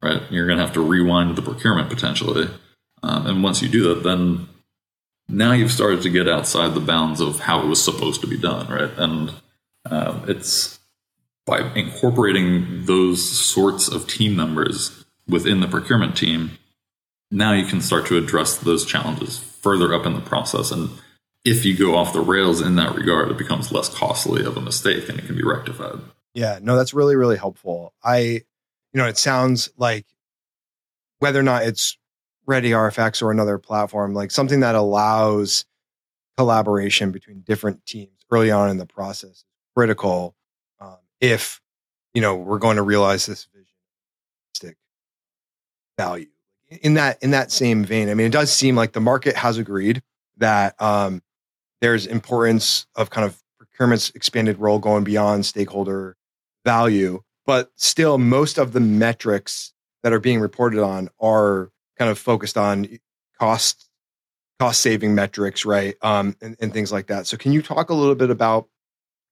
right? 0.01 0.21
You're 0.31 0.47
going 0.47 0.57
to 0.57 0.65
have 0.65 0.73
to 0.73 0.81
rewind 0.81 1.35
the 1.35 1.41
procurement 1.41 1.89
potentially. 1.89 2.49
Um, 3.03 3.27
and 3.27 3.43
once 3.43 3.61
you 3.61 3.69
do 3.69 3.93
that, 3.93 4.03
then 4.03 4.47
now 5.27 5.51
you've 5.51 5.71
started 5.71 6.01
to 6.03 6.09
get 6.09 6.27
outside 6.27 6.73
the 6.73 6.79
bounds 6.79 7.19
of 7.19 7.39
how 7.39 7.61
it 7.61 7.67
was 7.67 7.83
supposed 7.83 8.21
to 8.21 8.27
be 8.27 8.37
done, 8.37 8.67
right? 8.67 8.91
And 8.97 9.33
uh, 9.89 10.19
it's 10.27 10.79
by 11.45 11.73
incorporating 11.73 12.85
those 12.85 13.27
sorts 13.27 13.87
of 13.87 14.07
team 14.07 14.35
members 14.35 15.05
within 15.27 15.59
the 15.59 15.67
procurement 15.67 16.15
team, 16.17 16.57
now 17.31 17.53
you 17.53 17.65
can 17.65 17.81
start 17.81 18.05
to 18.07 18.17
address 18.17 18.57
those 18.57 18.85
challenges 18.85 19.37
further 19.37 19.93
up 19.93 20.05
in 20.05 20.13
the 20.13 20.21
process. 20.21 20.71
And 20.71 20.89
if 21.43 21.65
you 21.65 21.77
go 21.77 21.95
off 21.95 22.13
the 22.13 22.21
rails 22.21 22.61
in 22.61 22.75
that 22.75 22.95
regard, 22.95 23.29
it 23.29 23.37
becomes 23.37 23.71
less 23.71 23.89
costly 23.89 24.45
of 24.45 24.57
a 24.57 24.61
mistake 24.61 25.09
and 25.09 25.19
it 25.19 25.25
can 25.25 25.35
be 25.35 25.43
rectified. 25.43 25.99
Yeah, 26.33 26.59
no, 26.61 26.75
that's 26.75 26.93
really, 26.93 27.15
really 27.15 27.37
helpful. 27.37 27.93
I, 28.03 28.19
you 28.19 28.41
know, 28.93 29.05
it 29.05 29.17
sounds 29.17 29.69
like 29.77 30.05
whether 31.19 31.39
or 31.39 31.43
not 31.43 31.63
it's 31.63 31.97
Ready 32.47 32.71
RFX 32.71 33.21
or 33.21 33.31
another 33.31 33.57
platform, 33.57 34.13
like 34.13 34.31
something 34.31 34.59
that 34.59 34.75
allows 34.75 35.65
collaboration 36.37 37.11
between 37.11 37.41
different 37.41 37.85
teams 37.85 38.25
early 38.31 38.51
on 38.51 38.69
in 38.69 38.77
the 38.77 38.85
process 38.85 39.29
is 39.29 39.45
critical 39.75 40.35
um, 40.79 40.97
if 41.21 41.61
you 42.13 42.21
know 42.21 42.35
we're 42.35 42.59
going 42.59 42.77
to 42.77 42.81
realize 42.81 43.25
this 43.25 43.47
vision 43.53 43.67
stick 44.53 44.77
value. 45.97 46.27
In 46.81 46.95
that 46.95 47.21
in 47.21 47.31
that 47.31 47.51
same 47.51 47.85
vein 47.85 48.09
i 48.09 48.15
mean 48.15 48.25
it 48.25 48.31
does 48.31 48.51
seem 48.51 48.75
like 48.75 48.93
the 48.93 48.99
market 48.99 49.35
has 49.35 49.57
agreed 49.57 50.01
that 50.37 50.79
um, 50.81 51.21
there's 51.79 52.07
importance 52.07 52.87
of 52.95 53.11
kind 53.11 53.25
of 53.25 53.41
procurement's 53.57 54.09
expanded 54.11 54.57
role 54.59 54.79
going 54.79 55.03
beyond 55.03 55.45
stakeholder 55.45 56.17
value 56.65 57.21
but 57.45 57.71
still 57.75 58.17
most 58.17 58.57
of 58.57 58.73
the 58.73 58.79
metrics 58.79 59.73
that 60.01 60.11
are 60.11 60.19
being 60.19 60.39
reported 60.39 60.81
on 60.81 61.07
are 61.19 61.71
kind 61.97 62.11
of 62.11 62.17
focused 62.17 62.57
on 62.57 62.87
cost 63.39 63.89
cost 64.59 64.79
saving 64.79 65.13
metrics, 65.13 65.65
right? 65.65 65.95
Um, 66.01 66.35
and, 66.41 66.55
and 66.59 66.73
things 66.73 66.91
like 66.91 67.07
that. 67.07 67.27
So 67.27 67.35
can 67.37 67.51
you 67.51 67.61
talk 67.61 67.89
a 67.89 67.93
little 67.93 68.15
bit 68.15 68.29
about 68.29 68.67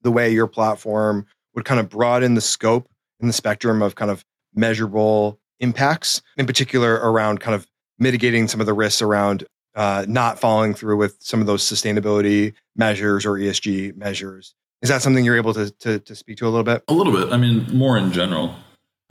the 0.02 0.12
way 0.12 0.30
your 0.30 0.48
platform 0.48 1.26
would 1.56 1.66
kind 1.66 1.80
of 1.80 1.90
broaden 1.90 2.34
the 2.34 2.42
scope 2.42 2.90
and 3.22 3.30
the 3.30 3.34
spectrum 3.34 3.82
of 3.82 3.96
kind 3.96 4.12
of 4.12 4.26
measurable 4.54 5.40
impacts, 5.60 6.22
in 6.38 6.46
particular 6.46 6.96
around 6.96 7.40
kind 7.40 7.56
of 7.56 7.66
mitigating 8.00 8.48
some 8.48 8.60
of 8.60 8.66
the 8.66 8.74
risks 8.74 9.02
around 9.02 9.46
uh, 9.76 10.06
not 10.08 10.40
following 10.40 10.74
through 10.74 10.98
with 10.98 11.16
some 11.20 11.42
of 11.42 11.48
those 11.48 11.64
sustainability 11.64 12.54
measures 12.76 13.26
or 13.26 13.34
ESG 13.34 13.96
measures. 13.96 14.54
Is 14.82 14.90
that 14.90 15.02
something 15.02 15.24
you're 15.24 15.38
able 15.38 15.54
to, 15.54 15.72
to, 15.72 16.00
to 16.00 16.16
speak 16.16 16.38
to 16.38 16.46
a 16.46 16.50
little 16.50 16.64
bit? 16.64 16.84
A 16.90 16.94
little 16.94 17.14
bit. 17.14 17.32
I 17.32 17.38
mean, 17.38 17.66
more 17.76 17.98
in 17.98 18.12
general. 18.12 18.54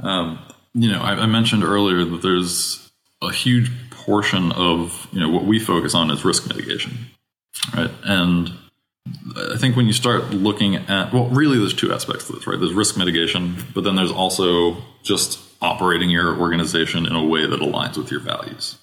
Um, 0.00 0.38
you 0.74 0.90
know, 0.90 1.00
I, 1.00 1.12
I 1.12 1.26
mentioned 1.26 1.64
earlier 1.64 2.04
that 2.04 2.22
there's 2.22 2.81
a 3.22 3.32
huge 3.32 3.70
portion 3.90 4.52
of 4.52 5.08
you 5.12 5.20
know 5.20 5.28
what 5.28 5.44
we 5.44 5.58
focus 5.58 5.94
on 5.94 6.10
is 6.10 6.24
risk 6.24 6.48
mitigation, 6.48 6.98
right? 7.74 7.90
And 8.04 8.52
I 9.36 9.56
think 9.56 9.76
when 9.76 9.86
you 9.86 9.92
start 9.92 10.30
looking 10.30 10.76
at 10.76 11.12
well, 11.12 11.28
really, 11.28 11.58
there's 11.58 11.74
two 11.74 11.92
aspects 11.92 12.26
to 12.26 12.34
this, 12.34 12.46
right? 12.46 12.58
There's 12.58 12.72
risk 12.74 12.96
mitigation, 12.96 13.56
but 13.74 13.84
then 13.84 13.96
there's 13.96 14.12
also 14.12 14.76
just 15.02 15.40
operating 15.60 16.10
your 16.10 16.38
organization 16.38 17.06
in 17.06 17.14
a 17.14 17.24
way 17.24 17.46
that 17.46 17.60
aligns 17.60 17.96
with 17.96 18.10
your 18.10 18.20
values, 18.20 18.76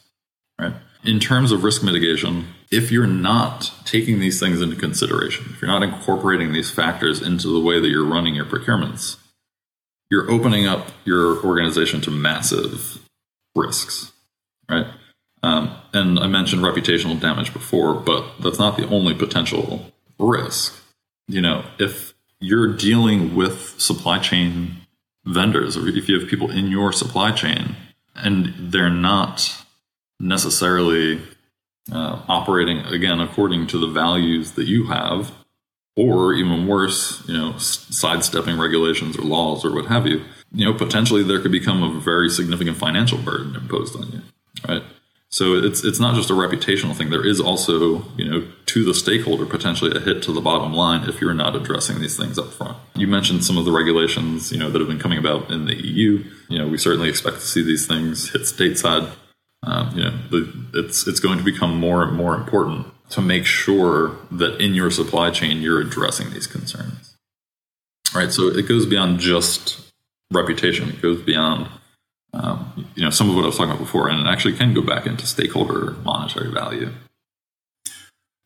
right? 0.60 0.74
In 1.04 1.20
terms 1.20 1.52
of 1.52 1.64
risk 1.64 1.84
mitigation, 1.84 2.48
if 2.72 2.92
you're 2.92 3.08
not 3.08 3.72
taking 3.86 4.20
these 4.20 4.40
things 4.40 4.62
into 4.62 4.76
consideration, 4.76 5.46
if 5.52 5.62
you're 5.62 5.72
not 5.72 5.84
incorporating 5.84 6.52
these 6.52 6.70
factors 6.70 7.22
into 7.22 7.48
the 7.48 7.60
way 7.60 7.80
that 7.80 7.88
you're 7.88 8.06
running 8.06 8.36
your 8.36 8.46
procurements, 8.46 9.18
you're 10.10 10.30
opening 10.30 10.68
up 10.68 10.88
your 11.06 11.44
organization 11.46 12.02
to 12.02 12.12
massive 12.12 13.00
risks, 13.56 14.12
right? 14.70 14.88
Um, 15.42 15.76
and 15.94 16.20
I 16.20 16.28
mentioned 16.28 16.62
reputational 16.62 17.20
damage 17.20 17.54
before, 17.54 17.94
but 17.94 18.26
that's 18.42 18.60
not 18.60 18.78
the 18.78 18.88
only 18.88 19.14
potential 19.14 19.92
risk. 20.18 20.76
You 21.28 21.42
know, 21.42 21.66
if 21.80 22.14
you're 22.40 22.74
dealing 22.74 23.36
with 23.36 23.80
supply 23.80 24.20
chain 24.20 24.78
vendors, 25.26 25.78
or 25.78 25.88
if 25.88 26.10
you 26.10 26.20
have 26.20 26.30
people 26.30 26.50
in 26.50 26.68
your 26.68 26.92
supply 26.92 27.32
chain 27.32 27.76
and 28.16 28.54
they're 28.58 28.90
not 28.90 29.64
necessarily 30.20 31.22
uh, 31.92 32.22
operating 32.28 32.80
again 32.80 33.20
according 33.20 33.68
to 33.68 33.78
the 33.80 33.88
values 33.88 34.54
that 34.54 34.68
you 34.68 34.88
have, 34.88 35.32
or 35.96 36.34
even 36.34 36.66
worse, 36.66 37.28
you 37.28 37.34
know, 37.34 37.58
sidestepping 37.58 38.58
regulations 38.58 39.18
or 39.18 39.22
laws 39.24 39.66
or 39.66 39.74
what 39.74 39.86
have 39.88 40.08
you, 40.08 40.24
you 40.54 40.66
know, 40.66 40.74
potentially 40.74 41.24
there 41.24 41.42
could 41.42 41.52
become 41.52 41.84
a 41.84 42.00
very 42.00 42.30
significant 42.30 42.78
financial 42.78 43.18
burden 43.18 43.56
imposed 43.56 43.96
on 43.98 44.10
you, 44.12 44.22
right? 44.68 44.84
So 45.32 45.54
it's 45.54 45.84
it's 45.84 46.00
not 46.00 46.16
just 46.16 46.32
a 46.32 46.34
reputational 46.34 46.96
thing. 46.96 47.12
There 47.12 47.26
is 47.26 47.40
also, 47.40 48.04
you 48.18 48.26
know, 48.26 48.48
to 48.66 48.84
the 48.84 48.96
stakeholder 48.96 49.46
potentially 49.46 49.96
a 49.96 50.00
hit 50.00 50.24
to 50.24 50.32
the 50.32 50.42
bottom 50.42 50.74
line 50.74 51.08
if 51.08 51.22
you're 51.22 51.36
not 51.36 51.56
addressing 51.56 52.02
these 52.02 52.18
things 52.18 52.40
up 52.40 52.52
front. 52.52 52.78
You 52.96 53.08
mentioned 53.08 53.46
some 53.46 53.56
of 53.56 53.66
the 53.66 53.72
regulations, 53.72 54.52
you 54.52 54.58
know, 54.58 54.72
that 54.72 54.80
have 54.80 54.88
been 54.88 55.00
coming 55.00 55.20
about 55.20 55.52
in 55.52 55.66
the 55.66 55.76
EU. 55.76 56.24
You 56.48 56.58
know, 56.58 56.68
we 56.68 56.80
certainly 56.80 57.10
expect 57.10 57.38
to 57.38 57.46
see 57.46 57.64
these 57.64 57.86
things 57.86 58.32
hit 58.32 58.42
stateside. 58.42 59.12
Um, 59.62 59.96
you 59.96 60.04
know, 60.06 60.18
the, 60.32 60.52
it's 60.74 61.08
it's 61.08 61.20
going 61.20 61.38
to 61.38 61.44
become 61.44 61.80
more 61.80 62.02
and 62.02 62.16
more 62.16 62.34
important 62.34 62.88
to 63.12 63.22
make 63.22 63.46
sure 63.46 64.16
that 64.32 64.60
in 64.60 64.74
your 64.74 64.90
supply 64.90 65.30
chain 65.30 65.62
you're 65.62 65.80
addressing 65.80 66.32
these 66.32 66.48
concerns. 66.48 67.16
Right. 68.16 68.32
So 68.32 68.48
it 68.48 68.68
goes 68.68 68.88
beyond 68.88 69.20
just 69.20 69.80
reputation. 70.32 70.90
It 70.90 71.02
goes 71.04 71.22
beyond 71.22 71.70
um, 72.34 72.88
you 72.96 73.04
know 73.04 73.10
some 73.10 73.30
of 73.30 73.36
what 73.36 73.44
I 73.44 73.48
was 73.48 73.58
talking 73.58 73.72
about 73.72 73.84
before, 73.84 74.10
and 74.10 74.28
it 74.28 74.30
actually 74.30 74.56
can 74.56 74.74
go 74.74 74.82
back 74.82 75.06
into 75.06 75.26
stakeholder 75.26 75.92
monetary 76.04 76.52
value. 76.52 76.92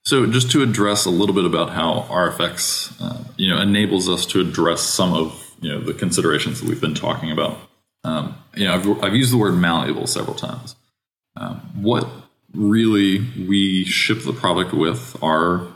So, 0.06 0.26
just 0.26 0.52
to 0.52 0.62
address 0.64 1.06
a 1.06 1.10
little 1.10 1.34
bit 1.34 1.46
about 1.46 1.70
how 1.70 2.06
RFX, 2.10 2.94
uh, 3.02 3.24
you 3.38 3.50
know, 3.50 3.62
enables 3.62 4.10
us 4.10 4.26
to 4.28 4.42
address 4.42 4.82
some 4.82 5.14
of 5.14 5.56
you 5.62 5.70
know 5.72 5.80
the 5.80 5.94
considerations 5.94 6.60
that 6.60 6.70
we've 6.70 6.82
been 6.82 6.96
talking 6.96 7.32
about. 7.32 7.58
Um, 8.04 8.36
you 8.54 8.66
know, 8.66 8.74
I've, 8.74 9.04
I've, 9.04 9.16
used 9.16 9.32
the 9.32 9.38
word 9.38 9.54
malleable 9.54 10.08
several 10.08 10.36
times. 10.36 10.76
Um, 11.38 11.62
what 11.82 12.06
really 12.54 13.20
we 13.48 13.86
ship 13.86 14.24
the 14.24 14.34
product 14.34 14.74
with 14.74 15.22
are 15.24 15.68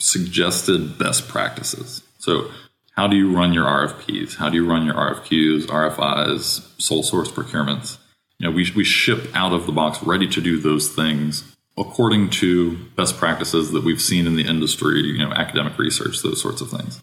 suggested 0.00 0.98
best 0.98 1.28
practices. 1.28 2.02
So, 2.18 2.50
how 2.98 3.06
do 3.06 3.16
you 3.16 3.32
run 3.32 3.54
your 3.54 3.64
RFPs? 3.64 4.38
How 4.38 4.48
do 4.48 4.56
you 4.56 4.68
run 4.68 4.84
your 4.84 4.96
RFQs, 4.96 5.66
RFIs, 5.66 6.82
sole 6.82 7.04
source 7.04 7.30
procurements? 7.30 7.96
You 8.40 8.48
know, 8.48 8.50
we, 8.50 8.68
we 8.74 8.82
ship 8.82 9.28
out 9.34 9.52
of 9.52 9.66
the 9.66 9.72
box 9.72 10.02
ready 10.02 10.26
to 10.26 10.40
do 10.40 10.58
those 10.58 10.88
things 10.88 11.54
according 11.76 12.30
to 12.30 12.76
best 12.96 13.16
practices 13.16 13.70
that 13.70 13.84
we've 13.84 14.02
seen 14.02 14.26
in 14.26 14.34
the 14.34 14.44
industry, 14.44 15.00
you 15.02 15.18
know, 15.18 15.30
academic 15.30 15.78
research, 15.78 16.22
those 16.22 16.42
sorts 16.42 16.60
of 16.60 16.70
things. 16.70 17.00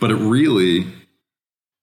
But 0.00 0.10
it 0.10 0.16
really 0.16 0.88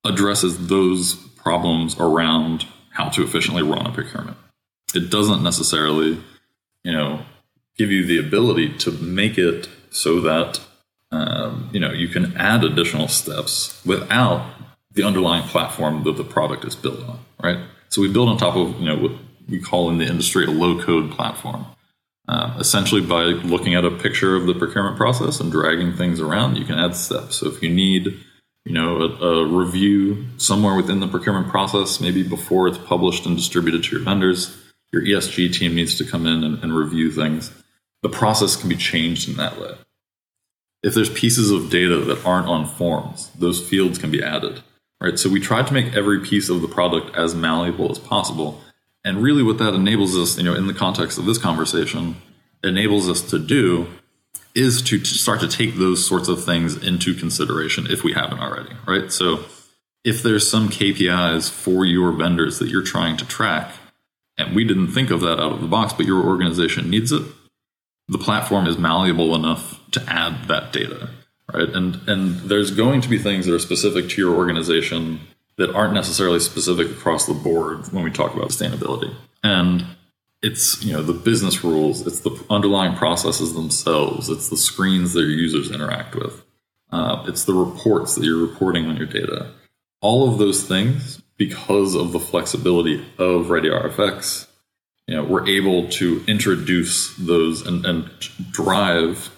addresses 0.03 0.67
those 0.67 1.15
problems 1.37 1.97
around 2.01 2.65
how 2.89 3.07
to 3.07 3.23
efficiently 3.23 3.63
run 3.63 3.87
a 3.87 3.93
procurement. 3.93 4.35
It 4.93 5.09
doesn't 5.09 5.41
necessarily, 5.41 6.21
you 6.83 6.91
know, 6.91 7.21
give 7.77 7.91
you 7.91 8.05
the 8.05 8.19
ability 8.19 8.77
to 8.79 8.91
make 8.91 9.37
it 9.37 9.69
so 9.89 10.19
that 10.19 10.59
um, 11.11 11.69
you 11.73 11.79
know, 11.79 11.91
you 11.91 12.07
can 12.07 12.35
add 12.37 12.63
additional 12.63 13.07
steps 13.07 13.81
without 13.85 14.53
the 14.93 15.03
underlying 15.03 15.43
platform 15.43 16.03
that 16.03 16.17
the 16.17 16.23
product 16.23 16.65
is 16.65 16.75
built 16.75 16.99
on, 17.07 17.19
right? 17.41 17.59
So 17.89 18.01
we 18.01 18.11
build 18.11 18.29
on 18.29 18.37
top 18.37 18.55
of, 18.55 18.79
you 18.79 18.85
know, 18.85 18.97
what 18.97 19.11
we 19.49 19.59
call 19.59 19.89
in 19.89 19.97
the 19.97 20.05
industry 20.05 20.45
a 20.45 20.49
low 20.49 20.81
code 20.81 21.11
platform. 21.11 21.65
Uh, 22.27 22.55
essentially, 22.59 23.01
by 23.01 23.23
looking 23.23 23.75
at 23.75 23.83
a 23.83 23.91
picture 23.91 24.35
of 24.35 24.45
the 24.45 24.53
procurement 24.53 24.95
process 24.95 25.39
and 25.39 25.51
dragging 25.51 25.93
things 25.93 26.21
around, 26.21 26.55
you 26.55 26.63
can 26.63 26.79
add 26.79 26.95
steps. 26.95 27.37
So 27.37 27.47
if 27.47 27.61
you 27.61 27.69
need, 27.69 28.17
you 28.63 28.73
know, 28.73 29.01
a, 29.01 29.25
a 29.25 29.45
review 29.45 30.25
somewhere 30.37 30.75
within 30.75 31.01
the 31.01 31.07
procurement 31.07 31.49
process, 31.49 31.99
maybe 31.99 32.23
before 32.23 32.67
it's 32.67 32.77
published 32.77 33.25
and 33.25 33.35
distributed 33.35 33.83
to 33.83 33.95
your 33.97 34.05
vendors, 34.05 34.55
your 34.93 35.01
ESG 35.01 35.53
team 35.53 35.75
needs 35.75 35.95
to 35.95 36.05
come 36.05 36.25
in 36.25 36.43
and, 36.43 36.63
and 36.63 36.73
review 36.73 37.11
things. 37.11 37.51
The 38.01 38.09
process 38.09 38.55
can 38.55 38.69
be 38.69 38.77
changed 38.77 39.27
in 39.27 39.35
that 39.35 39.59
way 39.59 39.75
if 40.83 40.93
there's 40.93 41.09
pieces 41.09 41.51
of 41.51 41.69
data 41.69 41.99
that 41.99 42.25
aren't 42.25 42.47
on 42.47 42.65
forms, 42.65 43.29
those 43.37 43.67
fields 43.67 43.97
can 43.97 44.11
be 44.11 44.23
added. 44.23 44.61
Right. 44.99 45.17
So 45.17 45.29
we 45.29 45.39
try 45.39 45.63
to 45.63 45.73
make 45.73 45.95
every 45.95 46.19
piece 46.19 46.47
of 46.49 46.61
the 46.61 46.67
product 46.67 47.15
as 47.15 47.33
malleable 47.33 47.89
as 47.89 47.97
possible. 47.97 48.61
And 49.03 49.23
really 49.23 49.41
what 49.41 49.57
that 49.57 49.73
enables 49.73 50.15
us, 50.15 50.37
you 50.37 50.43
know, 50.43 50.53
in 50.53 50.67
the 50.67 50.75
context 50.75 51.17
of 51.17 51.25
this 51.25 51.39
conversation, 51.39 52.17
enables 52.63 53.09
us 53.09 53.21
to 53.31 53.39
do 53.39 53.87
is 54.53 54.81
to, 54.83 54.99
to 54.99 55.05
start 55.05 55.39
to 55.39 55.47
take 55.47 55.75
those 55.75 56.05
sorts 56.05 56.27
of 56.27 56.43
things 56.43 56.75
into 56.75 57.15
consideration 57.15 57.87
if 57.89 58.03
we 58.03 58.13
haven't 58.13 58.39
already. 58.39 58.75
Right. 58.85 59.11
So 59.11 59.45
if 60.03 60.21
there's 60.21 60.49
some 60.49 60.69
KPIs 60.69 61.49
for 61.49 61.83
your 61.85 62.11
vendors 62.11 62.59
that 62.59 62.69
you're 62.69 62.83
trying 62.83 63.17
to 63.17 63.25
track, 63.25 63.73
and 64.37 64.55
we 64.55 64.63
didn't 64.63 64.91
think 64.91 65.09
of 65.09 65.21
that 65.21 65.39
out 65.39 65.53
of 65.53 65.61
the 65.61 65.67
box, 65.67 65.93
but 65.93 66.05
your 66.05 66.23
organization 66.23 66.89
needs 66.89 67.11
it, 67.11 67.23
the 68.11 68.17
platform 68.17 68.67
is 68.67 68.77
malleable 68.77 69.33
enough 69.33 69.79
to 69.91 70.03
add 70.07 70.47
that 70.49 70.71
data, 70.73 71.09
right? 71.51 71.69
And 71.69 71.97
and 72.07 72.35
there's 72.41 72.69
going 72.69 73.01
to 73.01 73.09
be 73.09 73.17
things 73.17 73.45
that 73.45 73.55
are 73.55 73.59
specific 73.59 74.09
to 74.09 74.21
your 74.21 74.35
organization 74.35 75.21
that 75.57 75.73
aren't 75.73 75.93
necessarily 75.93 76.39
specific 76.39 76.89
across 76.91 77.25
the 77.25 77.33
board 77.33 77.91
when 77.93 78.03
we 78.03 78.11
talk 78.11 78.35
about 78.35 78.49
sustainability. 78.49 79.13
And 79.43 79.85
it's 80.41 80.83
you 80.83 80.91
know 80.91 81.01
the 81.01 81.13
business 81.13 81.63
rules, 81.63 82.05
it's 82.05 82.19
the 82.19 82.37
underlying 82.49 82.95
processes 82.95 83.53
themselves, 83.53 84.29
it's 84.29 84.49
the 84.49 84.57
screens 84.57 85.13
that 85.13 85.21
your 85.21 85.29
users 85.29 85.71
interact 85.71 86.13
with, 86.15 86.43
uh, 86.91 87.23
it's 87.27 87.45
the 87.45 87.53
reports 87.53 88.15
that 88.15 88.25
you're 88.25 88.45
reporting 88.45 88.87
on 88.87 88.97
your 88.97 89.07
data. 89.07 89.51
All 90.01 90.29
of 90.29 90.37
those 90.37 90.63
things, 90.63 91.21
because 91.37 91.95
of 91.95 92.11
the 92.11 92.19
flexibility 92.19 93.05
of 93.17 93.45
ReadyRFX, 93.45 94.47
you 95.11 95.17
know, 95.17 95.25
we're 95.25 95.45
able 95.45 95.89
to 95.89 96.23
introduce 96.25 97.13
those 97.17 97.67
and, 97.67 97.85
and 97.85 98.09
drive 98.49 99.29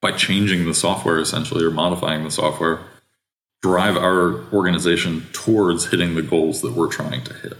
by 0.00 0.10
changing 0.10 0.64
the 0.64 0.72
software 0.72 1.18
essentially 1.18 1.62
or 1.62 1.70
modifying 1.70 2.24
the 2.24 2.30
software, 2.30 2.80
drive 3.60 3.94
our 3.94 4.42
organization 4.54 5.26
towards 5.34 5.90
hitting 5.90 6.14
the 6.14 6.22
goals 6.22 6.62
that 6.62 6.72
we're 6.72 6.88
trying 6.88 7.22
to 7.24 7.34
hit. 7.34 7.52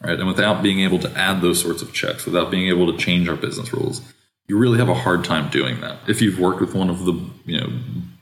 Right. 0.00 0.16
And 0.16 0.28
without 0.28 0.62
being 0.62 0.78
able 0.78 1.00
to 1.00 1.10
add 1.18 1.40
those 1.40 1.60
sorts 1.60 1.82
of 1.82 1.92
checks, 1.92 2.24
without 2.24 2.52
being 2.52 2.68
able 2.68 2.92
to 2.92 2.96
change 2.96 3.28
our 3.28 3.34
business 3.34 3.72
rules, 3.72 4.00
you 4.46 4.56
really 4.56 4.78
have 4.78 4.88
a 4.88 4.94
hard 4.94 5.24
time 5.24 5.50
doing 5.50 5.80
that. 5.80 5.98
If 6.06 6.22
you've 6.22 6.38
worked 6.38 6.60
with 6.60 6.76
one 6.76 6.88
of 6.88 7.04
the, 7.04 7.20
you 7.46 7.60
know, 7.60 7.68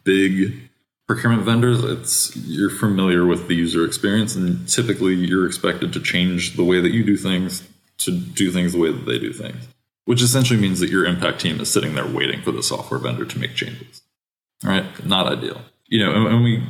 big 0.04 0.70
procurement 1.06 1.42
vendors, 1.42 1.84
it's 1.84 2.34
you're 2.34 2.70
familiar 2.70 3.26
with 3.26 3.46
the 3.46 3.54
user 3.54 3.84
experience 3.84 4.34
and 4.34 4.66
typically 4.66 5.12
you're 5.12 5.44
expected 5.44 5.92
to 5.92 6.00
change 6.00 6.56
the 6.56 6.64
way 6.64 6.80
that 6.80 6.92
you 6.92 7.04
do 7.04 7.18
things 7.18 7.68
to 7.98 8.10
do 8.10 8.50
things 8.50 8.72
the 8.72 8.78
way 8.78 8.92
that 8.92 9.06
they 9.06 9.18
do 9.18 9.32
things 9.32 9.68
which 10.04 10.22
essentially 10.22 10.60
means 10.60 10.80
that 10.80 10.90
your 10.90 11.04
impact 11.04 11.40
team 11.40 11.60
is 11.60 11.70
sitting 11.70 11.94
there 11.94 12.06
waiting 12.06 12.42
for 12.42 12.52
the 12.52 12.62
software 12.62 13.00
vendor 13.00 13.24
to 13.24 13.38
make 13.38 13.54
changes. 13.54 14.02
Right? 14.62 14.84
Not 15.04 15.26
ideal. 15.26 15.60
You 15.86 16.04
know, 16.04 16.14
and, 16.14 16.26
and 16.26 16.44
we 16.44 16.62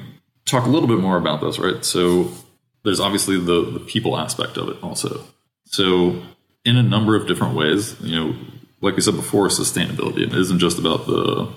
talk 0.44 0.66
a 0.66 0.70
little 0.70 0.88
bit 0.88 0.98
more 0.98 1.16
about 1.16 1.40
this, 1.40 1.58
right? 1.58 1.84
So 1.84 2.30
there's 2.84 3.00
obviously 3.00 3.38
the, 3.38 3.70
the 3.70 3.80
people 3.80 4.16
aspect 4.16 4.56
of 4.56 4.68
it 4.68 4.82
also. 4.82 5.24
So 5.66 6.22
in 6.64 6.76
a 6.76 6.82
number 6.82 7.16
of 7.16 7.26
different 7.26 7.56
ways, 7.56 8.00
you 8.00 8.16
know, 8.16 8.36
like 8.80 8.96
we 8.96 9.02
said 9.02 9.16
before, 9.16 9.48
sustainability. 9.48 10.26
It 10.26 10.34
isn't 10.34 10.58
just 10.58 10.78
about 10.78 11.06
the 11.06 11.50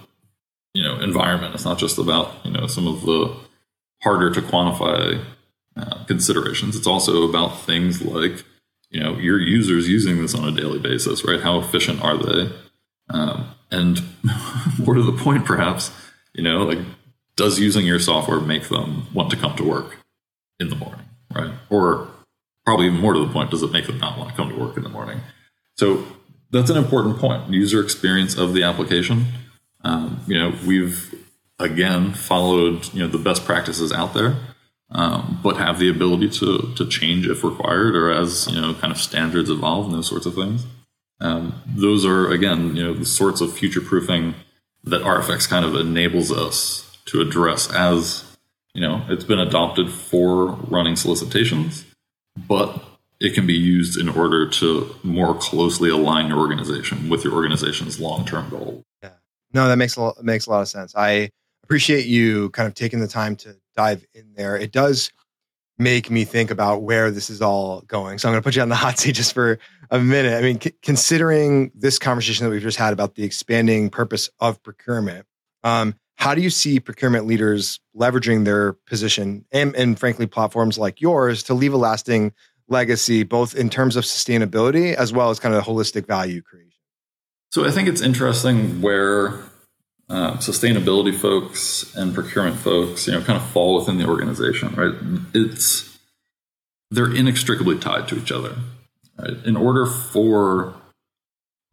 you 0.74 0.84
know 0.84 1.00
environment. 1.00 1.56
It's 1.56 1.66
not 1.66 1.78
just 1.78 1.98
about 1.98 2.34
you 2.46 2.52
know 2.52 2.68
some 2.68 2.88
of 2.88 3.02
the 3.02 3.36
harder 4.02 4.32
to 4.34 4.42
quantify 4.42 5.22
uh, 5.76 6.06
considerations. 6.06 6.78
It's 6.78 6.88
also 6.88 7.28
about 7.28 7.60
things 7.60 8.02
like 8.02 8.46
you 8.90 9.02
know 9.02 9.18
your 9.18 9.40
users 9.40 9.88
using 9.90 10.22
this 10.22 10.36
on 10.36 10.48
a 10.48 10.52
daily 10.52 10.80
basis, 10.80 11.26
right? 11.26 11.42
How 11.42 11.60
efficient 11.60 12.02
are 12.02 12.18
they? 12.18 12.52
Um, 13.10 13.54
and 13.72 14.02
more 14.80 14.96
to 14.96 15.04
the 15.04 15.18
point, 15.18 15.46
perhaps, 15.46 15.92
you 16.34 16.44
know, 16.44 16.64
like 16.64 16.80
does 17.36 17.60
using 17.60 17.86
your 17.86 18.00
software 18.00 18.40
make 18.40 18.70
them 18.70 19.08
want 19.14 19.30
to 19.32 19.38
come 19.38 19.56
to 19.56 19.64
work 19.64 19.98
in 20.60 20.70
the 20.70 20.76
morning, 20.76 21.06
right? 21.34 21.52
Or 21.70 22.08
probably 22.66 22.88
even 22.88 23.00
more 23.00 23.14
to 23.14 23.20
the 23.20 23.32
point, 23.32 23.52
does 23.52 23.64
it 23.64 23.72
make 23.72 23.88
them 23.88 24.00
not 24.00 24.18
want 24.18 24.30
to 24.30 24.36
come 24.36 24.50
to 24.50 24.56
work 24.56 24.76
in 24.78 24.84
the 24.84 24.90
morning? 24.90 25.20
So 25.76 26.06
that's 26.52 26.70
an 26.70 26.78
important 26.78 27.18
point. 27.18 27.50
User 27.50 27.82
experience 27.82 28.38
of 28.38 28.54
the 28.54 28.64
application. 28.64 29.28
Um, 29.84 30.22
you 30.28 30.38
know, 30.38 30.54
we've 30.66 31.14
again 31.60 32.14
followed 32.14 32.94
you 32.94 33.00
know 33.02 33.08
the 33.08 33.18
best 33.18 33.46
practices 33.46 33.92
out 33.92 34.14
there, 34.14 34.36
um, 34.92 35.40
but 35.44 35.58
have 35.58 35.80
the 35.80 35.90
ability 35.90 36.30
to 36.30 36.74
to 36.76 36.88
change 36.88 37.28
if 37.28 37.44
required 37.44 37.96
or 37.96 38.12
as 38.12 38.48
you 38.48 38.60
know 38.60 38.74
kind 38.76 38.92
of 38.92 39.00
standards 39.00 39.50
evolve 39.50 39.86
and 39.86 39.96
those 39.96 40.08
sorts 40.08 40.26
of 40.26 40.36
things. 40.36 40.66
Um, 41.20 41.62
those 41.66 42.06
are 42.06 42.32
again 42.32 42.76
you 42.76 42.84
know 42.84 42.94
the 42.94 43.06
sorts 43.06 43.42
of 43.42 43.54
future 43.54 43.82
proofing 43.82 44.36
that 44.84 45.02
RFX 45.02 45.50
kind 45.50 45.66
of 45.66 45.76
enables 45.76 46.32
us 46.32 46.98
to 47.06 47.22
address 47.22 47.72
as 47.74 48.24
you 48.74 48.82
know 48.82 49.04
it's 49.10 49.24
been 49.24 49.40
adopted 49.40 49.92
for 49.92 50.52
running 50.70 50.96
solicitations, 50.96 51.86
but 52.48 52.84
it 53.20 53.34
can 53.34 53.48
be 53.48 53.54
used 53.54 54.00
in 54.00 54.10
order 54.10 54.48
to 54.48 54.96
more 55.04 55.34
closely 55.34 55.90
align 55.90 56.28
your 56.28 56.38
organization 56.38 57.10
with 57.10 57.24
your 57.24 57.34
organization's 57.34 58.00
long-term 58.00 58.50
goal. 58.50 58.84
Yeah. 59.02 59.10
No, 59.54 59.68
that 59.68 59.78
makes 59.78 59.96
a 59.96 60.02
lot, 60.02 60.24
makes 60.24 60.46
a 60.46 60.52
lot 60.52 60.62
of 60.62 60.68
sense. 60.68 60.94
I 60.96 61.32
appreciate 61.64 62.06
you 62.06 62.52
kind 62.52 62.68
of 62.68 62.76
taking 62.76 63.00
the 63.00 63.08
time 63.08 63.36
to 63.38 63.56
dive 63.78 64.06
in 64.14 64.34
there. 64.36 64.58
It 64.58 64.74
does 64.74 65.12
make 65.78 66.10
me 66.10 66.26
think 66.26 66.50
about 66.50 66.82
where 66.82 67.12
this 67.12 67.30
is 67.30 67.42
all 67.42 67.82
going. 67.82 68.18
So 68.18 68.28
I'm 68.28 68.34
going 68.34 68.42
to 68.42 68.44
put 68.44 68.56
you 68.56 68.62
on 68.64 68.70
the 68.70 68.76
hot 68.76 68.98
seat 69.00 69.14
just 69.14 69.34
for 69.34 69.60
a 69.92 70.00
minute. 70.00 70.38
I 70.38 70.42
mean, 70.42 70.60
c- 70.60 70.74
considering 70.82 71.72
this 71.76 72.00
conversation 72.00 72.46
that 72.46 72.50
we've 72.50 72.62
just 72.62 72.78
had 72.78 72.92
about 72.92 73.16
the 73.16 73.24
expanding 73.24 73.90
purpose 73.90 74.30
of 74.40 74.62
procurement, 74.64 75.26
um, 75.64 75.96
how 76.16 76.34
do 76.34 76.42
you 76.42 76.50
see 76.50 76.80
procurement 76.80 77.28
leaders 77.28 77.80
leveraging 77.96 78.44
their 78.44 78.74
position 78.74 79.46
and, 79.52 79.76
and 79.76 80.00
frankly 80.00 80.26
platforms 80.26 80.80
like 80.80 81.00
yours 81.00 81.44
to 81.44 81.54
leave 81.54 81.74
a 81.74 81.78
lasting 81.78 82.34
legacy, 82.68 83.24
both 83.24 83.56
in 83.56 83.70
terms 83.70 83.96
of 83.96 84.04
sustainability 84.04 84.96
as 84.96 85.14
well 85.14 85.30
as 85.30 85.40
kind 85.40 85.54
of 85.54 85.64
holistic 85.64 86.08
value 86.08 86.42
creation? 86.42 86.72
So 87.52 87.66
I 87.66 87.72
think 87.72 87.88
it's 87.88 88.02
interesting 88.02 88.82
where 88.82 89.44
uh, 90.10 90.34
sustainability 90.38 91.14
folks 91.14 91.96
and 91.96 92.14
procurement 92.14 92.58
folks, 92.58 93.08
you 93.08 93.14
know, 93.14 93.22
kind 93.22 93.38
of 93.38 93.48
fall 93.50 93.80
within 93.80 93.98
the 93.98 94.08
organization, 94.08 94.74
right? 94.76 94.94
It's 95.34 95.98
they're 96.90 97.14
inextricably 97.14 97.78
tied 97.78 98.08
to 98.08 98.18
each 98.18 98.32
other. 98.32 98.56
Right? 99.18 99.46
In 99.46 99.58
order 99.58 99.86
for 99.86 100.76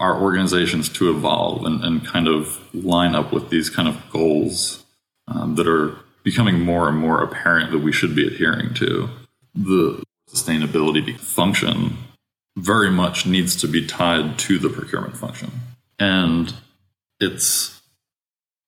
our 0.01 0.21
organizations 0.21 0.89
to 0.89 1.11
evolve 1.11 1.65
and, 1.65 1.85
and 1.85 2.07
kind 2.07 2.27
of 2.27 2.75
line 2.75 3.15
up 3.15 3.33
with 3.33 3.51
these 3.51 3.71
kind 3.71 3.87
of 3.87 4.11
goals 4.11 4.85
um, 5.29 5.55
that 5.55 5.69
are 5.69 5.97
becoming 6.25 6.59
more 6.61 6.89
and 6.89 6.99
more 6.99 7.23
apparent 7.23 7.71
that 7.71 7.79
we 7.79 7.93
should 7.93 8.17
be 8.17 8.27
adhering 8.27 8.75
to, 8.75 9.09
the 9.55 10.03
sustainability 10.29 11.17
function 11.19 11.97
very 12.57 12.91
much 12.91 13.27
needs 13.27 13.55
to 13.57 13.69
be 13.69 13.87
tied 13.87 14.39
to 14.39 14.59
the 14.59 14.69
procurement 14.69 15.17
function. 15.17 15.51
And 15.99 16.53
it's 17.21 17.81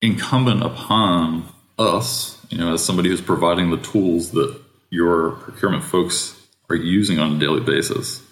incumbent 0.01 0.63
upon 0.63 1.45
us, 1.77 2.45
you 2.49 2.57
know, 2.57 2.73
as 2.73 2.83
somebody 2.83 3.09
who's 3.09 3.21
providing 3.21 3.71
the 3.71 3.77
tools 3.77 4.31
that 4.31 4.59
your 4.89 5.31
procurement 5.31 5.83
folks 5.83 6.35
are 6.69 6.75
using 6.75 7.19
on 7.19 7.35
a 7.35 7.39
daily 7.39 7.61
basis 7.61 8.23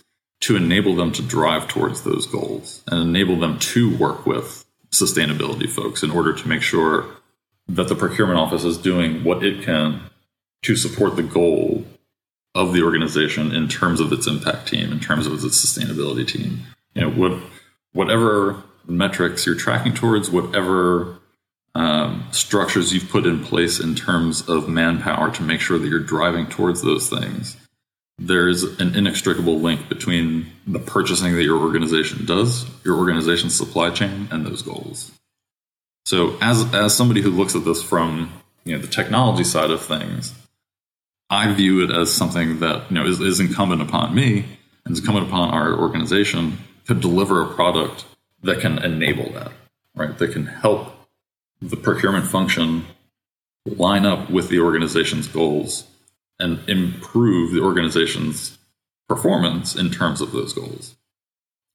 to 0.42 0.56
enable 0.56 0.96
them 0.96 1.12
to 1.12 1.22
drive 1.22 1.68
towards 1.68 2.04
those 2.04 2.28
goals 2.28 2.84
and 2.88 3.02
enable 3.02 3.38
them 3.38 3.58
to 3.60 3.96
work 3.98 4.26
with 4.26 4.66
sustainability 4.92 5.70
folks 5.70 6.04
in 6.04 6.12
order 6.12 6.34
to 6.34 6.48
make 6.48 6.62
sure 6.62 7.06
that 7.68 7.88
the 7.88 7.96
procurement 7.96 8.40
office 8.40 8.64
is 8.64 8.78
doing 8.78 9.24
what 9.24 9.44
it 9.44 9.64
can 9.64 10.00
to 10.62 10.76
support 10.76 11.16
the 11.16 11.24
goal 11.24 11.84
of 12.54 12.74
the 12.74 12.82
organization 12.82 13.54
in 13.54 13.68
terms 13.68 14.00
of 14.00 14.12
its 14.14 14.28
impact 14.28 14.68
team, 14.68 14.92
in 14.92 15.00
terms 15.00 15.28
of 15.28 15.34
its 15.34 15.46
sustainability 15.46 16.28
team. 16.28 16.60
You 16.94 17.02
know, 17.02 17.10
what 17.10 17.40
whatever 17.94 18.64
metrics 18.88 19.46
you're 19.46 19.56
tracking 19.56 19.94
towards, 19.94 20.30
whatever 20.30 21.18
um, 21.76 22.26
structures 22.32 22.94
you've 22.94 23.10
put 23.10 23.26
in 23.26 23.44
place 23.44 23.80
in 23.80 23.96
terms 23.96 24.48
of 24.48 24.70
manpower 24.70 25.30
to 25.32 25.44
make 25.44 25.60
sure 25.60 25.78
that 25.78 25.88
you're 25.88 26.00
driving 26.00 26.48
towards 26.48 26.82
those 26.82 27.10
things. 27.10 27.58
There's 28.18 28.64
an 28.64 28.96
inextricable 28.96 29.60
link 29.60 29.90
between 29.90 30.48
the 30.66 30.80
purchasing 30.80 31.36
that 31.36 31.44
your 31.44 31.60
organization 31.60 32.26
does, 32.26 32.66
your 32.86 32.98
organization's 32.98 33.56
supply 33.56 33.90
chain, 33.90 34.30
and 34.32 34.46
those 34.46 34.62
goals. 34.62 35.12
So, 36.06 36.38
as 36.40 36.74
as 36.74 36.96
somebody 36.96 37.22
who 37.22 37.32
looks 37.32 37.56
at 37.56 37.66
this 37.66 37.84
from 37.84 38.32
you 38.64 38.76
know 38.76 38.82
the 38.82 38.88
technology 38.88 39.44
side 39.44 39.70
of 39.70 39.82
things, 39.82 40.34
I 41.30 41.52
view 41.52 41.84
it 41.84 41.92
as 41.92 42.14
something 42.14 42.62
that 42.62 42.90
you 42.90 42.96
know 42.96 43.06
is, 43.06 43.20
is 43.20 43.42
incumbent 43.42 43.82
upon 43.82 44.16
me 44.16 44.46
and 44.86 44.94
is 44.94 45.00
incumbent 45.00 45.28
upon 45.28 45.50
our 45.50 45.78
organization 45.78 46.60
to 46.88 46.94
deliver 46.94 47.42
a 47.42 47.54
product 47.54 48.06
that 48.44 48.62
can 48.62 48.82
enable 48.82 49.30
that, 49.34 49.52
right? 49.94 50.18
That 50.18 50.32
can 50.32 50.46
help 50.46 50.95
the 51.62 51.78
procurement 51.78 52.28
function 52.28 52.86
line 53.66 54.06
up 54.06 54.30
with 54.30 54.50
the 54.50 54.60
organization's 54.60 55.28
goals 55.28 55.86
and 56.40 56.60
improve 56.70 57.52
the 57.52 57.62
organization's 57.62 58.58
performance 59.08 59.76
in 59.76 59.90
terms 59.90 60.22
of 60.22 60.32
those 60.32 60.54
goals. 60.54 60.96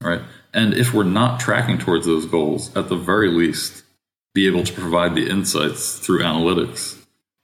Right. 0.03 0.23
And 0.55 0.75
if 0.75 0.95
we're 0.95 1.05
not 1.05 1.41
tracking 1.41 1.79
towards 1.79 2.07
those 2.07 2.27
goals, 2.27 2.75
at 2.77 2.89
the 2.89 2.97
very 2.97 3.31
least, 3.31 3.85
be 4.35 4.47
able 4.47 4.65
to 4.65 4.73
provide 4.73 5.15
the 5.15 5.29
insights 5.29 5.99
through 5.99 6.21
analytics 6.21 6.97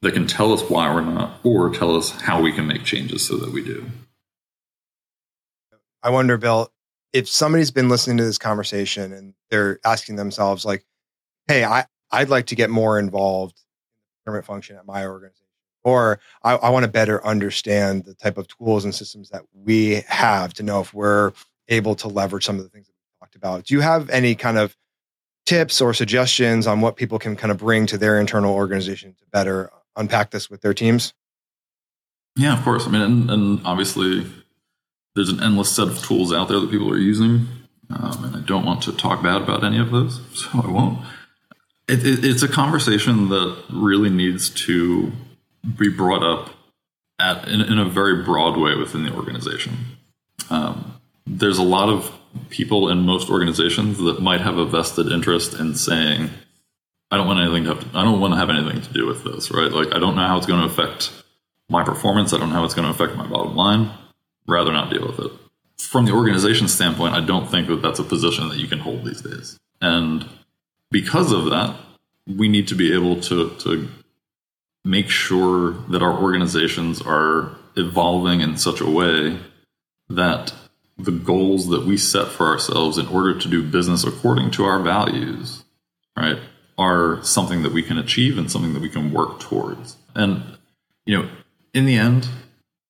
that 0.03 0.15
can 0.15 0.27
tell 0.27 0.53
us 0.53 0.63
why 0.69 0.93
we're 0.93 1.01
not, 1.01 1.41
or 1.43 1.71
tell 1.71 1.97
us 1.97 2.11
how 2.11 2.41
we 2.41 2.53
can 2.53 2.67
make 2.67 2.85
changes 2.85 3.27
so 3.27 3.37
that 3.37 3.53
we 3.53 3.63
do. 3.63 3.85
I 6.03 6.11
wonder, 6.11 6.37
Bill, 6.37 6.71
if 7.13 7.29
somebody's 7.29 7.71
been 7.71 7.89
listening 7.89 8.17
to 8.19 8.25
this 8.25 8.39
conversation 8.39 9.13
and 9.13 9.35
they're 9.51 9.81
asking 9.85 10.17
themselves, 10.17 10.65
like, 10.65 10.85
hey, 11.49 11.65
I, 11.65 11.87
I'd 12.11 12.29
like 12.29 12.47
to 12.47 12.55
get 12.55 12.71
more 12.71 12.99
involved 12.99 13.57
in 13.57 13.97
the 13.97 14.03
procurement 14.19 14.47
function 14.47 14.77
at 14.77 14.87
my 14.87 15.07
organization, 15.07 15.47
or 15.85 16.19
I, 16.43 16.55
I 16.57 16.71
want 16.71 16.85
to 16.85 16.91
better 16.91 17.25
understand 17.27 18.05
the 18.05 18.15
type 18.15 18.39
of 18.39 18.49
tools 18.49 18.85
and 18.85 18.95
systems 18.95 19.31
that 19.31 19.43
we 19.55 20.03
have 20.09 20.55
to 20.55 20.63
know 20.63 20.81
if 20.81 20.95
we're 20.95 21.33
able 21.69 21.95
to 21.97 22.09
leverage 22.09 22.45
some 22.45 22.57
of 22.57 22.63
the 22.63 22.69
things 22.69 22.87
that 22.87 22.95
we 22.95 23.21
talked 23.21 23.37
about. 23.37 23.65
Do 23.65 23.75
you 23.75 23.81
have 23.81 24.09
any 24.11 24.35
kind 24.35 24.59
of 24.59 24.77
tips 25.47 25.81
or 25.81 25.95
suggestions 25.95 26.67
on 26.67 26.81
what 26.81 26.97
people 26.97 27.19
can 27.19 27.37
kind 27.37 27.51
of 27.51 27.59
bring 27.59 27.87
to 27.87 27.97
their 27.99 28.21
internal 28.21 28.55
organization 28.55 29.15
to 29.15 29.25
better 29.33 29.71
unpack 29.97 30.31
this 30.31 30.51
with 30.51 30.61
their 30.61 30.75
teams? 30.75 31.15
Yeah, 32.37 32.59
of 32.59 32.63
course. 32.65 32.87
I 32.87 32.91
mean, 32.91 33.03
and, 33.03 33.31
and 33.31 33.61
obviously, 33.67 34.27
there's 35.15 35.31
an 35.31 35.43
endless 35.43 35.75
set 35.75 35.89
of 35.89 36.03
tools 36.05 36.33
out 36.33 36.49
there 36.49 36.61
that 36.61 36.71
people 36.71 36.93
are 36.93 36.99
using, 36.99 37.47
um, 37.91 38.25
and 38.25 38.37
I 38.37 38.41
don't 38.41 38.67
want 38.67 38.83
to 38.83 38.93
talk 38.93 39.23
bad 39.23 39.41
about 39.41 39.65
any 39.65 39.79
of 39.79 39.91
those, 39.91 40.21
so 40.35 40.49
I 40.63 40.71
won't. 40.71 40.99
It, 41.89 42.05
it, 42.05 42.25
it's 42.25 42.43
a 42.43 42.49
conversation 42.49 43.29
that 43.29 43.63
really 43.71 44.11
needs 44.11 44.51
to 44.67 45.13
be 45.77 45.89
brought 45.89 46.23
up 46.23 46.51
at 47.19 47.49
in, 47.49 47.61
in 47.61 47.79
a 47.79 47.89
very 47.89 48.25
broad 48.25 48.59
way 48.59 48.75
within 48.75 49.05
the 49.05 49.13
organization. 49.13 49.77
Um, 50.51 51.01
there's 51.27 51.59
a 51.59 51.63
lot 51.63 51.89
of 51.89 52.13
people 52.51 52.89
in 52.89 52.99
most 53.01 53.31
organizations 53.31 53.99
that 53.99 54.21
might 54.21 54.41
have 54.41 54.59
a 54.59 54.65
vested 54.65 55.11
interest 55.11 55.55
in 55.55 55.75
saying, 55.75 56.31
"I 57.11 57.17
don't 57.17 57.27
want 57.27 57.41
anything 57.41 57.65
to 57.65 57.75
have 57.75 57.93
to, 57.93 57.99
I 57.99 58.05
don't 58.05 58.21
want 58.21 58.35
to 58.35 58.39
have 58.39 58.51
anything 58.51 58.81
to 58.81 58.93
do 58.93 59.07
with 59.07 59.25
this." 59.25 59.51
Right? 59.51 59.71
Like 59.71 59.95
I 59.95 59.99
don't 59.99 60.17
know 60.17 60.27
how 60.27 60.37
it's 60.37 60.47
going 60.47 60.61
to 60.61 60.67
affect 60.67 61.13
my 61.69 61.85
performance. 61.85 62.33
I 62.33 62.39
don't 62.39 62.51
know 62.51 62.57
how 62.57 62.65
it's 62.65 62.75
going 62.75 62.93
to 62.93 62.95
affect 62.95 63.17
my 63.17 63.27
bottom 63.27 63.57
line. 63.57 63.91
Rather 64.47 64.73
not 64.73 64.91
deal 64.91 65.07
with 65.07 65.19
it. 65.19 65.33
From 65.79 66.05
the 66.05 66.13
organization 66.13 66.69
standpoint, 66.69 67.15
I 67.15 67.21
don't 67.21 67.51
think 67.51 67.69
that 67.69 67.83
that's 67.83 67.99
a 67.99 68.05
position 68.05 68.49
that 68.49 68.59
you 68.59 68.69
can 68.69 68.79
hold 68.79 69.05
these 69.05 69.21
days. 69.23 69.59
And 69.81 70.27
because 70.91 71.33
of 71.33 71.47
that, 71.47 71.77
we 72.27 72.49
need 72.49 72.69
to 72.69 72.75
be 72.75 72.93
able 72.93 73.21
to, 73.23 73.51
to 73.59 73.89
make 74.85 75.09
sure 75.09 75.73
that 75.91 76.03
our 76.03 76.17
organizations 76.17 77.03
are 77.03 77.57
evolving 77.77 78.41
in 78.41 78.57
such 78.57 78.81
a 78.81 78.91
way 78.91 79.39
that 80.09 80.53
the 80.99 81.13
goals 81.13 81.69
that 81.69 81.85
we 81.85 81.97
set 81.97 82.29
for 82.29 82.47
ourselves 82.47 82.97
in 82.97 83.07
order 83.09 83.39
to 83.39 83.49
do 83.49 83.63
business 83.63 84.05
according 84.05 84.51
to 84.53 84.65
our 84.65 84.81
values, 84.81 85.65
right, 86.17 86.39
are 86.79 87.23
something 87.23 87.63
that 87.63 87.73
we 87.73 87.83
can 87.83 87.99
achieve 87.99 88.39
and 88.39 88.51
something 88.51 88.73
that 88.73 88.83
we 88.83 88.89
can 88.89 89.13
work 89.13 89.41
towards. 89.41 89.97
And, 90.15 90.43
you 91.05 91.19
know, 91.19 91.29
in 91.75 91.85
the 91.85 91.97
end, 91.97 92.29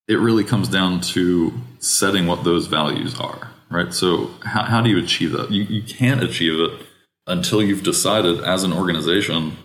it 0.06 0.18
really 0.20 0.44
comes 0.44 0.68
down 0.68 1.00
to 1.00 1.52
setting 1.80 2.26
what 2.26 2.44
those 2.44 2.66
values 2.68 3.18
are, 3.18 3.50
right? 3.70 3.92
So, 3.92 4.30
how, 4.44 4.62
how 4.62 4.80
do 4.80 4.90
you 4.90 5.02
achieve 5.02 5.32
that? 5.32 5.50
You, 5.50 5.64
you 5.64 5.82
can't 5.82 6.22
achieve 6.22 6.60
it 6.60 6.85
until 7.26 7.62
you've 7.62 7.82
decided 7.82 8.40
as 8.40 8.62
an 8.62 8.72
organization, 8.72 9.56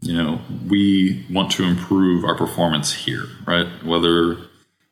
you 0.00 0.14
know, 0.14 0.40
we 0.68 1.26
want 1.30 1.50
to 1.52 1.64
improve 1.64 2.24
our 2.24 2.34
performance 2.34 2.92
here, 2.92 3.24
right? 3.46 3.66
Whether, 3.84 4.38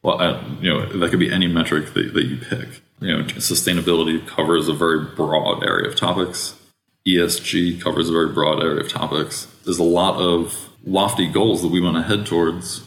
well, 0.02 0.42
you 0.60 0.72
know, 0.72 0.86
that 0.98 1.10
could 1.10 1.20
be 1.20 1.32
any 1.32 1.46
metric 1.46 1.92
that, 1.94 2.14
that 2.14 2.24
you 2.24 2.38
pick. 2.38 2.80
You 3.00 3.18
know, 3.18 3.24
sustainability 3.24 4.26
covers 4.26 4.68
a 4.68 4.72
very 4.72 5.04
broad 5.04 5.62
area 5.62 5.88
of 5.88 5.96
topics. 5.96 6.58
ESG 7.06 7.80
covers 7.82 8.08
a 8.08 8.12
very 8.12 8.32
broad 8.32 8.62
area 8.62 8.80
of 8.80 8.88
topics. 8.88 9.46
There's 9.64 9.78
a 9.78 9.84
lot 9.84 10.16
of 10.16 10.70
lofty 10.84 11.28
goals 11.28 11.60
that 11.62 11.68
we 11.68 11.80
want 11.80 11.96
to 11.96 12.02
head 12.02 12.26
towards, 12.26 12.86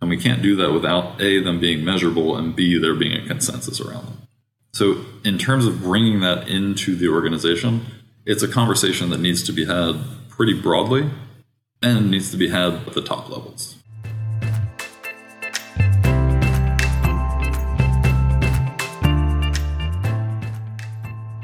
and 0.00 0.08
we 0.08 0.16
can't 0.16 0.42
do 0.42 0.54
that 0.56 0.72
without 0.72 1.20
A, 1.20 1.42
them 1.42 1.58
being 1.58 1.84
measurable, 1.84 2.36
and 2.36 2.54
B, 2.54 2.78
there 2.78 2.94
being 2.94 3.20
a 3.20 3.26
consensus 3.26 3.80
around 3.80 4.06
them. 4.06 4.22
So, 4.72 5.04
in 5.24 5.38
terms 5.38 5.66
of 5.66 5.80
bringing 5.80 6.20
that 6.20 6.48
into 6.48 6.94
the 6.94 7.08
organization, 7.08 7.86
it's 8.26 8.42
a 8.42 8.48
conversation 8.48 9.10
that 9.10 9.20
needs 9.20 9.44
to 9.44 9.52
be 9.52 9.64
had 9.64 9.94
pretty 10.28 10.60
broadly 10.60 11.08
and 11.80 12.10
needs 12.10 12.32
to 12.32 12.36
be 12.36 12.48
had 12.48 12.74
at 12.74 12.92
the 12.92 13.00
top 13.00 13.30
levels. 13.30 13.76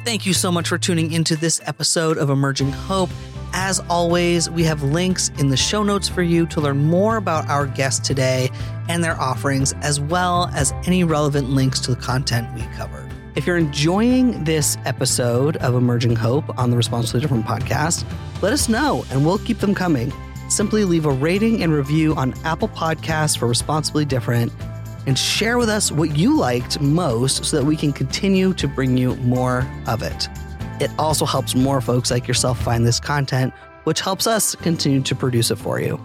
Thank 0.04 0.26
you 0.26 0.34
so 0.34 0.52
much 0.52 0.68
for 0.68 0.76
tuning 0.76 1.12
into 1.12 1.36
this 1.36 1.60
episode 1.64 2.18
of 2.18 2.28
Emerging 2.28 2.72
Hope. 2.72 3.08
As 3.54 3.80
always, 3.88 4.50
we 4.50 4.64
have 4.64 4.82
links 4.82 5.30
in 5.38 5.48
the 5.48 5.56
show 5.56 5.82
notes 5.82 6.08
for 6.08 6.22
you 6.22 6.46
to 6.46 6.60
learn 6.60 6.84
more 6.84 7.16
about 7.16 7.48
our 7.48 7.66
guests 7.66 8.06
today 8.06 8.50
and 8.88 9.04
their 9.04 9.18
offerings, 9.18 9.72
as 9.74 10.00
well 10.00 10.50
as 10.54 10.72
any 10.84 11.04
relevant 11.04 11.50
links 11.50 11.78
to 11.80 11.94
the 11.94 12.00
content 12.00 12.52
we 12.54 12.62
covered. 12.76 13.01
If 13.34 13.46
you're 13.46 13.56
enjoying 13.56 14.44
this 14.44 14.76
episode 14.84 15.56
of 15.56 15.74
Emerging 15.74 16.16
Hope 16.16 16.58
on 16.58 16.70
the 16.70 16.76
Responsibly 16.76 17.22
Different 17.22 17.46
podcast, 17.46 18.04
let 18.42 18.52
us 18.52 18.68
know 18.68 19.06
and 19.10 19.24
we'll 19.24 19.38
keep 19.38 19.58
them 19.58 19.74
coming. 19.74 20.12
Simply 20.50 20.84
leave 20.84 21.06
a 21.06 21.10
rating 21.10 21.62
and 21.62 21.72
review 21.72 22.14
on 22.14 22.34
Apple 22.44 22.68
Podcasts 22.68 23.38
for 23.38 23.48
Responsibly 23.48 24.04
Different 24.04 24.52
and 25.06 25.18
share 25.18 25.56
with 25.56 25.70
us 25.70 25.90
what 25.90 26.14
you 26.14 26.36
liked 26.36 26.78
most 26.82 27.46
so 27.46 27.56
that 27.56 27.64
we 27.64 27.74
can 27.74 27.90
continue 27.90 28.52
to 28.52 28.68
bring 28.68 28.98
you 28.98 29.14
more 29.16 29.66
of 29.86 30.02
it. 30.02 30.28
It 30.78 30.90
also 30.98 31.24
helps 31.24 31.54
more 31.54 31.80
folks 31.80 32.10
like 32.10 32.28
yourself 32.28 32.60
find 32.60 32.86
this 32.86 33.00
content, 33.00 33.54
which 33.84 34.02
helps 34.02 34.26
us 34.26 34.54
continue 34.56 35.00
to 35.00 35.14
produce 35.14 35.50
it 35.50 35.56
for 35.56 35.80
you. 35.80 35.98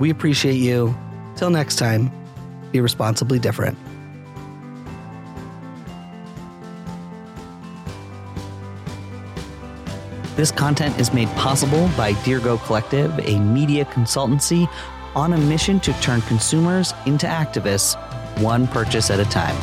We 0.00 0.10
appreciate 0.10 0.56
you. 0.56 0.96
Till 1.36 1.50
next 1.50 1.76
time, 1.76 2.10
be 2.72 2.80
responsibly 2.80 3.38
different. 3.38 3.78
This 10.38 10.52
content 10.52 11.00
is 11.00 11.12
made 11.12 11.28
possible 11.30 11.90
by 11.96 12.12
Dirigo 12.12 12.64
Collective, 12.64 13.18
a 13.18 13.40
media 13.40 13.84
consultancy 13.84 14.70
on 15.16 15.32
a 15.32 15.36
mission 15.36 15.80
to 15.80 15.92
turn 15.94 16.22
consumers 16.22 16.94
into 17.06 17.26
activists, 17.26 17.96
one 18.40 18.68
purchase 18.68 19.10
at 19.10 19.18
a 19.18 19.24
time. 19.24 19.56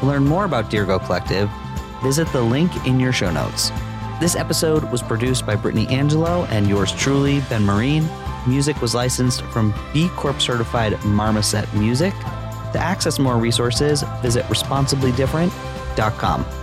To 0.00 0.06
learn 0.06 0.24
more 0.24 0.46
about 0.46 0.68
Dirigo 0.68 0.98
Collective, 1.06 1.48
visit 2.02 2.26
the 2.32 2.42
link 2.42 2.74
in 2.88 2.98
your 2.98 3.12
show 3.12 3.30
notes. 3.30 3.70
This 4.18 4.34
episode 4.34 4.82
was 4.90 5.00
produced 5.00 5.46
by 5.46 5.54
Brittany 5.54 5.86
Angelo 5.90 6.44
and 6.46 6.66
yours 6.66 6.90
truly, 6.90 7.38
Ben 7.42 7.64
Marine. 7.64 8.08
Music 8.48 8.82
was 8.82 8.96
licensed 8.96 9.42
from 9.42 9.72
B 9.94 10.08
Corp 10.16 10.40
certified 10.40 10.98
Marmoset 11.04 11.72
Music. 11.72 12.14
To 12.72 12.80
access 12.80 13.20
more 13.20 13.36
resources, 13.36 14.02
visit 14.22 14.44
responsiblydifferent.com. 14.46 16.57